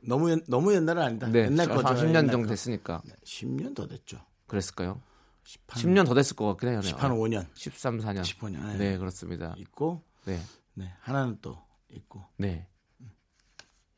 너무 0.00 0.30
옛- 0.30 0.44
너무 0.46 0.72
옛날은 0.74 1.02
아니다. 1.02 1.26
네. 1.26 1.46
옛날 1.46 1.66
거죠. 1.68 1.88
10년 1.88 2.08
옛날 2.08 2.26
정도 2.28 2.42
거. 2.42 2.48
됐으니까 2.50 3.02
10년 3.24 3.74
더 3.74 3.88
됐죠. 3.88 4.18
그랬을까요? 4.46 5.00
10한, 5.44 5.80
10년 5.80 6.06
더 6.06 6.14
됐을 6.14 6.36
것 6.36 6.46
같긴 6.46 6.68
해요. 6.68 6.80
10한 6.80 7.10
5년 7.18 7.46
13, 7.54 7.98
4년. 7.98 8.22
15년. 8.22 8.64
네. 8.72 8.76
네, 8.78 8.98
그렇습니다. 8.98 9.54
있고 9.58 10.02
네. 10.24 10.40
네. 10.74 10.92
하나는 11.00 11.38
또 11.42 11.58
있고. 11.90 12.22
네. 12.36 12.68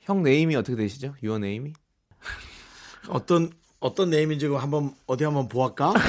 형 0.00 0.22
name이 0.22 0.56
어떻게 0.56 0.74
되시죠? 0.74 1.14
your 1.22 1.38
name이? 1.38 1.74
어떤 3.08 3.50
어떤 3.80 4.10
name인지 4.10 4.46
한번 4.46 4.94
어디 5.06 5.24
한번 5.24 5.48
보았까? 5.48 5.94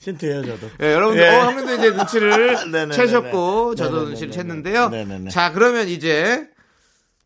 힌트예요, 0.00 0.44
저도. 0.44 0.68
예, 0.80 0.92
여러분들, 0.94 1.22
예. 1.22 1.28
어, 1.28 1.44
형님도 1.44 1.74
이제 1.74 1.90
눈치를. 1.90 2.90
채셨고, 2.90 3.76
저도. 3.76 4.06
눈치를 4.06 4.32
챘는데요. 4.32 4.90
네네네. 4.90 5.30
자, 5.30 5.52
그러면 5.52 5.86
이제 5.86 6.48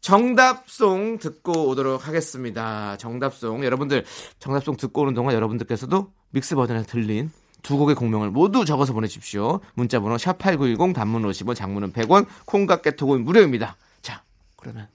정답송 0.03 1.19
듣고 1.19 1.69
오도록 1.69 2.07
하겠습니다. 2.07 2.99
정답송. 2.99 3.65
여러분들, 3.65 4.05
정답송 4.39 4.77
듣고 4.77 5.03
오는 5.03 5.15
동안 5.15 5.35
여러분들께서도 5.35 6.13
믹스 6.31 6.55
버전에 6.55 6.83
들린 6.83 7.31
두 7.63 7.79
곡의 7.79 7.97
곡명을 7.97 8.31
모두 8.31 8.65
적어서 8.67 8.93
보내십시오. 8.93 9.61
문자번호 9.75 10.17
샵8910 10.17 10.95
단문 10.95 11.23
50원, 11.23 11.57
장문은 11.57 11.93
100원, 11.95 12.27
콩과 12.45 12.83
깨톡은 12.83 13.25
무료입니다. 13.25 13.77
자, 14.03 14.23
그러면 14.57 14.87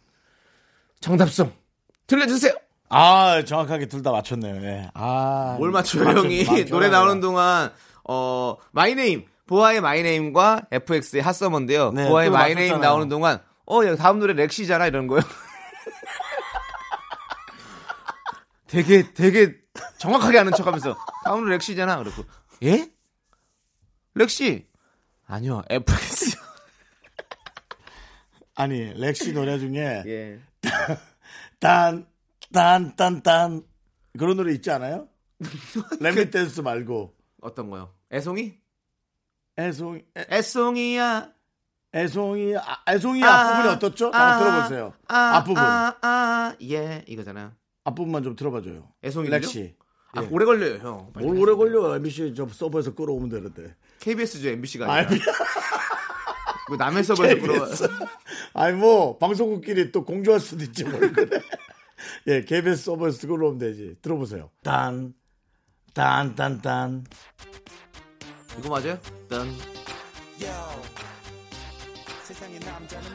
정답송 0.99 1.51
들려주세요. 2.05 2.53
아, 2.93 3.41
정확하게 3.45 3.85
둘 3.87 4.03
다 4.03 4.11
맞췄네요. 4.11 4.55
예. 4.63 4.89
아. 4.93 5.55
뭘 5.57 5.71
맞춰요, 5.71 6.03
형이? 6.09 6.43
맞춰요. 6.43 6.65
노래 6.65 6.89
나오는 6.89 7.19
동안, 7.21 7.71
어, 8.03 8.57
My 8.71 8.87
Name, 8.87 9.25
보아의 9.47 9.79
My 9.81 9.99
Name과 9.99 10.63
FX의 10.71 11.21
Hot 11.21 11.34
Summer인데요. 11.34 11.91
네, 11.91 12.07
보아의 12.09 12.29
My 12.29 12.42
Name 12.42 12.67
맞췄잖아요. 12.69 12.89
나오는 12.89 13.09
동안, 13.09 13.41
어, 13.69 13.85
야, 13.85 13.95
다음 13.95 14.19
노래 14.19 14.33
렉시잖아, 14.33 14.87
이런 14.87 15.07
거요. 15.07 15.21
되게, 18.67 19.13
되게 19.13 19.55
정확하게 19.99 20.39
아는 20.39 20.53
척 20.53 20.65
하면서, 20.67 20.97
다음 21.25 21.41
노래 21.41 21.55
렉시잖아. 21.55 21.97
그러고, 21.97 22.23
예? 22.63 22.89
렉시? 24.15 24.67
아니요, 25.27 25.61
FX. 25.69 26.37
아니, 28.55 28.93
렉시 28.99 29.33
노래 29.33 29.57
중에 29.59 30.03
예. 30.07 30.39
딴, 31.59 32.05
딴, 32.51 32.95
딴, 32.95 33.21
딴. 33.21 33.63
그런 34.17 34.37
노래 34.37 34.53
있지 34.53 34.69
않아요? 34.71 35.07
Let 35.99 36.17
Me 36.17 36.29
Dance 36.29 36.61
말고. 36.61 37.15
어떤 37.41 37.69
거요? 37.69 37.93
애송이? 38.11 38.53
애송이, 39.57 40.01
애, 40.17 40.25
애송이야. 40.31 41.29
애송이, 41.93 42.55
아, 42.55 42.83
애송이 42.87 43.23
앞부분이 43.23 43.67
어떻죠? 43.75 44.11
한번 44.11 44.39
들어보세요. 44.39 44.93
아, 45.07 45.37
앞부분. 45.37 45.61
아, 45.61 45.95
아, 46.01 46.55
예. 46.61 47.03
이거잖아요. 47.07 47.51
앞부분만 47.83 48.23
좀 48.23 48.35
들어봐줘요. 48.35 48.87
애송이죠? 49.03 49.31
렉시. 49.31 49.75
아, 50.13 50.23
예. 50.23 50.27
오래 50.31 50.45
걸려요, 50.45 50.75
형. 50.77 51.11
뭘 51.13 51.37
오래 51.37 51.53
걸려. 51.55 51.95
MBC 51.95 52.33
저 52.35 52.47
서버에서 52.47 52.95
끌어오면 52.95 53.29
되는데. 53.29 53.75
KBS죠, 53.99 54.49
MBC가 54.49 54.91
아이, 54.91 55.05
아니라. 55.05 55.25
뭐 56.69 56.77
남의 56.77 57.03
서버에서 57.03 57.35
불러와요. 57.41 57.73
아니, 58.53 58.77
뭐, 58.77 59.17
방송국끼리 59.17 59.91
또 59.91 60.05
공조할 60.05 60.39
수도 60.39 60.63
있지, 60.63 60.83
뭘 60.85 61.11
그래. 61.11 61.41
예, 62.27 62.41
KBS 62.43 62.85
서버에서 62.85 63.19
듣고 63.19 63.35
오면 63.35 63.57
되지. 63.57 63.95
들어보세요. 64.01 64.49
딴, 64.63 65.13
딴, 65.93 66.35
딴, 66.35 66.61
딴. 66.61 67.05
이거 68.59 68.69
맞아요? 68.69 68.97
일단 69.19 69.47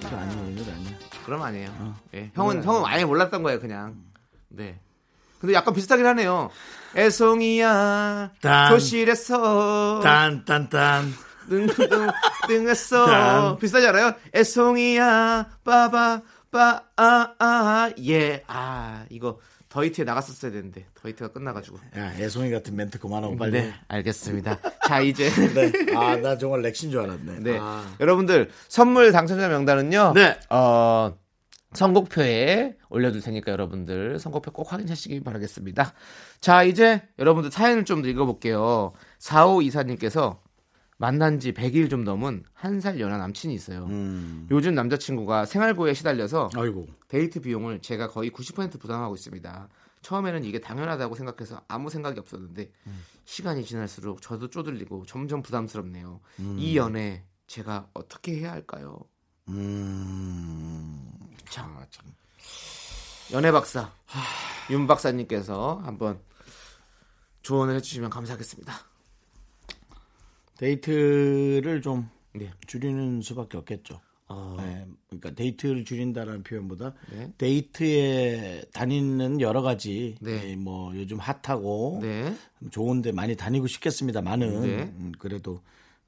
이거 0.01 0.17
아니에요, 0.17 0.51
이거 0.61 0.73
아니야. 0.73 0.91
그럼 1.25 1.43
아니에요. 1.43 1.71
어. 1.79 2.01
예. 2.15 2.31
형은 2.35 2.63
형은 2.63 2.85
아예 2.87 3.05
몰랐던 3.05 3.43
거예요, 3.43 3.61
그냥. 3.61 3.97
네. 4.49 4.79
근데 5.41 5.55
약간 5.55 5.75
비슷하긴 5.75 6.07
하네요. 6.07 6.51
애송이야 6.97 8.31
딴. 8.41 8.73
교실에서 8.73 10.01
딴, 10.03 10.45
딴, 10.45 10.69
딴. 10.69 11.13
등등 11.49 12.09
등했어 12.49 13.07
딴. 13.07 13.59
비슷하지 13.59 13.87
않아요? 13.89 14.15
애송이야 14.35 15.59
빠바 15.65 16.23
빠 16.57 16.85
아아예아 16.97 19.07
이거 19.11 19.39
더이트에 19.69 20.05
나갔었어야 20.05 20.53
되는데 20.53 20.87
더이트가 20.95 21.33
끝나가지고 21.33 21.79
야, 21.97 22.13
애송이 22.15 22.51
같은 22.51 22.77
멘트 22.77 22.99
그만하고 22.99 23.37
빨리. 23.37 23.53
네 23.53 23.75
알겠습니다 23.89 24.59
자 24.87 25.01
이제 25.01 25.29
네. 25.55 25.73
아, 25.95 26.17
나 26.17 26.39
정말 26.39 26.63
렉신 26.63 26.91
줄 26.91 27.01
알았네. 27.01 27.41
네 27.41 27.59
아. 27.61 27.85
여러분들 28.01 28.51
선물 28.69 29.13
당첨자 29.13 29.49
명단은요 29.49 30.13
네. 30.15 30.39
어 30.51 31.15
선곡표에 31.75 32.77
올려둘 32.89 33.21
테니까 33.21 33.53
여러분들 33.53 34.19
선곡표 34.19 34.53
꼭 34.53 34.73
확인하시기 34.73 35.23
바라겠습니다. 35.23 35.93
자, 36.41 36.63
이제 36.63 37.03
여러분들 37.19 37.51
사연을 37.51 37.85
좀더 37.85 38.09
읽어볼게요. 38.09 38.93
4524님께서 39.21 40.39
만난 40.99 41.39
지 41.41 41.53
100일 41.53 41.91
좀 41.91 42.05
넘은 42.05 42.45
한 42.55 42.81
살 42.81 42.99
연하 43.01 43.19
남친이 43.19 43.55
있어요. 43.55 43.85
음. 43.87 44.47
요즘 44.51 44.75
남자친구가 44.75 45.45
생활고에 45.47 45.93
시달려서 45.95 46.51
아이고. 46.57 46.87
데이트 47.09 47.41
비용을 47.41 47.81
제가 47.83 48.09
거의 48.09 48.31
90% 48.31 48.81
부담하고 48.81 49.15
있습니다. 49.15 49.69
처음에는 50.03 50.45
이게 50.45 50.61
당연하다고 50.61 51.15
생각해서 51.17 51.61
아무 51.69 51.91
생각이 51.91 52.19
없었는데 52.21 52.71
시간이 53.25 53.65
지날수록 53.65 54.23
저도 54.23 54.49
쪼들리고 54.49 55.05
점점 55.07 55.43
부담스럽네요. 55.43 56.21
이 56.57 56.77
연애 56.77 57.25
제가 57.47 57.89
어떻게 57.93 58.37
해야 58.39 58.53
할까요? 58.53 58.99
음. 59.49 61.11
자, 61.49 61.63
참. 61.91 62.07
연애 63.33 63.51
박사 63.51 63.91
윤 64.71 64.87
박사님께서 64.87 65.81
한번 65.85 66.21
조언을 67.43 67.75
해주시면 67.77 68.11
감사하겠습니다. 68.11 68.73
데이트를 70.59 71.83
좀 71.83 72.09
네. 72.35 72.51
줄이는 72.67 73.23
수밖에 73.23 73.59
없겠죠. 73.59 74.01
어, 74.29 74.57
네, 74.59 74.85
그러니까 75.07 75.31
데이트를 75.31 75.85
줄인다라는 75.85 76.43
표현보다 76.43 76.95
네. 77.13 77.33
데이트에 77.39 78.65
다니는 78.73 79.41
여러 79.41 79.63
가지 79.63 80.17
네. 80.21 80.51
예, 80.51 80.57
뭐 80.57 80.93
요즘 80.97 81.19
핫하고 81.19 82.01
네. 82.03 82.35
좋은데 82.71 83.13
많이 83.13 83.37
다니고 83.37 83.69
싶겠습니다만은 83.69 84.61
네. 84.63 84.83
음, 84.99 85.13
그래도 85.19 85.61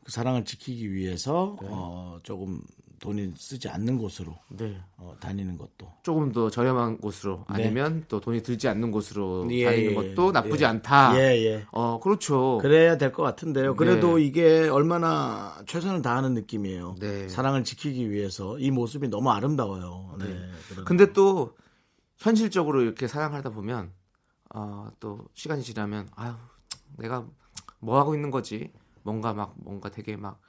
그 0.03 0.11
사랑을 0.11 0.45
지키기 0.45 0.93
위해서 0.93 1.57
어, 1.63 2.19
조금 2.25 2.61
돈이 3.01 3.33
쓰지 3.37 3.69
않는 3.69 3.97
곳으로 3.99 4.35
네. 4.49 4.81
어, 4.97 5.15
다니는 5.21 5.57
것도 5.57 5.93
조금 6.03 6.33
더 6.33 6.51
저렴한 6.51 6.99
곳으로 6.99 7.45
네. 7.55 7.65
아니면 7.65 8.05
또 8.09 8.21
돈이 8.21 8.43
들지 8.43 8.69
않는 8.69 8.91
곳으로 8.91 9.47
예, 9.53 9.65
다니는 9.67 9.91
예, 9.91 9.95
것도 10.15 10.33
나쁘지 10.33 10.65
예. 10.65 10.69
않다. 10.69 11.17
예, 11.19 11.45
예. 11.45 11.67
어, 11.71 12.01
그렇죠. 12.01 12.59
그래야 12.61 12.97
될 12.99 13.13
것 13.13 13.23
같은데요. 13.23 13.77
그래도 13.77 14.17
네. 14.19 14.25
이게 14.25 14.69
얼마나 14.69 15.57
최선을 15.67 16.03
다하는 16.03 16.35
느낌이에요. 16.35 16.97
네. 16.99 17.29
사랑을 17.29 17.65
지키기 17.65 18.11
위해서 18.11 18.59
이 18.59 18.71
모습이 18.71 19.09
너무 19.09 19.31
아름다워요. 19.31 20.17
네. 20.19 20.25
그런- 20.69 20.85
근데 20.85 21.13
또 21.13 21.57
현실적으로 22.19 22.83
이렇게 22.83 23.07
사랑하다 23.07 23.51
보면 23.51 23.93
어, 24.55 24.89
또 24.99 25.21
시간이 25.35 25.63
지나면 25.63 26.09
아유 26.17 26.33
내가 26.97 27.25
뭐 27.81 27.99
하고 27.99 28.15
있는 28.15 28.31
거지 28.31 28.73
뭔가 29.03 29.33
막 29.33 29.55
뭔가 29.57 29.89
되게 29.89 30.17
막 30.17 30.41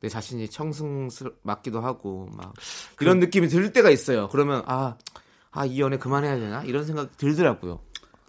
내 0.00 0.08
자신이 0.08 0.48
청승스 0.48 1.30
맞기도 1.42 1.80
하고 1.80 2.28
막 2.36 2.54
이런 3.00 3.20
느낌이 3.20 3.48
들 3.48 3.72
때가 3.72 3.90
있어요. 3.90 4.28
그러면 4.28 4.62
아 4.66 4.96
아, 5.52 5.66
이 5.66 5.80
연애 5.80 5.98
그만해야 5.98 6.36
되나? 6.36 6.62
이런 6.64 6.84
생각 6.84 7.16
들더라고요. 7.16 7.80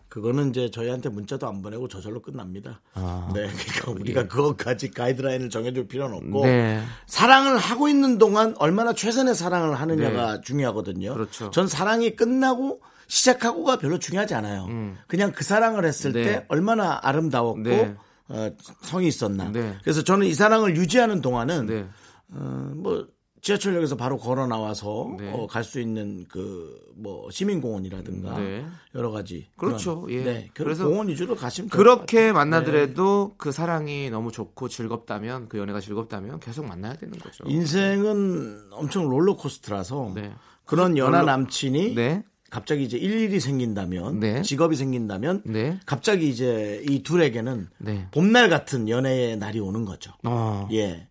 그거는 0.10 0.50
이제 0.50 0.70
저희한테 0.70 1.08
문자도 1.08 1.48
안 1.48 1.62
보내고 1.62 1.88
저절로 1.88 2.22
끝납니다. 2.22 2.82
아, 2.96 3.32
네, 3.34 3.48
그러니까 3.48 3.92
우리가 3.92 4.28
그것까지 4.28 4.92
가이드라인을 4.92 5.50
정해줄 5.50 5.88
필요는 5.88 6.18
없고 6.18 6.46
네. 6.46 6.84
사랑을 7.06 7.58
하고 7.58 7.88
있는 7.88 8.18
동안 8.18 8.54
얼마나 8.60 8.92
최선의 8.92 9.36
사랑을 9.36 9.80
하느냐가 9.80 10.42
중요하거든요. 10.42 11.10
네. 11.10 11.14
그렇죠. 11.14 11.50
전 11.52 11.68
사랑이 11.70 12.18
끝나고 12.18 12.82
시작하고가 13.08 13.78
별로 13.78 14.00
중요하지 14.00 14.34
않아요. 14.34 14.68
그냥 15.08 15.32
그 15.32 15.46
사랑을 15.46 15.86
했을 15.86 16.12
음. 16.12 16.14
네. 16.14 16.24
때 16.24 16.46
얼마나 16.50 17.00
아름다웠고 17.02 17.62
네. 17.62 17.96
어, 18.32 18.52
성이 18.82 19.08
있었나. 19.08 19.52
네. 19.52 19.76
그래서 19.84 20.04
저는 20.04 20.28
이 20.28 20.34
사랑을 20.34 20.76
유지하는 20.76 21.22
동안은 21.22 21.66
네. 21.66 21.88
어, 22.30 22.72
뭐 22.76 23.08
지하철역에서 23.42 23.98
바로 23.98 24.18
걸어 24.18 24.48
나와서 24.48 25.16
네. 25.20 25.48
갈수 25.50 25.80
있는 25.80 26.26
그 26.28 26.82
뭐 27.02 27.30
시민공원이라든가 27.32 28.38
네. 28.40 28.66
여러 28.96 29.12
가지 29.12 29.48
그렇죠. 29.58 30.02
그런, 30.02 30.12
예. 30.20 30.24
네, 30.24 30.50
그래서 30.54 30.88
공원 30.88 31.08
위주로 31.08 31.36
가시면 31.36 31.70
그렇게. 31.70 32.32
만나더라도 32.32 33.34
그 33.38 33.52
사랑이 33.52 34.10
너무 34.10 34.32
좋고 34.32 34.70
즐겁다면 34.70 35.50
그 35.50 35.58
연애가 35.58 35.80
즐겁다면 35.80 36.40
계속 36.40 36.66
만나야 36.66 36.96
되는 36.96 37.18
거죠. 37.18 37.44
네. 37.46 37.54
인생은 37.54 38.70
엄청 38.72 39.10
롤러코스터라서 39.10 40.12
네. 40.16 40.34
그런 40.66 40.98
연하 40.98 41.24
남친이 41.24 41.96
네. 41.96 42.24
갑자기 42.52 42.84
이제 42.84 42.98
일일이 42.98 43.40
생긴다면 43.40 44.20
네. 44.20 44.42
직업이 44.44 44.76
생긴다면 44.76 45.44
네. 45.46 45.80
갑자기 45.86 46.30
이제 46.30 46.84
이 46.88 47.02
둘에게는 47.02 47.70
네. 47.80 48.08
봄날 48.12 48.50
같은 48.50 48.90
연애의 48.90 49.38
날이 49.38 49.60
오는 49.60 49.86
거죠. 49.86 50.12
어. 50.26 50.68
예. 50.74 51.08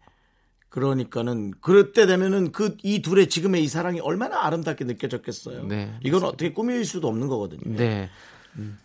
그러니까는 0.69 1.53
그럴 1.61 1.93
때 1.93 2.07
되면은 2.07 2.53
그 2.53 2.77
이 2.85 3.03
둘의 3.03 3.29
지금의 3.29 3.65
이 3.65 3.69
사랑이 3.69 4.01
얼마나 4.01 4.45
아름답게 4.45 4.85
느껴졌겠어요. 4.85 5.65
네, 5.65 5.93
이건 6.05 6.23
어떻게 6.25 6.53
꾸밀 6.53 6.85
수도 6.85 7.09
없는 7.09 7.27
거거든요. 7.27 7.77
네. 7.77 8.09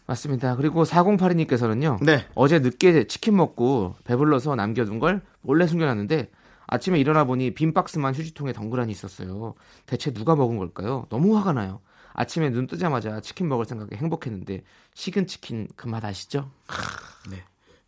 맞습니다. 0.07 0.55
그리고 0.55 0.83
4082님께서는요. 0.83 2.03
네. 2.03 2.25
어제 2.35 2.59
늦게 2.59 3.07
치킨 3.07 3.35
먹고 3.35 3.95
배불러서 4.05 4.55
남겨둔 4.55 4.99
걸 4.99 5.21
몰래 5.41 5.67
숨겨놨는데 5.67 6.29
아침에 6.67 6.99
일어나 6.99 7.25
보니 7.25 7.53
빈 7.53 7.73
박스만 7.73 8.15
휴지통에 8.15 8.53
덩그러니 8.53 8.91
있었어요. 8.91 9.55
대체 9.85 10.11
누가 10.13 10.35
먹은 10.35 10.57
걸까요? 10.57 11.05
너무 11.09 11.37
화가 11.37 11.53
나요. 11.53 11.81
아침에 12.15 12.49
눈 12.49 12.65
뜨자마자 12.67 13.19
치킨 13.21 13.47
먹을 13.49 13.65
생각에 13.65 13.89
행복했는데 13.95 14.63
식은 14.93 15.27
치킨 15.27 15.67
그 15.75 15.87
맛 15.89 16.03
아시죠? 16.05 16.49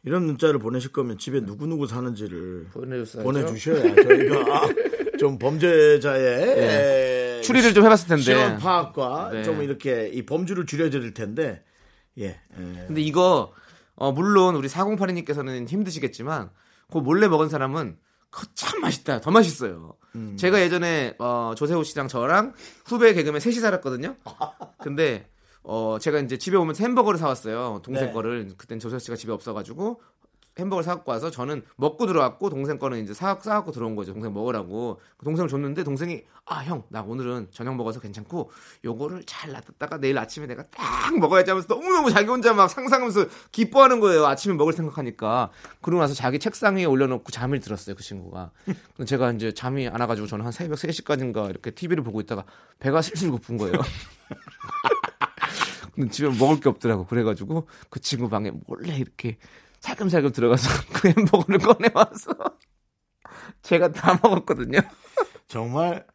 이런 0.03 0.25
문자를 0.25 0.59
보내실 0.59 0.91
거면 0.93 1.17
집에 1.17 1.41
누구누구 1.41 1.85
사는지를 1.87 2.67
보내줬어요. 2.71 3.23
보내주셔야 3.23 3.81
저희가 3.95 4.67
좀 5.19 5.37
범죄자의 5.37 6.59
에, 7.37 7.41
추리를 7.41 7.73
좀 7.73 7.83
해봤을 7.83 8.07
텐데. 8.07 8.21
실험 8.21 8.57
파악과 8.57 9.31
네. 9.33 9.43
좀 9.43 9.61
이렇게 9.63 10.07
이 10.13 10.25
범주를 10.25 10.65
줄여드릴 10.65 11.13
텐데 11.13 11.63
예. 12.19 12.25
예. 12.27 12.39
근데 12.87 13.01
이거 13.01 13.51
어, 13.95 14.11
물론 14.13 14.55
우리 14.55 14.67
4082님께서는 14.69 15.67
힘드시겠지만 15.67 16.51
그 16.91 16.99
몰래 16.99 17.27
먹은 17.27 17.49
사람은 17.49 17.97
그거 18.29 18.47
참 18.53 18.79
맛있다. 18.81 19.19
더 19.19 19.31
맛있어요. 19.31 19.95
제가 20.37 20.61
예전에 20.61 21.15
어, 21.19 21.53
조세호 21.55 21.83
씨랑 21.83 22.07
저랑 22.07 22.53
후배 22.85 23.13
개그맨 23.13 23.39
셋이 23.39 23.55
살았거든요. 23.55 24.15
근데 24.79 25.27
어, 25.63 25.97
제가 25.99 26.19
이제 26.19 26.37
집에 26.37 26.55
오면서 26.55 26.83
햄버거를 26.83 27.19
사왔어요. 27.19 27.81
동생 27.83 28.07
네. 28.07 28.13
거를 28.13 28.49
그땐 28.57 28.79
조세호 28.79 28.99
씨가 28.99 29.15
집에 29.17 29.33
없어가지고 29.33 30.01
햄버거를 30.59 30.83
사갖고 30.83 31.11
와서 31.11 31.29
저는 31.31 31.63
먹고 31.75 32.07
들어왔고 32.07 32.49
동생 32.49 32.77
거는 32.79 33.03
이제 33.03 33.13
사, 33.13 33.37
사갖고 33.41 33.71
들어온 33.71 33.95
거죠. 33.95 34.13
동생 34.13 34.33
먹으라고. 34.33 34.99
그 35.17 35.25
동생을 35.25 35.49
줬는데 35.49 35.83
동생이 35.83 36.23
아 36.45 36.63
형 36.65 36.83
나 36.89 37.01
오늘은 37.01 37.47
저녁 37.51 37.75
먹어서 37.75 37.99
괜찮고 37.99 38.51
요거를 38.85 39.23
잘 39.25 39.51
놔뒀다가 39.51 39.97
내일 39.99 40.17
아침에 40.17 40.47
내가 40.47 40.63
딱 40.71 41.17
먹어야지 41.19 41.51
하면서 41.51 41.67
너무너무 41.73 42.09
자기 42.11 42.27
혼자 42.29 42.53
막 42.53 42.67
상상하면서 42.69 43.25
기뻐하는 43.51 43.99
거예요. 43.99 44.25
아침에 44.25 44.53
먹을 44.55 44.73
생각하니까. 44.73 45.51
그러고 45.81 46.01
나서 46.01 46.13
자기 46.13 46.39
책상 46.39 46.77
위에 46.77 46.85
올려놓고 46.85 47.31
잠을 47.31 47.59
들었어요. 47.59 47.95
그 47.95 48.03
친구가. 48.03 48.51
제가 49.05 49.31
이제 49.33 49.53
잠이 49.53 49.87
안 49.87 49.99
와가지고 50.01 50.27
저는 50.27 50.45
한 50.45 50.51
새벽 50.51 50.77
3시까지인가 50.77 51.49
이렇게 51.49 51.71
TV를 51.71 52.03
보고 52.03 52.21
있다가 52.21 52.45
배가 52.79 53.01
슬슬 53.01 53.29
고픈 53.31 53.57
거예요. 53.57 53.73
근데 55.95 56.09
집에 56.11 56.29
먹을 56.29 56.59
게 56.59 56.69
없더라고. 56.69 57.05
그래가지고 57.07 57.67
그 57.89 57.99
친구 57.99 58.29
방에 58.29 58.51
몰래 58.67 58.95
이렇게 58.95 59.37
살금살금 59.79 60.31
들어가서 60.31 60.69
그 60.93 61.09
햄버거를 61.09 61.59
꺼내와서 61.59 62.31
제가 63.61 63.91
다 63.91 64.19
먹었거든요. 64.21 64.79
정말 65.47 66.05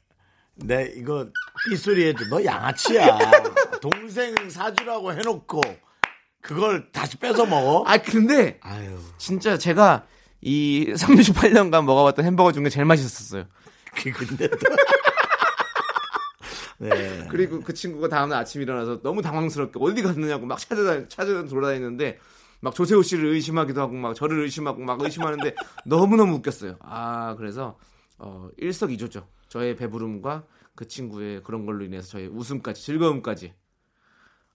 내 0.54 0.92
이거 0.96 1.28
삐소리 1.68 2.08
해도 2.08 2.24
너 2.28 2.44
양아치야. 2.44 3.18
동생 3.80 4.34
사주라고 4.50 5.12
해놓고 5.12 5.60
그걸 6.40 6.90
다시 6.92 7.16
뺏어 7.18 7.46
먹어? 7.46 7.84
아 7.86 7.98
근데 7.98 8.58
아유. 8.62 8.98
진짜 9.18 9.56
제가 9.56 10.06
이 10.40 10.92
38년간 10.94 11.84
먹어봤던 11.84 12.24
햄버거 12.24 12.52
중에 12.52 12.68
제일 12.68 12.84
맛있었어요. 12.84 13.44
그 13.94 14.10
근데 14.12 14.48
또 14.48 14.56
네. 16.78 17.28
그리고 17.30 17.60
그 17.60 17.72
친구가 17.74 18.08
다음날 18.08 18.40
아침 18.40 18.60
일어나서 18.60 19.02
너무 19.02 19.22
당황스럽게 19.22 19.78
어디 19.80 20.02
갔느냐고 20.02 20.46
막 20.46 20.58
찾아 20.58 21.06
찾아 21.08 21.44
돌아다니는데 21.44 22.18
막 22.62 22.74
조세호 22.76 23.02
씨를 23.02 23.26
의심하기도 23.26 23.80
하고 23.80 23.92
막 23.94 24.14
저를 24.14 24.40
의심하고 24.44 24.80
막 24.82 25.02
의심하는데 25.02 25.54
너무 25.84 26.16
너무 26.16 26.34
웃겼어요. 26.36 26.76
아 26.80 27.34
그래서 27.36 27.76
어, 28.18 28.48
일석이조죠. 28.56 29.26
저의 29.48 29.76
배부름과 29.76 30.44
그 30.76 30.86
친구의 30.86 31.42
그런 31.42 31.66
걸로 31.66 31.84
인해서 31.84 32.08
저의 32.08 32.28
웃음까지 32.28 32.80
즐거움까지. 32.80 33.52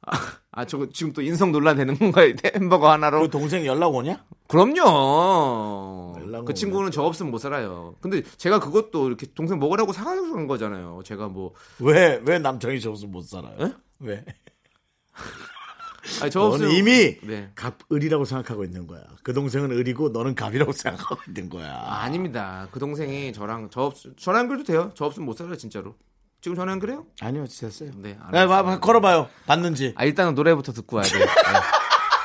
아, 0.05 0.12
아 0.51 0.66
저거 0.66 0.88
지금 0.89 1.12
또 1.12 1.22
인성 1.22 1.51
논란 1.51 1.76
되는 1.76 1.97
건가요? 1.97 2.34
햄버거 2.55 2.89
하나로? 2.89 3.24
그 3.24 3.30
동생 3.30 3.66
연락 3.66 3.93
오냐? 3.93 4.26
그럼요. 4.47 6.16
연락은 6.22 6.45
그 6.45 6.53
친구는 6.53 6.91
저 6.91 7.03
없으면 7.03 7.30
못 7.30 7.39
살아요. 7.39 7.95
근데 7.99 8.24
제가 8.38 8.62
그것도 8.62 9.08
이렇게 9.08 9.28
동생 9.34 9.60
먹으라고 9.60 9.91
사가는 9.91 10.47
거잖아요. 10.47 11.01
제가 11.03 11.28
뭐 11.28 11.53
왜, 11.80 12.22
왜 12.26 12.39
남창이 12.39 12.80
저 12.80 12.91
없으면 12.91 13.12
못 13.12 13.24
살아요? 13.24 13.58
에? 13.60 13.74
왜? 13.99 14.24
아니 16.22 16.32
저 16.32 16.39
너는 16.39 16.53
없으면 16.53 16.72
이미 16.72 17.20
네. 17.22 17.51
갑을이라고 17.55 18.26
생각하고 18.26 18.64
있는 18.64 18.88
거야. 18.88 19.01
그 19.24 19.34
동생은 19.34 19.72
을이고 19.72 20.10
너는 20.10 20.36
갑이라고 20.36 20.72
생각하고 20.74 21.22
있는 21.28 21.49
거야. 21.49 21.74
아, 21.74 22.01
아닙니다. 22.03 22.68
그 22.72 22.80
동생이 22.80 23.34
저랑 23.34 23.70
저 23.72 23.82
없, 23.84 23.95
전화 24.18 24.39
연결도 24.39 24.64
돼요. 24.64 24.91
저 24.95 25.05
없으면 25.05 25.26
못 25.26 25.38
살아요, 25.38 25.55
진짜로. 25.58 25.95
지금 26.41 26.55
전화 26.55 26.72
연결해요? 26.74 27.05
아니요, 27.22 27.45
됐어요. 27.47 27.91
네. 27.95 28.18
안 28.22 28.32
네, 28.32 28.39
해요. 28.39 28.47
봐, 28.47 28.64
봐, 28.64 28.80
걸어봐요. 28.80 29.28
봤는지. 29.47 29.93
아, 29.97 30.05
일단은 30.05 30.36
노래부터 30.36 30.72
듣고 30.72 30.97
와야 30.97 31.05
돼요. 31.05 31.26
네. 31.26 31.32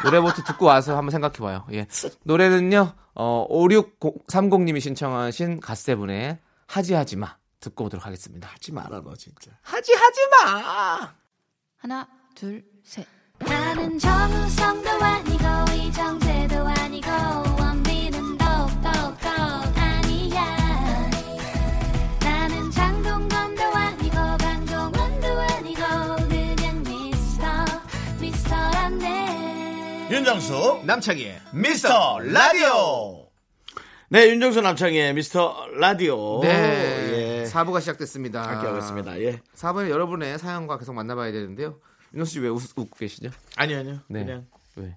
노래부터 0.05 0.43
듣고 0.45 0.67
와서 0.67 0.97
한번 0.97 1.11
생각해 1.11 1.39
봐요. 1.39 1.65
예. 1.73 1.87
노래는요. 2.25 2.95
어, 3.15 3.47
5630님이 3.51 4.81
신청하신 4.81 5.61
갓세븐의 5.61 6.39
하지 6.67 6.95
하지 6.95 7.17
마 7.17 7.37
듣고 7.61 7.85
오도록 7.85 8.05
하겠습니다. 8.07 8.49
하지 8.49 8.73
마라, 8.73 9.01
너 9.03 9.15
진짜. 9.15 9.51
하지 9.63 9.93
하지 9.95 10.21
마. 10.31 11.15
하나, 11.79 12.09
둘, 12.35 12.65
셋. 12.83 13.07
나는 13.47 13.99
정우성도 13.99 14.91
아니고 14.91 15.45
이정재도 15.77 16.57
아니고 16.67 17.09
원빈은 17.59 18.39
더욱더 18.39 18.89
아니야 19.75 21.11
나는 22.21 22.71
장동건도 22.71 23.63
아니고 23.63 24.17
강동원도 24.17 25.27
아니고 25.41 25.81
그냥 26.29 26.83
미스터 26.83 27.47
미스터란데 28.21 30.09
윤정수, 30.11 30.83
남창희의 30.85 31.41
미스터 31.53 32.19
라디오. 32.21 33.27
네, 34.09 34.29
윤정수 34.29 34.61
남창의 34.61 35.15
미스터 35.15 35.69
라디오. 35.79 36.41
네. 36.43 37.41
예. 37.41 37.47
사부가 37.47 37.81
시작됐습니다. 37.81 38.43
함께 38.43 38.67
하겠습니다. 38.67 39.19
예. 39.21 39.41
4부는 39.57 39.89
여러분의 39.89 40.39
사연과 40.39 40.77
계속 40.79 40.93
만나봐야 40.95 41.33
되는데요. 41.33 41.79
윤정수 42.15 42.33
씨왜 42.33 42.49
웃고 42.49 42.89
계시죠? 42.97 43.31
아니요, 43.57 43.79
아니요. 43.79 44.01
네. 44.09 44.25
그냥. 44.25 44.47
왜? 44.77 44.97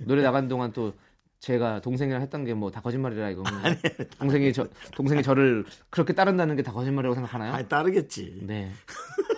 노래 0.00 0.22
나간 0.22 0.48
동안 0.48 0.72
또 0.72 0.94
제가 1.40 1.80
동생이랑 1.80 2.20
했던 2.22 2.44
게 2.44 2.52
뭐 2.52 2.70
다 2.70 2.80
거짓말이라 2.80 3.30
이거. 3.30 3.42
동생이 4.18 4.52
저 4.52 4.66
동생이 4.92 5.22
저를 5.22 5.64
그렇게 5.90 6.12
따른다는 6.12 6.56
게 6.56 6.62
다 6.62 6.72
거짓말이라고 6.72 7.14
생각하나요? 7.14 7.52
아니, 7.54 7.68
따르겠지. 7.68 8.40
네. 8.42 8.70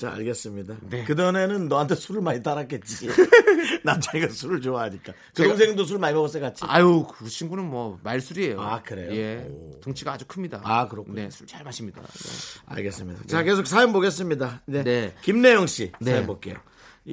자, 0.00 0.12
알겠습니다. 0.14 0.76
네. 0.88 1.04
그전에는 1.04 1.68
너한테 1.68 1.94
술을 1.94 2.22
많이 2.22 2.42
따랐겠지. 2.42 3.08
남자애가 3.84 4.28
술을 4.28 4.60
좋아하니까. 4.62 5.12
그 5.34 5.42
동생도 5.42 5.84
술 5.84 5.98
많이 5.98 6.14
먹었어, 6.14 6.40
같이. 6.40 6.64
아유, 6.66 7.06
그 7.12 7.28
친구는 7.28 7.64
뭐 7.64 7.98
말술이에요. 8.02 8.60
아, 8.60 8.82
그래요? 8.82 9.12
예. 9.14 9.46
오. 9.50 9.78
등치가 9.82 10.12
아주 10.12 10.24
큽니다. 10.26 10.60
아, 10.64 10.88
그렇군요. 10.88 11.16
네, 11.16 11.30
술 11.30 11.46
잘 11.46 11.64
마십니다. 11.64 12.00
네. 12.00 12.74
알겠습니다. 12.76 13.24
자, 13.26 13.42
계속 13.42 13.66
사연 13.66 13.92
보겠습니다. 13.92 14.62
네. 14.66 14.84
네. 14.84 15.14
김래영 15.22 15.66
씨 15.66 15.92
네. 16.00 16.12
사연 16.12 16.26
볼게요. 16.26 16.54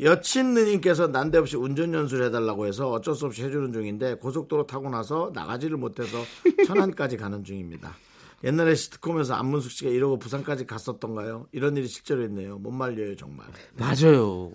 여친 0.02 0.54
누님께서 0.54 1.08
난데없이 1.08 1.56
운전 1.58 1.94
연수를 1.94 2.28
해달라고 2.28 2.68
해서 2.68 2.92
어쩔 2.92 3.16
수 3.16 3.26
없이 3.26 3.44
해주는 3.44 3.72
중인데 3.74 4.16
고속도로 4.16 4.68
타고 4.68 4.90
나서 4.90 5.32
나가지를 5.34 5.78
못해서 5.78 6.18
천안까지 6.68 7.18
가는 7.18 7.44
중입니다. 7.44 7.96
옛날에 8.44 8.76
시트콤에서 8.76 9.34
안문숙 9.36 9.72
씨가 9.72 9.90
이러고 9.92 10.20
부산까지 10.20 10.66
갔었던가요? 10.68 11.48
이런 11.52 11.76
일이 11.76 11.88
실제로 11.88 12.24
있네요. 12.26 12.58
못 12.58 12.72
말려요 12.72 13.16
정말. 13.16 13.48
맞아요. 13.76 14.52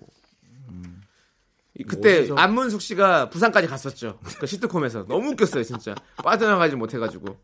이- 1.79 1.85
그때 1.85 2.25
어디서- 2.27 2.37
안문숙 2.39 2.81
씨가 2.83 3.31
부산까지 3.31 3.67
갔었죠. 3.67 4.19
그 4.39 4.47
시트콤에서 4.47 5.07
너무 5.07 5.31
웃겼어요, 5.31 5.65
진짜. 5.65 5.95
빠져나가지 6.17 6.77
못해가지고. 6.77 7.37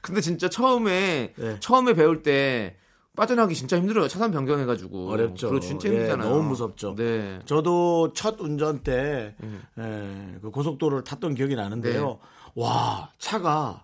근데 0.00 0.20
진짜 0.20 0.48
처음에 0.48 1.34
네. 1.36 1.56
처음에 1.60 1.94
배울 1.94 2.22
때 2.22 2.76
빠져나가기 3.16 3.54
진짜 3.54 3.76
힘들어요. 3.78 4.08
차선 4.08 4.32
변경해가지고 4.32 5.08
어렵죠. 5.10 5.48
그리고 5.50 5.64
진짜 5.64 5.88
예, 5.88 5.92
힘들잖아요. 5.92 6.28
너무 6.28 6.42
무섭죠. 6.48 6.94
네. 6.96 7.38
저도 7.46 8.12
첫 8.14 8.40
운전 8.40 8.82
때 8.82 9.34
예, 9.78 10.38
그 10.42 10.50
고속도로를 10.50 11.04
탔던 11.04 11.34
기억이 11.36 11.54
나는데요. 11.54 12.18
와 12.54 13.12
차가 13.18 13.83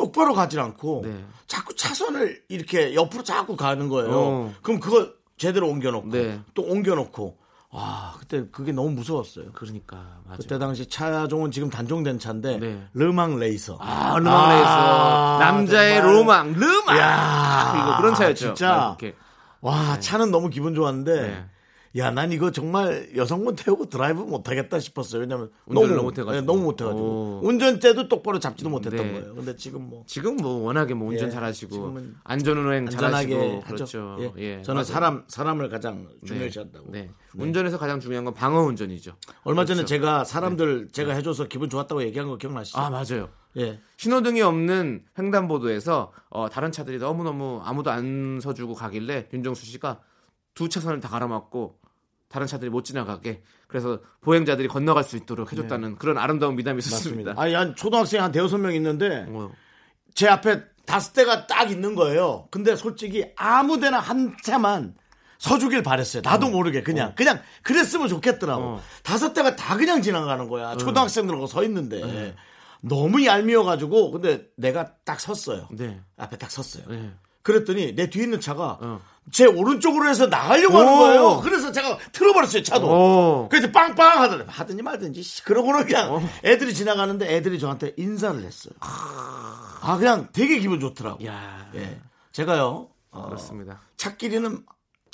똑바로 0.00 0.32
가질 0.32 0.60
않고 0.60 1.02
네. 1.04 1.24
자꾸 1.46 1.76
차선을 1.76 2.42
이렇게 2.48 2.94
옆으로 2.94 3.22
자꾸 3.22 3.54
가는 3.54 3.88
거예요. 3.90 4.10
어. 4.10 4.54
그럼 4.62 4.80
그거 4.80 5.10
제대로 5.36 5.68
옮겨놓고 5.68 6.08
네. 6.08 6.40
또 6.54 6.62
옮겨놓고 6.62 7.36
와 7.72 8.14
그때 8.18 8.46
그게 8.50 8.72
너무 8.72 8.90
무서웠어요. 8.92 9.52
그러니까 9.52 9.96
맞아요. 10.24 10.38
그때 10.38 10.58
당시 10.58 10.86
차종은 10.88 11.50
지금 11.50 11.68
단종된 11.68 12.18
차인데 12.18 12.58
네. 12.58 12.82
르망 12.94 13.38
레이서. 13.38 13.76
아, 13.78 14.16
르망레이서 14.16 15.38
남자의 15.38 15.96
정말. 15.96 16.14
로망 16.16 16.52
르망. 16.54 16.96
야, 16.98 17.74
이거 17.76 17.96
그런 17.98 18.14
차였죠. 18.14 18.54
진짜. 18.54 18.96
와 19.60 20.00
차는 20.00 20.30
너무 20.30 20.48
기분 20.48 20.74
좋았는데 20.74 21.20
네. 21.20 21.44
야 21.96 22.12
난 22.12 22.30
이거 22.30 22.52
정말 22.52 23.10
여성분 23.16 23.56
태우고 23.56 23.86
드라이브 23.88 24.20
못하겠다 24.20 24.78
싶었어요 24.78 25.22
왜냐면 25.22 25.50
운전을 25.66 25.88
너무 25.96 26.02
못해가지고. 26.04 26.40
네, 26.40 26.46
너무 26.46 26.62
못해가지고 26.62 27.02
오. 27.02 27.40
운전대도 27.42 28.08
똑바로 28.08 28.38
잡지도 28.38 28.70
못했던 28.70 29.04
네. 29.04 29.12
거예요 29.20 29.34
근데 29.34 29.56
지금 29.56 29.88
뭐 29.90 30.04
지금 30.06 30.36
뭐 30.36 30.62
워낙에 30.62 30.94
뭐 30.94 31.08
운전 31.08 31.26
예, 31.26 31.32
잘하시고 31.32 31.98
안전운행 32.22 32.90
잘하시고 32.90 33.60
그렇죠. 33.62 34.16
예. 34.20 34.32
예, 34.38 34.62
저는 34.62 34.82
맞아요. 34.82 34.84
사람 34.84 35.24
사람을 35.26 35.68
가장 35.68 36.06
네. 36.20 36.28
중요시한다고 36.28 36.92
네. 36.92 37.10
운전에서 37.34 37.76
가장 37.78 37.98
중요한 37.98 38.24
건 38.24 38.34
방어 38.34 38.60
운전이죠. 38.62 39.16
얼마 39.42 39.64
전에 39.64 39.78
그렇죠. 39.78 39.86
제가 39.88 40.22
사람들 40.24 40.90
제가 40.92 41.12
해줘서 41.14 41.48
기분 41.48 41.68
좋았다고 41.70 42.02
얘기한 42.04 42.28
거 42.28 42.36
기억나시죠? 42.36 42.78
아 42.78 42.90
맞아요. 42.90 43.30
예. 43.56 43.80
신호등이 43.96 44.42
없는 44.42 45.02
횡단보도에서 45.18 46.12
어, 46.28 46.48
다른 46.48 46.70
차들이 46.70 46.98
너무 46.98 47.24
너무 47.24 47.60
아무도 47.64 47.90
안 47.90 48.38
서주고 48.40 48.74
가길래 48.74 49.28
윤정수 49.32 49.66
씨가 49.66 50.00
두 50.54 50.68
차선을 50.68 51.00
다 51.00 51.08
가로막고 51.08 51.79
다른 52.30 52.46
차들이 52.46 52.70
못 52.70 52.84
지나가게 52.84 53.42
그래서 53.66 53.98
보행자들이 54.20 54.68
건너갈 54.68 55.02
수 55.04 55.16
있도록 55.16 55.52
해줬다는 55.52 55.96
그런 55.96 56.16
아름다운 56.16 56.54
미담이 56.56 56.78
있었습니다. 56.78 57.34
아니 57.36 57.54
한 57.54 57.74
초등학생 57.74 58.22
한 58.22 58.30
대여섯 58.30 58.60
명 58.60 58.72
있는데 58.74 59.26
어, 59.28 59.50
제 60.14 60.28
앞에 60.28 60.62
다섯 60.86 61.12
대가 61.12 61.46
딱 61.48 61.70
있는 61.70 61.94
거예요. 61.96 62.46
근데 62.50 62.76
솔직히 62.76 63.26
아무데나 63.36 63.98
한 63.98 64.36
차만 64.42 64.94
서주길 65.38 65.82
바랬어요. 65.82 66.22
나도 66.24 66.50
모르게 66.50 66.82
그냥 66.82 67.14
그냥 67.16 67.40
그랬으면 67.62 68.08
좋겠더라고. 68.08 68.62
어. 68.62 68.82
다섯 69.02 69.32
대가 69.32 69.56
다 69.56 69.76
그냥 69.76 70.00
지나가는 70.00 70.48
거야. 70.48 70.76
초등학생들하고 70.76 71.48
서 71.48 71.64
있는데 71.64 72.34
너무 72.80 73.24
얄미워가지고 73.24 74.12
근데 74.12 74.46
내가 74.56 74.92
딱 75.04 75.18
섰어요. 75.18 75.68
네. 75.72 76.00
앞에 76.16 76.36
딱 76.38 76.50
섰어요. 76.50 76.84
네. 76.88 77.10
그랬더니 77.42 77.96
내 77.96 78.08
뒤에 78.08 78.24
있는 78.24 78.40
차가 78.40 78.78
어. 78.80 79.00
제 79.32 79.46
오른쪽으로 79.46 80.08
해서 80.08 80.26
나가려고 80.26 80.78
하는 80.78 80.92
오. 80.92 80.96
거예요. 80.98 81.40
그래서 81.42 81.70
제가 81.72 81.98
틀어버렸어요 82.12 82.62
차도. 82.62 82.86
오. 82.86 83.48
그래서 83.48 83.70
빵빵 83.70 84.20
하더니 84.22 84.44
하든지 84.46 84.82
말든지 84.82 85.22
씨, 85.22 85.44
그러고는 85.44 85.84
그냥 85.86 86.14
어. 86.14 86.20
애들이 86.44 86.74
지나가는데 86.74 87.34
애들이 87.34 87.58
저한테 87.58 87.92
인사를 87.96 88.40
했어요. 88.42 88.72
아 88.80 89.96
그냥 89.98 90.28
되게 90.32 90.58
기분 90.58 90.80
좋더라고. 90.80 91.24
야 91.26 91.70
예, 91.74 92.00
제가요 92.32 92.88
어, 93.10 93.26
그렇습니다. 93.26 93.80
차끼리는 93.96 94.64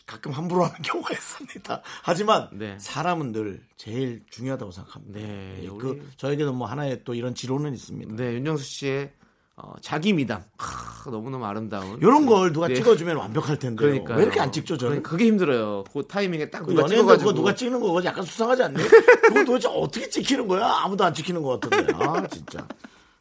가끔 0.06 0.30
함부로 0.32 0.64
하는 0.64 0.76
경우가 0.82 1.12
있습니다. 1.12 1.82
하지만 2.04 2.48
네. 2.52 2.76
사람은 2.78 3.32
늘 3.32 3.60
제일 3.76 4.22
중요하다고 4.30 4.70
생각합니다. 4.70 5.18
네, 5.20 5.60
예, 5.64 5.66
우리- 5.68 5.78
그 5.82 6.08
저에게는 6.16 6.54
뭐 6.54 6.68
하나의 6.68 7.02
또 7.04 7.14
이런 7.14 7.34
지론은 7.34 7.74
있습니다. 7.74 8.14
네 8.14 8.34
윤정수 8.34 8.64
씨의 8.64 9.12
어, 9.58 9.72
자기 9.80 10.12
미담 10.12 10.42
크, 10.58 11.08
너무너무 11.08 11.46
아름다운 11.46 11.98
이런 11.98 12.26
걸 12.26 12.52
누가 12.52 12.68
네. 12.68 12.74
찍어주면 12.74 13.16
완벽할 13.16 13.58
텐데 13.58 13.82
그러니까 13.82 14.14
왜 14.14 14.24
이렇게 14.24 14.38
안 14.38 14.52
찍죠 14.52 14.76
저는? 14.76 15.02
그게 15.02 15.24
힘들어요. 15.26 15.84
그 15.90 16.06
타이밍에 16.06 16.50
딱그 16.50 16.70
누가 16.74 16.86
찍어가지고 16.86 17.28
그거 17.30 17.32
누가 17.32 17.54
찍는 17.54 17.80
거 17.80 18.04
약간 18.04 18.22
수상하지 18.22 18.64
않니? 18.64 18.76
그거 19.24 19.44
도대체 19.44 19.68
어떻게 19.68 20.08
찍히는 20.10 20.46
거야? 20.46 20.66
아무도 20.84 21.04
안 21.04 21.14
찍히는 21.14 21.40
것 21.40 21.58
같던데. 21.58 21.92
아 21.94 22.26
진짜. 22.26 22.68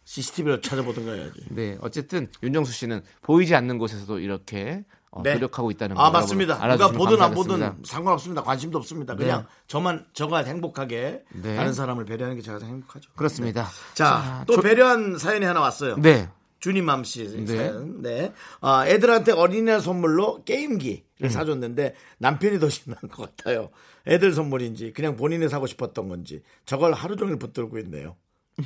CCTV를 0.04 0.62
찾아보든가 0.62 1.14
해야지. 1.14 1.40
네, 1.50 1.78
어쨌든 1.82 2.28
윤정수 2.44 2.72
씨는 2.74 3.02
보이지 3.22 3.56
않는 3.56 3.78
곳에서도 3.78 4.20
이렇게 4.20 4.84
어, 5.16 5.24
네. 5.24 5.34
노력하고 5.36 5.72
있다는 5.72 5.96
거아 5.96 6.04
여러분 6.08 6.22
맞습니다. 6.22 6.68
누가 6.76 6.92
보든 6.92 7.22
안. 7.22 7.34
보든 7.34 7.84
상관없습니다. 7.86 8.44
관심도 8.44 8.78
없습니다. 8.80 9.16
그냥 9.16 9.42
네. 9.44 9.48
저만 9.68 10.06
저가 10.14 10.40
행복하게 10.44 11.24
네. 11.42 11.56
다른 11.56 11.74
사람을 11.74 12.04
배려하는 12.06 12.36
게 12.36 12.42
제가 12.42 12.60
행복하죠. 12.64 13.10
그렇습니다. 13.16 13.68
자, 13.94 14.44
또 14.46 14.56
조- 14.56 14.62
배려한 14.62 15.18
사연이 15.18 15.46
하나 15.46 15.62
왔어요. 15.62 15.96
네, 15.98 16.30
주니맘 16.60 17.06
씨 17.06 17.46
네. 17.46 17.58
사연. 17.58 18.02
네. 18.02 18.34
아, 18.60 18.86
애들한테 18.88 19.32
어린이날 19.32 19.80
선물로 19.80 20.44
게임기를 20.44 21.04
음. 21.24 21.30
사줬는데 21.30 21.96
남편이 22.18 22.60
더 22.60 22.68
신난 22.70 22.98
것 23.10 23.36
같아요. 23.38 23.70
애들 24.08 24.34
선물인지 24.34 24.92
그냥 24.92 25.16
본인이 25.16 25.48
사고 25.48 25.66
싶었던 25.66 26.10
건지 26.10 26.44
저걸 26.66 26.92
하루 26.92 27.16
종일 27.16 27.40
붙들고 27.40 27.80
있네요. 27.80 28.18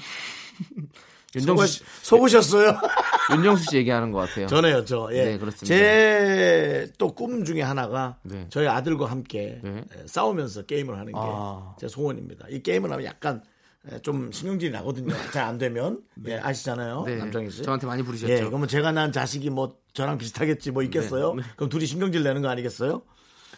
윤정수 1.36 1.68
씨, 1.68 1.84
속으셨어요? 2.04 2.80
윤정수 3.36 3.66
씨 3.70 3.78
얘기하는 3.78 4.12
것 4.12 4.20
같아요. 4.28 4.48
전에요, 4.48 4.84
저. 4.86 5.10
예. 5.12 5.26
네, 5.26 5.38
그렇습니다. 5.38 5.66
제 5.66 6.88
또 6.98 7.14
꿈 7.14 7.44
중에 7.46 7.62
하나가 7.62 8.18
네. 8.24 8.48
저희 8.50 8.68
아들과 8.68 9.06
함께 9.12 9.60
네. 9.64 9.84
예, 9.98 10.08
싸우면서 10.08 10.64
게임을 10.64 10.94
하는 10.96 11.08
게제 11.08 11.18
아. 11.22 11.76
소원입니다. 11.88 12.48
이 12.50 12.62
게임을 12.64 12.92
하면 12.92 13.06
약간 13.06 13.44
예, 13.92 14.00
좀 14.00 14.32
신경질이 14.32 14.72
나거든요. 14.72 15.14
잘 15.32 15.44
안 15.46 15.58
되면. 15.58 16.00
예, 16.28 16.38
아시잖아요. 16.38 17.04
네. 17.06 17.16
남정희 17.18 17.50
씨. 17.52 17.64
저한테 17.64 17.86
많이 17.88 18.02
부르셨죠. 18.04 18.32
예, 18.32 18.40
그러면 18.44 18.68
제가 18.68 18.92
난 18.92 19.12
자식이 19.12 19.50
뭐 19.52 19.78
저랑 19.94 20.18
비슷하겠지 20.18 20.72
뭐 20.72 20.82
있겠어요? 20.84 21.34
네. 21.36 21.44
그럼 21.56 21.70
둘이 21.70 21.86
신경질 21.86 22.24
내는 22.24 22.42
거 22.42 22.50
아니겠어요? 22.50 23.02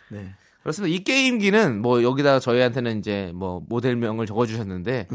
네. 0.09 0.33
그렇습니다. 0.63 0.93
이 0.95 1.03
게임기는 1.03 1.81
뭐 1.81 2.03
여기다가 2.03 2.39
저희한테는 2.39 2.99
이제 2.99 3.31
뭐 3.33 3.63
모델명을 3.67 4.25
적어주셨는데 4.27 5.07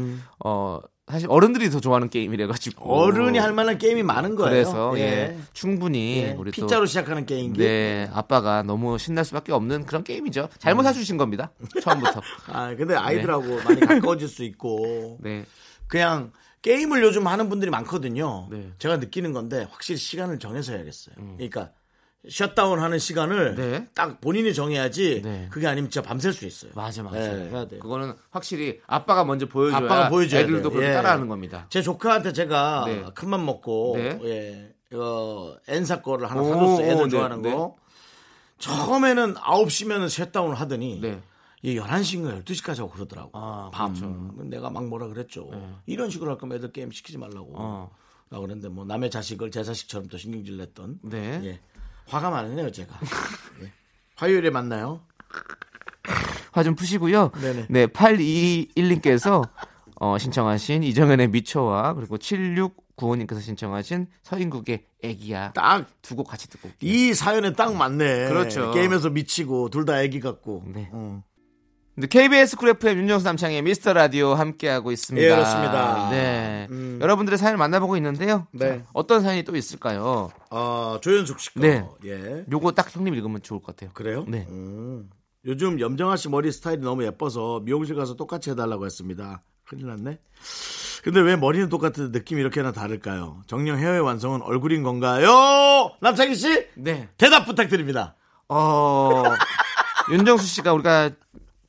어 0.43 0.79
사실 1.09 1.27
어른들이 1.31 1.69
더 1.69 1.79
좋아하는 1.79 2.09
게임이래 2.09 2.47
가지고 2.47 2.93
어른이 2.93 3.37
할 3.37 3.53
만한 3.53 3.77
게임이 3.77 4.03
많은 4.03 4.35
거예요. 4.35 4.51
그래서 4.51 4.93
예. 4.97 5.01
예, 5.01 5.37
충분히 5.53 6.17
예, 6.17 6.31
우리 6.37 6.51
피자로 6.51 6.81
또 6.81 6.85
시작하는 6.85 7.25
게임기. 7.25 7.59
네, 7.59 8.09
아빠가 8.11 8.61
너무 8.61 8.97
신날 8.97 9.23
수밖에 9.23 9.53
없는 9.53 9.85
그런 9.85 10.03
게임이죠. 10.03 10.49
잘못 10.59 10.83
사주신 10.83 11.15
겁니다. 11.15 11.51
처음부터. 11.81 12.21
아, 12.51 12.75
근데 12.75 12.95
아이들하고 12.95 13.63
많이 13.63 13.79
가까워질 13.79 14.27
수 14.27 14.43
있고 14.43 15.17
네. 15.23 15.45
그냥 15.87 16.33
게임을 16.61 17.01
요즘 17.01 17.25
하는 17.27 17.47
분들이 17.47 17.71
많거든요. 17.71 18.49
네. 18.51 18.57
음. 18.57 18.73
제가 18.77 18.97
느끼는 18.97 19.31
건데 19.31 19.65
확실히 19.69 19.97
시간을 19.97 20.39
정해서 20.39 20.73
해야겠어요. 20.73 21.15
그러니까 21.15 21.71
셧다운 22.29 22.79
하는 22.79 22.99
시간을 22.99 23.55
네. 23.55 23.87
딱 23.93 24.19
본인이 24.19 24.53
정해야지 24.53 25.21
네. 25.23 25.47
그게 25.49 25.67
아니면 25.67 25.89
진짜 25.89 26.07
밤샐 26.07 26.33
수 26.33 26.45
있어요. 26.45 26.71
맞아, 26.75 27.03
맞아. 27.03 27.17
네, 27.19 27.49
해야 27.49 27.65
돼요. 27.67 27.79
그거는 27.79 28.13
확실히 28.31 28.81
아빠가 28.87 29.23
먼저 29.23 29.47
보여줘야 29.47 29.77
아빠가 29.77 30.09
보여줘야 30.09 30.41
애들도. 30.41 30.69
그렇게 30.69 30.89
예. 30.89 30.93
따라하는 30.93 31.27
겁니다. 31.27 31.67
제 31.69 31.81
조카한테 31.81 32.33
제가 32.33 32.83
네. 32.87 33.05
큰맘 33.13 33.45
먹고 33.45 33.93
네. 33.97 34.19
예, 34.91 34.97
어, 34.97 35.55
엔사 35.67 36.01
거를 36.01 36.29
하나 36.29 36.41
오, 36.41 36.45
사줬어요. 36.53 36.91
애들 36.91 37.03
네, 37.03 37.09
좋아하는 37.09 37.41
네. 37.41 37.51
거. 37.51 37.75
처음에는 38.57 39.35
9시면은 39.35 40.09
셧다운을 40.09 40.55
하더니 40.55 40.99
네. 40.99 41.21
이 41.61 41.77
11시인가 41.79 42.43
12시까지 42.43 42.79
하고 42.79 42.89
그러더라고. 42.89 43.29
아, 43.33 43.69
밤. 43.71 43.93
그렇죠. 43.93 44.33
내가 44.43 44.69
막 44.69 44.85
뭐라 44.87 45.07
그랬죠. 45.07 45.49
이런 45.85 46.09
식으로 46.09 46.31
할 46.31 46.37
거면 46.37 46.57
애들 46.57 46.71
게임 46.71 46.91
시키지 46.91 47.17
말라고. 47.17 47.53
어. 47.55 47.91
라고 48.29 48.41
그랬는데 48.45 48.67
뭐 48.69 48.83
남의 48.83 49.09
자식을 49.09 49.51
제 49.51 49.63
자식처럼 49.63 50.07
또 50.09 50.17
신경질 50.17 50.57
냈던. 50.57 50.99
네. 51.03 51.41
예. 51.45 51.59
화가 52.07 52.29
많으네요, 52.29 52.71
제가. 52.71 52.99
예. 53.63 53.71
화요일에 54.15 54.49
만나요. 54.49 55.01
화 56.51 56.63
좀 56.63 56.73
푸시고요. 56.75 57.31
네네. 57.41 57.65
네, 57.69 57.85
8221님께서 57.87 59.47
어, 59.99 60.17
신청하신 60.17 60.83
이정현의 60.83 61.27
미쳐와 61.29 61.93
그리고 61.93 62.17
7695님께서 62.17 63.41
신청하신 63.41 64.07
서인국의 64.23 64.85
애기야 65.03 65.51
딱 65.53 65.85
두 66.01 66.15
곡 66.15 66.27
같이 66.27 66.47
듣고 66.49 66.69
올게요. 66.69 66.91
이 66.91 67.13
사연에 67.13 67.53
딱 67.53 67.75
맞네. 67.75 68.27
그렇죠. 68.29 68.71
게임에서 68.71 69.09
미치고 69.11 69.69
둘 69.69 69.85
다 69.85 70.01
애기 70.01 70.19
같고. 70.19 70.63
네. 70.67 70.89
어. 70.91 71.23
KBS 72.05 72.57
Cool 72.57 72.69
FM 72.69 72.99
윤정수 72.99 73.25
남창희의 73.25 73.63
미스터 73.63 73.91
라디오 73.91 74.35
함께하고 74.35 74.91
있습니다. 74.91 75.25
예, 75.25 75.31
그렇습니다. 75.31 76.09
네. 76.11 76.67
음. 76.69 76.99
여러분들의 77.01 77.39
사연을 77.39 77.57
만나보고 77.57 77.97
있는데요. 77.97 78.45
네. 78.51 78.79
자, 78.79 78.85
어떤 78.93 79.23
사연이 79.23 79.43
또 79.43 79.55
있을까요? 79.55 80.29
어, 80.51 80.99
조현숙 81.01 81.39
씨 81.39 81.53
거. 81.55 81.61
네. 81.61 81.83
예. 82.05 82.45
요거 82.51 82.73
딱 82.73 82.95
형님 82.95 83.15
읽으면 83.15 83.41
좋을 83.41 83.61
것 83.61 83.75
같아요. 83.75 83.89
그래요? 83.95 84.25
네. 84.27 84.45
음. 84.47 85.09
요즘 85.45 85.79
염정아 85.79 86.17
씨 86.17 86.29
머리 86.29 86.51
스타일이 86.51 86.81
너무 86.81 87.03
예뻐서 87.03 87.61
미용실 87.61 87.95
가서 87.95 88.15
똑같이 88.15 88.51
해달라고 88.51 88.85
했습니다. 88.85 89.41
큰일 89.63 89.87
났네. 89.87 90.19
근데 91.03 91.19
왜 91.21 91.35
머리는 91.35 91.67
똑같은데 91.69 92.19
느낌이 92.19 92.41
이렇게나 92.41 92.73
다를까요? 92.73 93.41
정녕 93.47 93.79
헤어의 93.79 94.01
완성은 94.01 94.43
얼굴인 94.43 94.83
건가요? 94.83 95.91
남창희 96.01 96.35
씨 96.35 96.67
네. 96.75 97.09
대답 97.17 97.45
부탁드립니다. 97.45 98.15
어, 98.49 99.23
윤정수 100.11 100.45
씨가 100.45 100.73
우리가 100.73 101.11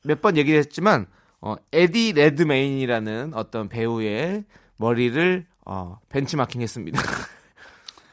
몇 0.03 0.21
번 0.21 0.37
얘기를 0.37 0.59
했지만, 0.59 1.07
어, 1.41 1.55
에디 1.71 2.13
레드메인이라는 2.13 3.33
어떤 3.33 3.69
배우의 3.69 4.45
머리를, 4.77 5.45
어, 5.65 5.99
벤치마킹 6.09 6.61
했습니다. 6.61 6.99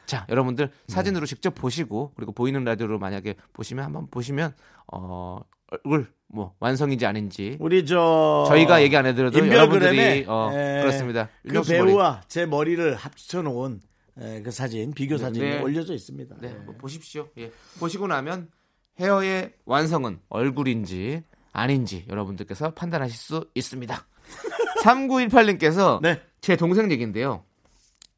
자, 0.05 0.25
여러분들 0.29 0.71
사진으로 0.87 1.25
직접 1.25 1.53
보시고, 1.55 2.13
그리고 2.15 2.31
보이는 2.31 2.63
라디오로 2.63 2.97
만약에 2.99 3.35
보시면, 3.53 3.83
한번 3.85 4.07
보시면, 4.07 4.53
어, 4.93 5.39
얼굴, 5.69 6.11
뭐, 6.27 6.53
완성인지 6.59 7.05
아닌지. 7.05 7.57
우리 7.59 7.85
저 7.85 8.45
저희가 8.47 8.81
얘기 8.83 8.95
안 8.95 9.05
해드려도 9.05 9.37
여러분들이, 9.47 10.25
어, 10.27 10.49
에, 10.53 10.81
그렇습니다. 10.81 11.29
그 11.43 11.49
윤정수 11.49 11.73
머리. 11.73 11.85
배우와 11.87 12.21
제 12.29 12.45
머리를 12.45 12.95
합쳐 12.95 13.41
놓은 13.41 13.81
에, 14.19 14.41
그 14.41 14.51
사진 14.51 14.93
비교 14.93 15.17
사진이 15.17 15.45
네. 15.45 15.61
올려져 15.61 15.93
있습니다. 15.93 16.37
네, 16.41 16.47
예. 16.47 16.51
한번 16.53 16.77
보십시오. 16.77 17.27
예. 17.37 17.51
보시고 17.79 18.07
나면 18.07 18.49
헤어의 18.99 19.53
완성은 19.65 20.19
얼굴인지 20.29 21.21
아닌지 21.57 22.05
여러분들께서 22.07 22.71
판단하실 22.75 23.17
수 23.17 23.49
있습니다. 23.55 24.05
3918님께서 24.83 25.99
네. 26.01 26.21
제 26.39 26.55
동생 26.55 26.91
얘기인데요. 26.91 27.43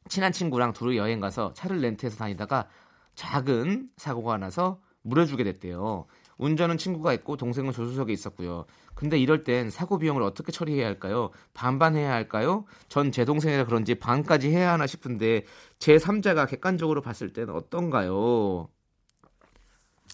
친한 0.08 0.30
친구랑 0.32 0.72
둘이 0.74 0.98
여행 0.98 1.20
가서 1.20 1.52
차를 1.54 1.80
렌트해서 1.80 2.18
다니다가 2.18 2.68
작은 3.14 3.88
사고가 3.96 4.36
나서 4.36 4.80
물어주게 5.02 5.44
됐대요. 5.44 6.06
운전은 6.36 6.78
친구가 6.78 7.10
했고 7.10 7.36
동생은 7.36 7.72
조수석에 7.72 8.12
있었고요. 8.12 8.64
근데 8.94 9.18
이럴 9.18 9.44
땐 9.44 9.70
사고 9.70 9.98
비용을 9.98 10.22
어떻게 10.22 10.52
처리해야 10.52 10.86
할까요? 10.86 11.30
반반 11.54 11.96
해야 11.96 12.12
할까요? 12.12 12.64
전 12.88 13.10
제 13.10 13.24
동생이라 13.24 13.64
그런지 13.66 13.94
반까지 13.94 14.50
해야 14.50 14.72
하나 14.72 14.86
싶은데 14.86 15.44
제 15.78 15.96
3자가 15.96 16.48
객관적으로 16.48 17.00
봤을 17.02 17.32
때는 17.32 17.54
어떤가요? 17.54 18.68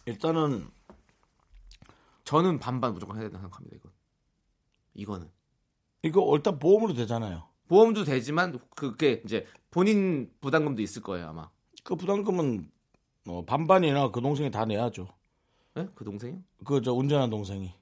일단은 0.04 0.66
저는 2.26 2.58
반반 2.58 2.92
무조건 2.92 3.16
해야 3.16 3.24
된다고 3.24 3.42
생각합니다. 3.44 3.76
이거. 3.76 3.88
이거는 4.94 5.30
이거 6.02 6.28
일단 6.36 6.58
보험으로 6.58 6.92
되잖아요. 6.92 7.44
보험도 7.68 8.04
되지만 8.04 8.58
그게 8.74 9.22
이제 9.24 9.46
본인 9.70 10.30
부담금도 10.40 10.82
있을 10.82 11.02
거예요 11.02 11.28
아마. 11.28 11.48
그 11.84 11.94
부담금은 11.96 12.68
어, 13.28 13.44
반반이나 13.44 14.10
그 14.10 14.20
동생이 14.20 14.50
다 14.50 14.64
내야죠. 14.64 15.08
네? 15.74 15.88
그 15.94 16.04
동생이요? 16.04 16.40
그 16.64 16.80
저 16.82 16.92
운전한 16.92 17.30
동생이. 17.30 17.72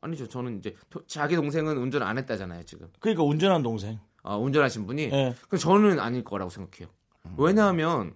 아니죠. 0.00 0.28
저는 0.28 0.58
이제 0.58 0.74
도- 0.90 1.04
자기 1.06 1.34
동생은 1.36 1.78
운전 1.78 2.02
안 2.02 2.18
했다잖아요 2.18 2.64
지금. 2.64 2.90
그러니까 3.00 3.22
운전한 3.22 3.62
동생. 3.62 3.98
아, 4.22 4.36
운전하신 4.36 4.86
분이. 4.86 5.02
예. 5.04 5.34
그 5.48 5.56
저는 5.58 5.98
아닐 6.00 6.24
거라고 6.24 6.50
생각해요. 6.50 6.88
왜냐하면 7.36 8.14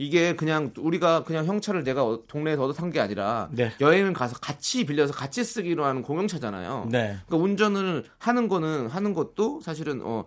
이게 0.00 0.36
그냥 0.36 0.72
우리가 0.78 1.24
그냥 1.24 1.44
형차를 1.44 1.82
내가 1.82 2.04
어- 2.06 2.22
동네에서 2.28 2.62
얻어 2.62 2.72
탄게 2.72 3.00
아니라 3.00 3.48
네. 3.50 3.72
여행을 3.80 4.12
가서 4.12 4.38
같이 4.38 4.86
빌려서 4.86 5.12
같이 5.12 5.42
쓰기로 5.42 5.84
하는 5.84 6.02
공용차잖아요. 6.02 6.86
네. 6.88 7.18
그러니까 7.26 7.36
운전을 7.36 8.04
하는 8.18 8.46
거는 8.46 8.86
하는 8.86 9.12
것도 9.12 9.60
사실은 9.60 10.00
어 10.04 10.24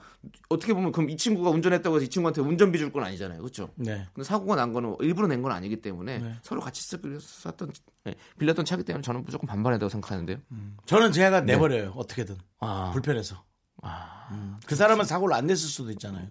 어떻게 0.49 0.73
보면 0.73 0.91
그럼 0.91 1.09
이 1.09 1.15
친구가 1.15 1.49
운전했다고 1.51 1.95
해서 1.95 2.05
이 2.05 2.09
친구한테 2.09 2.41
운전비 2.41 2.77
줄 2.79 2.91
건 2.91 3.05
아니잖아요. 3.05 3.39
그렇죠? 3.39 3.69
네. 3.75 4.05
근데 4.13 4.25
사고가 4.27 4.57
난 4.57 4.73
거는 4.73 4.97
일부러 4.99 5.27
낸 5.27 5.41
건 5.41 5.53
아니기 5.53 5.79
때문에 5.81 6.17
네. 6.19 6.35
서로 6.43 6.59
같이 6.59 6.83
쓰기로 6.83 7.21
썼던 7.21 7.71
네, 8.03 8.15
빌렸던 8.39 8.65
차기 8.65 8.83
때문에 8.83 9.01
저는 9.01 9.23
무조건 9.23 9.47
반반이라고 9.47 9.87
생각하는데요. 9.87 10.37
저는 10.85 11.13
제가 11.13 11.41
내버려요. 11.41 11.93
어떻게든. 11.95 12.35
네. 12.35 12.41
아, 12.59 12.91
불편해서. 12.91 13.41
음. 14.31 14.57
그 14.65 14.75
사람은 14.75 15.05
사고를 15.05 15.33
안 15.33 15.47
냈을 15.47 15.69
수도 15.69 15.91
있잖아요. 15.91 16.27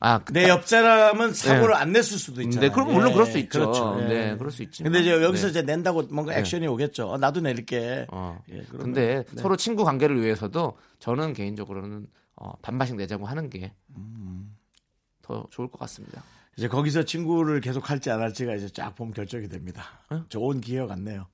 아, 0.00 0.18
그- 0.20 0.32
내 0.32 0.48
옆 0.48 0.66
사람은 0.66 1.32
사고를 1.34 1.74
안 1.74 1.92
냈을 1.92 2.18
수도 2.18 2.40
있잖아요. 2.42 2.68
네, 2.68 2.74
그럼 2.74 2.92
물론 2.92 3.10
예, 3.10 3.12
그럴 3.14 3.26
수 3.26 3.36
있죠. 3.38 3.58
그렇죠. 3.58 3.96
예. 4.00 4.04
네, 4.06 4.36
그럴 4.36 4.52
수 4.52 4.62
있지. 4.62 4.82
근데 4.84 5.00
이제 5.00 5.10
여기서 5.22 5.48
이제 5.48 5.62
낸다고 5.62 6.04
뭔가 6.10 6.36
액션이 6.36 6.66
오겠죠. 6.68 7.08
어, 7.10 7.18
나도 7.18 7.40
낼게. 7.40 8.06
어. 8.10 8.40
예, 8.50 8.62
그러면- 8.68 8.78
근데 8.94 9.24
네. 9.32 9.42
서로 9.42 9.56
친구 9.56 9.84
관계를 9.84 10.22
위해서도 10.22 10.78
저는 11.00 11.32
개인적으로는 11.32 12.06
어, 12.36 12.52
반반씩 12.62 12.94
내자고 12.96 13.26
하는 13.26 13.50
게더 13.50 15.46
좋을 15.50 15.68
것 15.68 15.78
같습니다. 15.80 16.22
이제 16.56 16.68
거기서 16.68 17.04
친구를 17.04 17.60
계속 17.60 17.90
할지 17.90 18.10
안 18.10 18.20
할지가 18.20 18.54
이제 18.54 18.68
쫙 18.68 18.94
보면 18.94 19.14
결정이 19.14 19.48
됩니다. 19.48 19.84
좋은 20.28 20.60
기회 20.60 20.86
같네요. 20.86 21.26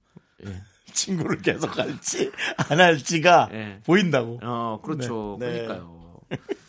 예. 0.47 0.63
친구를 0.93 1.39
계속 1.43 1.77
할지 1.79 2.31
안 2.69 2.79
할지가 2.81 3.49
예. 3.53 3.81
보인다고. 3.85 4.39
어, 4.43 4.81
그렇죠. 4.83 5.37
네, 5.41 5.47
네. 5.53 5.63
그러니까요. 5.67 6.21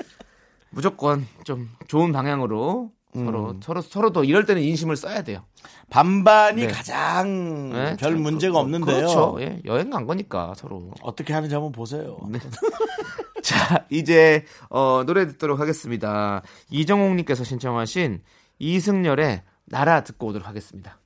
무조건 0.75 1.25
좀 1.45 1.69
좋은 1.87 2.11
방향으로 2.11 2.91
음. 3.15 3.25
서로 3.25 3.55
서로 3.63 3.81
서로 3.81 4.11
더 4.11 4.23
이럴 4.25 4.45
때는 4.45 4.61
인심을 4.61 4.97
써야 4.97 5.23
돼요. 5.23 5.45
반반이 5.89 6.63
네. 6.63 6.67
가장 6.67 7.69
네, 7.69 7.95
별 7.97 8.11
참, 8.13 8.21
문제가 8.21 8.53
그- 8.53 8.59
없는데요. 8.59 8.95
그렇죠. 8.97 9.37
예, 9.39 9.61
여행 9.65 9.89
간 9.89 10.05
거니까 10.05 10.53
서로. 10.55 10.91
어떻게 11.01 11.33
하는지 11.33 11.55
한번 11.55 11.71
보세요. 11.71 12.17
네. 12.29 12.39
자, 13.41 13.85
이제 13.89 14.43
어, 14.69 15.03
노래 15.05 15.25
듣도록 15.27 15.59
하겠습니다. 15.59 16.41
이정옥님께서 16.71 17.43
신청하신 17.45 18.21
이승열의 18.59 19.43
나라 19.65 20.03
듣고 20.03 20.27
오도록 20.27 20.47
하겠습니다. 20.47 20.99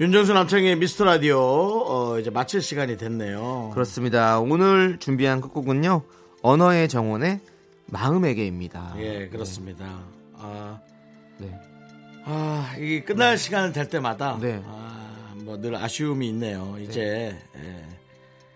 윤정수 0.00 0.32
남창의 0.32 0.76
미스터 0.76 1.04
라디오 1.04 1.38
어, 1.40 2.18
이제 2.20 2.30
마칠 2.30 2.62
시간이 2.62 2.96
됐네요. 2.96 3.70
그렇습니다. 3.74 4.38
오늘 4.38 4.98
준비한 4.98 5.40
끝곡은요. 5.40 6.02
언어의 6.42 6.88
정원의 6.88 7.40
마음에게입니다. 7.86 8.94
예, 8.98 9.28
그렇습니다. 9.28 10.04
아, 10.34 10.78
네. 11.38 11.52
아, 12.24 12.74
이 12.78 13.00
끝날 13.04 13.36
시간을 13.38 13.72
될 13.72 13.88
때마다 13.88 14.38
네. 14.40 14.62
아, 14.64 15.34
뭐 15.44 15.56
늘 15.56 15.74
아쉬움이 15.74 16.28
있네요. 16.28 16.76
이제 16.80 17.36
예. 17.56 17.84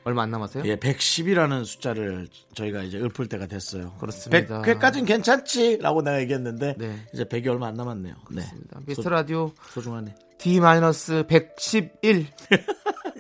얼마 0.05 0.22
안 0.22 0.30
남았어요? 0.30 0.64
예, 0.66 0.76
110이라는 0.76 1.64
숫자를 1.64 2.28
저희가 2.55 2.82
이제 2.82 2.99
읊을 2.99 3.26
때가 3.28 3.47
됐어요. 3.47 3.93
그렇습니다. 3.99 4.62
100회까지는 4.62 5.07
괜찮지라고 5.07 6.03
내가 6.03 6.20
얘기했는데 6.20 6.74
네. 6.78 6.97
이제 7.12 7.24
100이 7.24 7.49
얼마 7.49 7.66
안 7.68 7.74
남았네요. 7.74 8.14
네. 8.30 8.43
그렇습니다. 8.43 8.80
미스터 8.86 9.09
라디오 9.11 9.51
소중하네. 9.70 10.14
D-111 10.43 12.26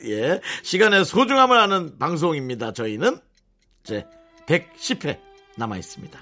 예. 0.06 0.40
시간의 0.64 1.04
소중함을 1.04 1.56
아는 1.56 1.96
방송입니다. 1.98 2.72
저희는 2.72 3.18
이제 3.84 4.04
110회 4.46 5.18
남아 5.56 5.76
있습니다. 5.78 6.20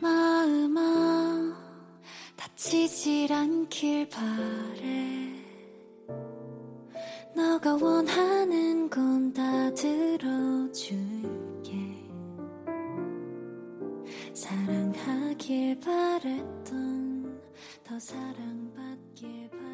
마음아 0.00 1.54
다치질 2.36 3.32
않길 3.32 4.08
바래 4.10 5.32
너가 7.34 7.74
원하는 7.80 8.90
건 8.90 9.18
다 9.38 9.72
들어줄게 9.72 11.47
사랑하길 14.38 15.80
바랬던 15.80 17.40
더 17.82 17.98
사랑받길 17.98 19.50
바랬던 19.50 19.67